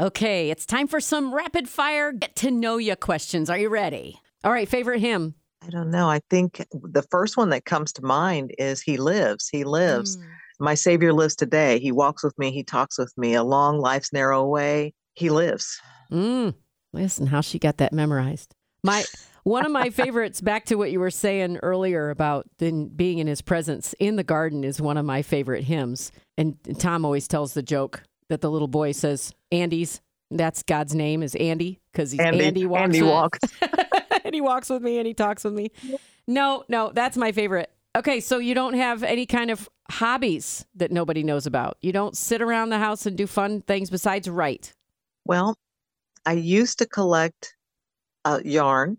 Okay, 0.00 0.50
it's 0.50 0.64
time 0.64 0.88
for 0.88 1.00
some 1.00 1.34
rapid 1.34 1.68
fire 1.68 2.12
get 2.12 2.34
to 2.36 2.50
know 2.50 2.78
you 2.78 2.96
questions. 2.96 3.50
Are 3.50 3.58
you 3.58 3.68
ready? 3.68 4.18
All 4.42 4.50
right, 4.50 4.68
favorite 4.68 5.00
hymn. 5.00 5.34
I 5.64 5.68
don't 5.68 5.90
know. 5.90 6.08
I 6.08 6.20
think 6.30 6.66
the 6.72 7.04
first 7.10 7.36
one 7.36 7.50
that 7.50 7.66
comes 7.66 7.92
to 7.94 8.02
mind 8.02 8.54
is 8.58 8.80
He 8.80 8.96
lives. 8.96 9.48
He 9.48 9.64
lives. 9.64 10.16
Mm. 10.16 10.24
My 10.60 10.74
Savior 10.74 11.12
lives 11.12 11.36
today. 11.36 11.78
He 11.78 11.92
walks 11.92 12.24
with 12.24 12.36
me. 12.38 12.50
He 12.50 12.64
talks 12.64 12.98
with 12.98 13.12
me 13.16 13.34
along 13.34 13.78
life's 13.78 14.12
narrow 14.12 14.46
way. 14.46 14.94
He 15.14 15.28
lives. 15.28 15.78
Mm, 16.10 16.54
listen, 16.92 17.26
how 17.26 17.42
she 17.42 17.58
got 17.58 17.76
that 17.76 17.92
memorized. 17.92 18.54
My 18.82 19.04
one 19.44 19.66
of 19.66 19.72
my 19.72 19.90
favorites. 19.90 20.40
Back 20.40 20.64
to 20.66 20.76
what 20.76 20.90
you 20.90 21.00
were 21.00 21.10
saying 21.10 21.58
earlier 21.58 22.10
about 22.10 22.46
then 22.58 22.88
being 22.88 23.18
in 23.18 23.26
His 23.26 23.42
presence 23.42 23.94
in 23.98 24.16
the 24.16 24.24
garden 24.24 24.64
is 24.64 24.80
one 24.80 24.96
of 24.96 25.04
my 25.04 25.20
favorite 25.20 25.64
hymns. 25.64 26.12
And 26.38 26.56
Tom 26.78 27.04
always 27.04 27.28
tells 27.28 27.52
the 27.52 27.62
joke 27.62 28.02
that 28.32 28.40
the 28.40 28.50
little 28.50 28.68
boy 28.68 28.92
says, 28.92 29.32
"Andy's." 29.50 30.00
That's 30.34 30.62
God's 30.62 30.94
name 30.94 31.22
is 31.22 31.34
Andy 31.34 31.78
because 31.92 32.10
he's 32.10 32.20
Andy, 32.20 32.46
Andy 32.46 32.64
walks. 32.64 32.82
Andy 32.84 33.02
walks. 33.02 33.38
and 34.24 34.34
he 34.34 34.40
walks 34.40 34.70
with 34.70 34.80
me 34.80 34.96
and 34.96 35.06
he 35.06 35.12
talks 35.12 35.44
with 35.44 35.52
me. 35.52 35.70
No, 36.26 36.64
no, 36.68 36.90
that's 36.94 37.18
my 37.18 37.32
favorite. 37.32 37.70
Okay, 37.94 38.20
so 38.20 38.38
you 38.38 38.54
don't 38.54 38.72
have 38.72 39.02
any 39.02 39.26
kind 39.26 39.50
of 39.50 39.68
hobbies 39.90 40.64
that 40.76 40.90
nobody 40.90 41.22
knows 41.22 41.46
about. 41.46 41.76
You 41.82 41.92
don't 41.92 42.16
sit 42.16 42.40
around 42.40 42.70
the 42.70 42.78
house 42.78 43.04
and 43.04 43.14
do 43.14 43.26
fun 43.26 43.60
things 43.60 43.90
besides 43.90 44.26
write. 44.26 44.72
Well, 45.26 45.54
I 46.24 46.32
used 46.32 46.78
to 46.78 46.86
collect 46.86 47.54
uh, 48.24 48.40
yarn, 48.42 48.96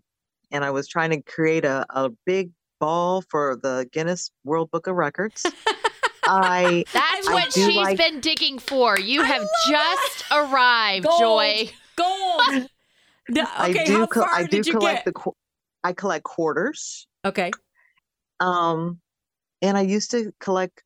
and 0.52 0.64
I 0.64 0.70
was 0.70 0.86
trying 0.86 1.10
to 1.10 1.22
create 1.22 1.64
a, 1.64 1.84
a 1.90 2.10
big 2.24 2.52
ball 2.78 3.24
for 3.28 3.58
the 3.60 3.88
Guinness 3.90 4.30
World 4.44 4.70
Book 4.70 4.86
of 4.86 4.94
Records. 4.94 5.44
I 6.26 6.84
That's 6.92 7.28
I 7.28 7.32
what 7.32 7.50
do 7.52 7.64
she's 7.66 7.76
like- 7.76 7.98
been 7.98 8.20
digging 8.20 8.58
for. 8.58 8.98
You 8.98 9.22
have 9.22 9.46
just 9.68 10.24
arrived, 10.30 11.04
Gold. 11.06 11.20
Joy. 11.20 11.70
Gold. 11.96 12.68
No, 13.26 13.40
okay, 13.42 13.80
I 13.80 13.84
do 13.86 13.96
how 14.00 14.06
co- 14.06 14.20
far 14.20 14.34
I 14.34 14.42
do 14.42 14.48
did 14.48 14.66
you 14.66 14.72
collect 14.74 14.98
get? 14.98 15.04
the 15.06 15.12
qu- 15.12 15.36
I 15.82 15.94
collect 15.94 16.24
quarters. 16.24 17.06
okay. 17.24 17.50
Um, 18.38 19.00
and 19.62 19.78
I 19.78 19.80
used 19.80 20.10
to 20.10 20.30
collect 20.40 20.82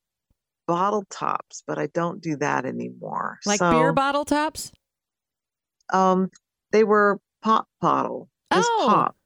bottle 0.69 1.05
tops, 1.11 1.65
but 1.67 1.81
I 1.81 1.89
don't 1.89 2.21
do 2.21 2.37
that 2.37 2.65
anymore. 2.65 3.41
Like 3.45 3.59
so, 3.59 3.73
beer 3.73 3.93
bottle 3.93 4.25
tops? 4.25 4.71
Um, 5.93 6.31
they 6.71 6.85
were 6.85 7.19
pop 7.43 7.67
bottle. 7.81 8.29
Just 8.53 8.69
Oh, 8.73 8.85
pop. 8.89 9.17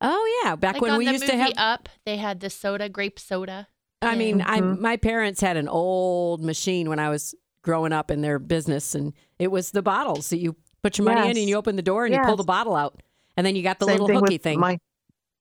Oh 0.00 0.42
yeah, 0.44 0.54
back 0.54 0.74
like 0.74 0.82
when 0.82 0.92
on 0.92 0.98
we 0.98 1.06
the 1.06 1.12
used 1.12 1.24
movie 1.24 1.32
to 1.32 1.38
have 1.42 1.52
Up, 1.56 1.88
they 2.06 2.16
had 2.16 2.38
the 2.38 2.48
soda, 2.50 2.88
grape 2.88 3.18
soda. 3.18 3.66
I 4.02 4.16
mean, 4.16 4.42
I 4.42 4.60
Mhm. 4.60 4.80
my 4.80 4.96
parents 4.96 5.40
had 5.40 5.56
an 5.56 5.68
old 5.68 6.42
machine 6.42 6.88
when 6.88 6.98
I 6.98 7.08
was 7.08 7.34
growing 7.62 7.92
up 7.92 8.10
in 8.10 8.20
their 8.20 8.38
business, 8.38 8.94
and 8.94 9.12
it 9.38 9.48
was 9.48 9.70
the 9.70 9.82
bottles 9.82 10.30
that 10.30 10.38
you 10.38 10.56
put 10.82 10.98
your 10.98 11.04
money 11.04 11.30
in, 11.30 11.36
and 11.36 11.48
you 11.48 11.56
open 11.56 11.76
the 11.76 11.82
door 11.82 12.04
and 12.04 12.14
you 12.14 12.20
pull 12.24 12.36
the 12.36 12.42
bottle 12.42 12.74
out, 12.74 13.00
and 13.36 13.46
then 13.46 13.54
you 13.54 13.62
got 13.62 13.78
the 13.78 13.86
Same 13.86 13.92
little 13.92 14.08
thing 14.08 14.18
hooky 14.18 14.38
thing. 14.38 14.58
My 14.60 14.78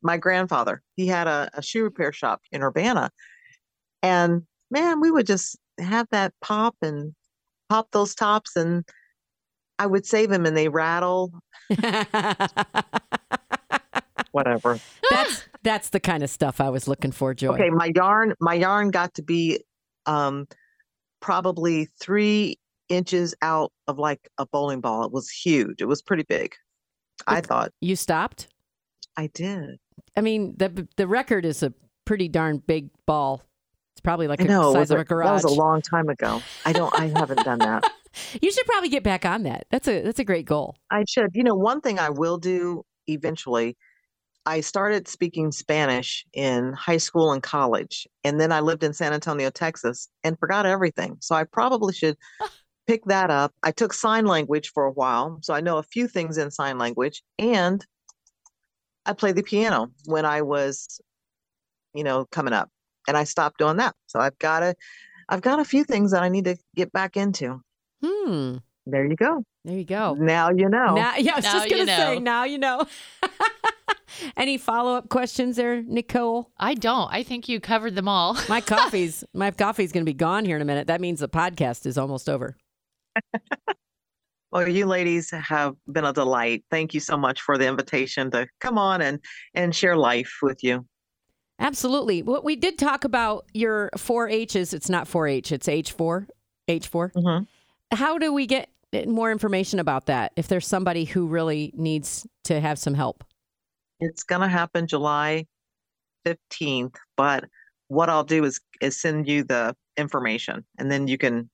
my 0.04 0.18
grandfather, 0.18 0.82
he 0.96 1.08
had 1.08 1.28
a, 1.28 1.50
a 1.54 1.62
shoe 1.62 1.84
repair 1.84 2.12
shop 2.12 2.42
in 2.52 2.62
Urbana, 2.62 3.12
and 4.04 4.44
man, 4.70 5.00
we 5.02 5.12
would 5.12 5.28
just 5.28 5.58
have 5.80 6.08
that 6.12 6.34
pop 6.42 6.76
and 6.82 7.14
pop 7.70 7.90
those 7.92 8.14
tops, 8.16 8.56
and 8.56 8.84
I 9.80 9.88
would 9.88 10.06
save 10.06 10.30
them, 10.30 10.46
and 10.46 10.56
they 10.56 10.70
rattle. 10.70 11.32
Whatever. 14.32 14.80
that's 15.10 15.46
that's 15.64 15.90
the 15.90 16.00
kind 16.00 16.24
of 16.24 16.30
stuff 16.30 16.62
I 16.62 16.70
was 16.70 16.88
looking 16.88 17.12
for, 17.12 17.34
Joy. 17.34 17.54
Okay, 17.54 17.70
my 17.70 17.92
yarn, 17.96 18.34
my 18.40 18.54
yarn 18.54 18.92
got 18.92 19.14
to 19.16 19.24
be 19.24 19.64
um 20.06 20.48
probably 21.20 21.88
three 22.00 22.58
inches 22.90 23.36
out 23.42 23.72
of 23.88 24.00
like 24.00 24.30
a 24.38 24.46
bowling 24.46 24.82
ball. 24.82 25.06
It 25.06 25.12
was 25.12 25.30
huge. 25.30 25.82
It 25.82 25.86
was 25.86 26.02
pretty 26.02 26.24
big. 26.24 26.54
I 27.28 27.42
thought 27.42 27.72
You 27.82 27.96
stopped. 27.96 28.48
I 29.16 29.28
did. 29.28 29.78
I 30.16 30.22
mean, 30.22 30.56
the 30.58 30.88
the 30.98 31.08
record 31.08 31.46
is 31.46 31.62
a 31.64 31.74
pretty 32.06 32.28
darn 32.28 32.58
big 32.60 32.90
ball. 33.06 33.44
It's 33.94 34.02
probably 34.02 34.28
like 34.28 34.42
I 34.42 34.46
a 34.46 34.48
know 34.48 34.70
it 34.70 34.74
size 34.74 34.80
was 34.80 34.92
of 34.92 34.98
a, 34.98 35.02
a 35.02 35.24
that 35.24 35.34
was 35.34 35.44
a 35.44 35.50
long 35.50 35.82
time 35.82 36.10
ago. 36.10 36.42
I 36.66 36.74
don't. 36.74 36.98
I 37.00 37.08
haven't 37.08 37.44
done 37.44 37.60
that. 37.60 37.84
you 38.42 38.52
should 38.52 38.66
probably 38.66 38.90
get 38.90 39.04
back 39.04 39.26
on 39.26 39.44
that. 39.44 39.66
That's 39.70 39.88
a 39.88 40.02
that's 40.02 40.20
a 40.20 40.24
great 40.24 40.46
goal. 40.46 40.76
I 40.90 41.04
should. 41.08 41.32
You 41.34 41.44
know, 41.44 41.56
one 41.56 41.82
thing 41.82 42.00
I 42.00 42.10
will 42.10 42.38
do 42.38 42.84
eventually. 43.08 43.78
I 44.46 44.62
started 44.62 45.08
speaking 45.08 45.52
Spanish 45.52 46.26
in 46.34 46.74
high 46.74 46.98
school 46.98 47.32
and 47.32 47.44
college, 47.44 48.08
and 48.24 48.40
then 48.40 48.52
I 48.52 48.60
lived 48.62 48.84
in 48.84 48.94
San 48.94 49.14
Antonio, 49.14 49.50
Texas, 49.52 50.08
and 50.24 50.38
forgot 50.40 50.66
everything. 50.66 51.18
So 51.20 51.36
I 51.36 51.44
probably 51.44 51.94
should 51.94 52.18
pick 52.88 53.06
that 53.06 53.30
up. 53.30 53.54
I 53.62 53.72
took 53.72 53.94
sign 53.94 54.26
language 54.26 54.72
for 54.74 54.86
a 54.86 54.92
while, 54.92 55.40
so 55.42 55.54
I 55.54 55.62
know 55.62 55.78
a 55.78 55.84
few 55.84 56.08
things 56.08 56.38
in 56.38 56.50
sign 56.50 56.78
language, 56.80 57.22
and 57.38 57.86
I 59.06 59.14
played 59.14 59.36
the 59.36 59.44
piano 59.44 59.92
when 60.06 60.26
I 60.26 60.42
was, 60.42 61.00
you 61.94 62.04
know, 62.04 62.26
coming 62.32 62.54
up, 62.54 62.70
and 63.08 63.16
I 63.16 63.26
stopped 63.26 63.60
doing 63.60 63.78
that. 63.78 63.96
So 64.08 64.20
I've 64.20 64.38
got 64.40 64.64
a, 64.64 64.76
I've 65.30 65.42
got 65.42 65.60
a 65.60 65.66
few 65.66 65.84
things 65.84 66.12
that 66.12 66.24
I 66.24 66.30
need 66.30 66.46
to 66.46 66.58
get 66.76 66.92
back 66.92 67.16
into. 67.16 67.62
Hmm. 68.04 68.58
There 68.88 69.06
you 69.06 69.16
go. 69.16 69.44
There 69.64 69.78
you 69.78 69.86
go. 69.86 70.16
Now 70.16 70.50
you 70.50 70.68
know. 70.68 70.96
Now, 70.96 71.16
yeah, 71.18 71.34
I 71.34 71.36
was 71.36 71.46
Now 71.46 71.54
just 71.54 71.70
gonna 71.70 71.86
say. 71.86 72.16
know. 72.16 72.20
Now 72.20 72.44
you 72.46 72.58
know. 72.58 72.88
Any 74.38 74.58
follow 74.58 74.96
up 74.96 75.10
questions 75.10 75.56
there, 75.56 75.82
Nicole? 75.84 76.52
I 76.58 76.74
don't. 76.74 77.12
I 77.12 77.24
think 77.24 77.48
you 77.50 77.60
covered 77.60 77.96
them 77.96 78.08
all. 78.08 78.38
My 78.50 78.62
coffee's 78.62 79.24
my 79.34 79.52
coffee's 79.52 79.92
gonna 79.92 80.06
be 80.06 80.14
gone 80.14 80.46
here 80.46 80.56
in 80.56 80.62
a 80.62 80.66
minute. 80.66 80.88
That 80.88 81.02
means 81.02 81.20
the 81.20 81.30
podcast 81.30 81.86
is 81.86 81.98
almost 81.98 82.30
over. 82.30 82.56
Well, 84.52 84.68
you 84.68 84.86
ladies 84.86 85.32
have 85.32 85.76
been 85.90 86.04
a 86.04 86.12
delight. 86.12 86.66
Thank 86.70 86.94
you 86.94 87.00
so 87.00 87.16
much 87.16 87.42
for 87.42 87.58
the 87.58 87.68
invitation 87.68 88.30
to 88.32 88.48
come 88.60 88.78
on 88.78 89.02
and 89.02 89.20
and 89.54 89.74
share 89.74 89.96
life 89.96 90.40
with 90.42 90.62
you. 90.64 90.86
Absolutely. 91.60 92.22
What 92.22 92.44
we 92.44 92.56
did 92.56 92.78
talk 92.78 93.04
about 93.06 93.46
your 93.54 93.92
four 93.96 94.28
H's. 94.28 94.74
It's 94.74 94.90
not 94.90 95.08
four 95.08 95.28
H. 95.28 95.52
It's 95.52 95.68
H 95.70 95.92
four. 95.92 96.28
H 96.68 96.88
4 96.88 97.12
Mhm. 97.16 97.48
How 97.92 98.18
do 98.18 98.32
we 98.32 98.46
get 98.46 98.70
more 99.08 99.32
information 99.32 99.80
about 99.80 100.06
that? 100.06 100.32
If 100.36 100.48
there's 100.48 100.68
somebody 100.68 101.06
who 101.06 101.28
really 101.28 101.74
needs 101.76 102.26
to 102.46 102.60
have 102.60 102.78
some 102.80 102.94
help. 102.94 103.24
It's 104.02 104.24
going 104.24 104.42
to 104.42 104.48
happen 104.48 104.88
July 104.88 105.46
15th, 106.26 106.96
but 107.16 107.46
what 107.88 108.10
I'll 108.10 108.24
do 108.24 108.44
is 108.44 108.60
is 108.82 109.00
send 109.00 109.28
you 109.28 109.44
the 109.44 109.76
information 109.98 110.66
and 110.78 110.92
then 110.92 111.08
you 111.08 111.18
can 111.18 111.50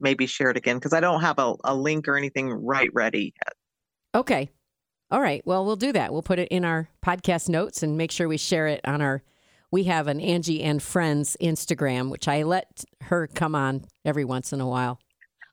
maybe 0.00 0.26
share 0.26 0.50
it 0.50 0.56
again 0.56 0.76
because 0.76 0.92
I 0.92 1.00
don't 1.00 1.20
have 1.20 1.38
a, 1.38 1.54
a 1.64 1.74
link 1.74 2.08
or 2.08 2.16
anything 2.16 2.50
right 2.50 2.88
ready 2.92 3.34
yet. 3.36 3.54
Okay. 4.14 4.50
All 5.10 5.20
right. 5.20 5.42
Well, 5.44 5.64
we'll 5.64 5.76
do 5.76 5.92
that. 5.92 6.12
We'll 6.12 6.22
put 6.22 6.38
it 6.38 6.48
in 6.48 6.64
our 6.64 6.88
podcast 7.04 7.48
notes 7.48 7.82
and 7.82 7.96
make 7.96 8.10
sure 8.10 8.28
we 8.28 8.36
share 8.36 8.66
it 8.66 8.80
on 8.84 9.00
our. 9.00 9.22
We 9.70 9.84
have 9.84 10.06
an 10.06 10.20
Angie 10.20 10.62
and 10.62 10.82
Friends 10.82 11.36
Instagram, 11.42 12.10
which 12.10 12.26
I 12.26 12.42
let 12.42 12.84
her 13.02 13.26
come 13.26 13.54
on 13.54 13.84
every 14.04 14.24
once 14.24 14.52
in 14.52 14.62
a 14.62 14.66
while. 14.66 14.98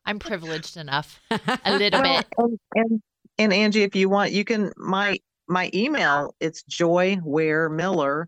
I'm 0.06 0.18
privileged 0.18 0.78
enough. 0.78 1.20
A 1.30 1.76
little 1.76 2.00
bit. 2.00 2.26
and, 2.38 2.58
and 2.74 3.02
and 3.38 3.52
Angie, 3.52 3.82
if 3.82 3.94
you 3.94 4.08
want, 4.08 4.32
you 4.32 4.44
can 4.44 4.72
my 4.76 5.18
my 5.48 5.70
email, 5.74 6.34
it's 6.40 6.62
joywaremiller 6.64 8.26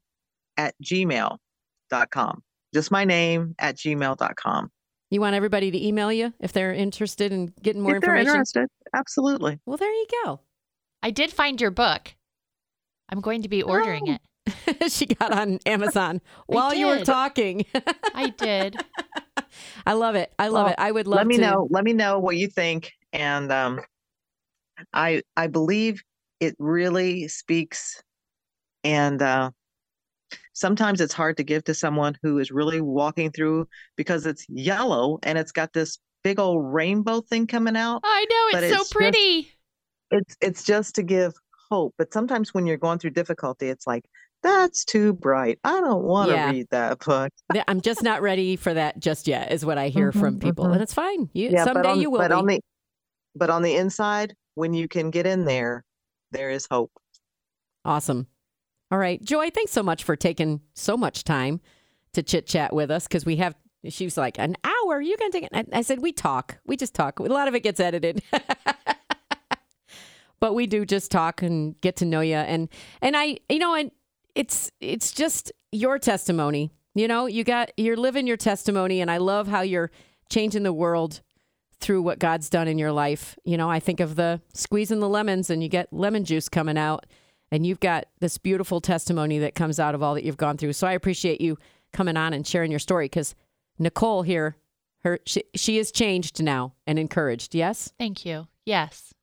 at 0.57 0.75
gmail.com. 0.83 2.43
Just 2.75 2.91
my 2.91 3.05
name 3.05 3.55
at 3.59 3.77
gmail.com. 3.77 4.71
You 5.11 5.21
want 5.23 5.35
everybody 5.35 5.71
to 5.71 5.87
email 5.87 6.13
you 6.13 6.35
if 6.39 6.53
they're 6.53 6.75
interested 6.75 7.33
in 7.33 7.47
getting 7.63 7.81
more 7.83 7.97
if 7.97 8.03
they're 8.03 8.11
information? 8.17 8.35
interested, 8.35 8.69
absolutely. 8.95 9.59
Well, 9.65 9.79
there 9.79 9.91
you 9.91 10.07
go. 10.25 10.41
I 11.03 11.11
did 11.11 11.33
find 11.33 11.59
your 11.61 11.71
book. 11.71 12.15
I'm 13.09 13.21
going 13.23 13.43
to 13.43 13.49
be 13.49 13.63
ordering 13.63 14.09
Oh. 14.11 14.13
it. 14.13 14.21
she 14.93 15.07
got 15.07 15.33
on 15.33 15.59
Amazon 15.67 16.21
while 16.47 16.75
you 16.75 16.87
were 16.87 17.05
talking. 17.05 17.65
I 18.15 18.31
did. 18.37 18.77
I 19.87 19.95
love 19.95 20.15
it. 20.15 20.33
I 20.39 20.49
love 20.49 20.65
Well, 20.67 20.73
it. 20.73 20.77
I 20.79 20.91
would 20.93 21.07
love 21.07 21.17
let 21.19 21.27
me 21.27 21.37
to. 21.37 21.43
know 21.43 21.69
let 21.71 21.85
me 21.85 21.93
know 21.95 22.19
what 22.19 22.37
you 22.37 22.49
think 22.49 22.93
and 23.15 23.51
um 23.51 23.81
i 24.93 25.23
i 25.37 25.47
believe 25.47 26.03
it 26.41 26.55
really 26.59 27.29
speaks 27.29 28.03
and 28.85 29.21
uh 29.23 29.51
sometimes 30.53 31.01
it's 31.01 31.15
hard 31.15 31.37
to 31.37 31.43
give 31.45 31.65
to 31.65 31.75
someone 31.75 32.17
who 32.23 32.39
is 32.39 32.51
really 32.51 32.81
walking 32.81 33.31
through 33.31 33.67
because 33.97 34.27
it's 34.27 34.45
yellow 34.49 35.19
and 35.23 35.39
it's 35.39 35.53
got 35.53 35.73
this 35.73 35.99
big 36.25 36.39
old 36.39 36.65
rainbow 36.73 37.21
thing 37.21 37.47
coming 37.47 37.77
out 37.77 38.01
I 38.05 38.27
know 38.29 38.59
it's 38.59 38.69
so 38.69 38.81
it's 38.83 38.91
just- 38.91 38.93
pretty. 38.95 39.53
it's 40.11 40.37
it's 40.41 40.65
just 40.65 40.95
to 40.97 41.03
give 41.03 41.35
hope 41.71 41.95
but 41.99 42.13
sometimes 42.13 42.55
when 42.55 42.67
you're 42.67 42.77
going 42.79 42.99
through 42.99 43.11
difficulty 43.11 43.69
it's 43.69 43.87
like 43.87 44.05
that's 44.43 44.85
too 44.85 45.13
bright 45.13 45.59
i 45.65 45.81
don't 45.81 46.03
want 46.05 46.31
to 46.31 46.35
Yeah. 46.35 46.51
read 46.51 46.67
that 46.71 46.99
book 47.05 47.31
I'm 47.69 47.81
just 47.81 48.03
not 48.03 48.23
ready 48.23 48.57
for 48.57 48.73
that 48.75 48.99
just 49.01 49.27
yet, 49.27 49.53
is 49.53 49.65
what 49.67 49.79
I 49.79 49.89
hear 49.89 50.13
from 50.13 50.37
Mhm, 50.37 50.43
people. 50.43 50.67
mhm. 50.67 50.75
And 50.75 50.83
it's 50.83 50.93
fine. 50.95 51.29
You, 51.33 51.51
yeah 51.51 51.65
someday 51.65 51.93
on, 51.93 52.01
you 52.01 52.11
will 52.11 52.19
but 52.19 52.29
be. 52.29 52.35
on 52.35 52.47
the 52.47 52.61
but 53.35 53.51
on 53.51 53.63
the 53.63 53.75
inside 53.77 54.35
when 54.55 54.75
you 54.75 54.87
can 54.89 55.11
get 55.11 55.27
in 55.27 55.45
there 55.45 55.83
there 56.33 56.51
is 56.51 56.67
hope 56.71 56.93
Awesome. 57.89 58.27
All 58.91 58.99
right. 58.99 59.23
Joy, 59.23 59.51
thanks 59.51 59.73
so 59.73 59.83
much 59.83 60.05
for 60.05 60.15
taking 60.15 60.61
so 60.75 60.97
much 60.97 61.25
time 61.25 61.61
to 62.13 62.23
chit 62.23 62.47
chat 62.47 62.75
with 62.75 62.91
us 62.91 63.07
because 63.07 63.25
we 63.25 63.37
have, 63.37 63.55
she 63.89 64.05
was 64.05 64.17
like, 64.19 64.39
an 64.39 64.57
hour? 64.63 65.01
You 65.01 65.17
can 65.17 65.31
take 65.31 65.45
it. 65.45 65.69
I 65.73 65.83
said, 65.83 66.01
we 66.03 66.13
talk. 66.13 66.59
We 66.67 66.77
just 66.77 66.95
talk. 66.95 67.19
A 67.19 67.23
lot 67.23 67.49
of 67.49 67.55
it 67.55 67.63
gets 67.63 67.81
edited. 67.81 68.23
but 70.41 70.55
we 70.55 70.67
do 70.67 70.85
just 70.85 71.11
talk 71.11 71.43
and 71.43 71.81
get 71.81 71.97
to 71.97 72.05
know 72.05 72.21
you. 72.21 72.35
And, 72.35 72.69
and 73.01 73.17
I, 73.17 73.39
you 73.49 73.59
know, 73.59 73.75
and 73.75 73.91
it's, 74.35 74.71
it's 74.81 75.13
just 75.13 75.51
your 75.73 75.99
testimony. 75.99 76.71
You 76.95 77.09
know, 77.09 77.27
you 77.27 77.45
got, 77.45 77.71
you're 77.77 77.97
living 77.97 78.27
your 78.27 78.37
testimony. 78.37 79.01
And 79.01 79.11
I 79.11 79.17
love 79.19 79.49
how 79.49 79.61
you're 79.61 79.91
changing 80.29 80.63
the 80.63 80.73
world 80.73 81.23
through 81.81 82.03
what 82.03 82.19
God's 82.19 82.49
done 82.51 82.69
in 82.69 82.79
your 82.79 82.93
life. 82.93 83.39
You 83.45 83.57
know, 83.57 83.71
I 83.71 83.81
think 83.81 84.01
of 84.01 84.17
the 84.17 84.41
squeezing 84.53 85.01
the 85.01 85.09
lemons 85.09 85.51
and 85.51 85.63
you 85.63 85.69
get 85.69 85.93
lemon 85.93 86.25
juice 86.25 86.49
coming 86.49 86.77
out 86.77 87.07
and 87.51 87.67
you've 87.67 87.81
got 87.81 88.07
this 88.21 88.37
beautiful 88.39 88.81
testimony 88.81 89.39
that 89.39 89.55
comes 89.55 89.79
out 89.81 89.95
of 89.95 90.03
all 90.03 90.15
that 90.15 90.25
you've 90.25 90.37
gone 90.37 90.57
through. 90.57 90.73
So 90.75 90.87
I 90.87 90.93
appreciate 90.93 91.41
you 91.41 91.57
coming 91.93 92.17
on 92.17 92.33
and 92.33 92.47
sharing 92.47 92.71
your 92.71 92.81
story 92.81 93.07
because 93.07 93.35
Nicole 93.79 94.23
here, 94.23 94.57
her 95.05 95.21
she, 95.25 95.45
she 95.55 95.79
is 95.79 95.93
changed 95.93 96.43
now 96.43 96.75
and 96.87 96.99
encouraged. 96.99 97.55
Yes. 97.55 97.93
Thank 97.99 98.25
you. 98.27 98.49
Yes. 98.67 99.15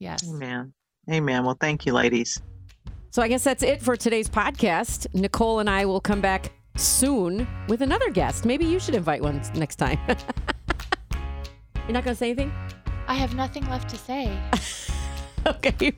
Yes. 0.00 0.22
amen 0.30 0.72
amen 1.10 1.44
well 1.44 1.56
thank 1.60 1.84
you 1.84 1.92
ladies 1.92 2.40
So 3.10 3.20
I 3.20 3.26
guess 3.26 3.42
that's 3.42 3.64
it 3.64 3.82
for 3.82 3.96
today's 3.96 4.28
podcast. 4.28 5.12
Nicole 5.12 5.58
and 5.58 5.68
I 5.68 5.84
will 5.86 6.00
come 6.00 6.20
back 6.20 6.52
soon 6.76 7.48
with 7.66 7.82
another 7.82 8.10
guest. 8.10 8.44
Maybe 8.44 8.64
you 8.64 8.78
should 8.78 8.94
invite 8.94 9.22
one 9.22 9.42
next 9.54 9.76
time. 9.76 9.98
You're 11.88 11.94
not 11.94 12.04
going 12.04 12.14
to 12.14 12.18
say 12.18 12.26
anything? 12.30 12.52
I 13.08 13.14
have 13.14 13.34
nothing 13.34 13.68
left 13.68 13.88
to 13.90 13.96
say. 13.96 14.38
Okay. 15.46 15.92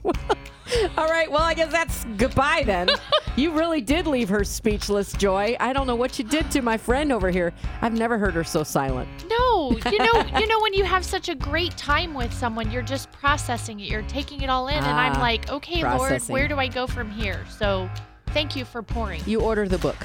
All 0.97 1.09
right. 1.09 1.29
Well, 1.29 1.43
I 1.43 1.55
guess 1.55 1.73
that's 1.73 2.05
goodbye 2.19 2.63
then. 2.65 2.89
you 3.37 3.51
really 3.53 3.81
did 3.81 4.07
leave 4.07 4.29
her 4.29 4.45
speechless, 4.45 5.13
Joy. 5.15 5.57
I 5.59 5.73
don't 5.73 5.89
know 5.89 5.97
what 5.97 6.19
you 6.19 6.25
did 6.25 6.51
to 6.53 6.63
my 6.63 6.77
friend 6.77 7.11
over 7.11 7.31
here. 7.31 7.53
I've 7.81 7.95
never 7.95 8.19
heard 8.19 8.35
her 8.35 8.45
so 8.45 8.63
silent. 8.63 9.09
No, 9.29 9.73
you 9.91 9.99
know, 9.99 10.25
you 10.39 10.47
know 10.47 10.61
when 10.61 10.75
you 10.75 10.85
have 10.85 11.05
such 11.05 11.31
a 11.31 11.35
great 11.35 11.77
time 11.77 12.15
with 12.15 12.33
someone, 12.33 12.71
you're 12.71 12.83
just 12.83 13.11
processing 13.11 13.81
it. 13.81 13.89
You're 13.89 14.03
taking 14.03 14.43
it 14.43 14.51
all 14.51 14.69
in, 14.69 14.77
and 14.77 14.87
I'm 14.87 15.17
Ah, 15.17 15.21
like, 15.21 15.51
okay, 15.51 15.81
processing. 15.81 16.33
Lord, 16.35 16.43
where 16.43 16.49
do 16.49 16.59
I 16.59 16.69
go 16.69 16.87
from 16.87 17.11
here? 17.11 17.45
So 17.49 17.91
Thank 18.29 18.55
you 18.55 18.65
for 18.65 18.83
pouring. 18.83 19.23
You 19.27 19.41
order 19.41 19.67
the 19.67 19.79
book. 19.79 19.97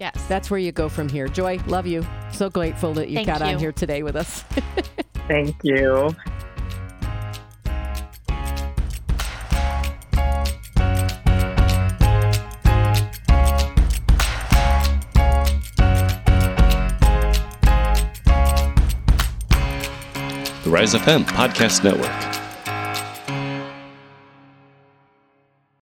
Yes. 0.00 0.24
That's 0.28 0.50
where 0.50 0.60
you 0.60 0.72
go 0.72 0.88
from 0.88 1.08
here. 1.08 1.28
Joy, 1.28 1.60
love 1.66 1.86
you. 1.86 2.06
So 2.32 2.48
grateful 2.48 2.94
that 2.94 3.08
you 3.08 3.16
Thank 3.16 3.26
got 3.26 3.42
on 3.42 3.58
here 3.58 3.72
today 3.72 4.02
with 4.02 4.16
us. 4.16 4.44
Thank 5.28 5.56
you. 5.62 6.16
The 20.64 20.70
Rise 20.70 20.94
FM 20.94 21.24
Podcast 21.24 21.84
Network. 21.84 22.37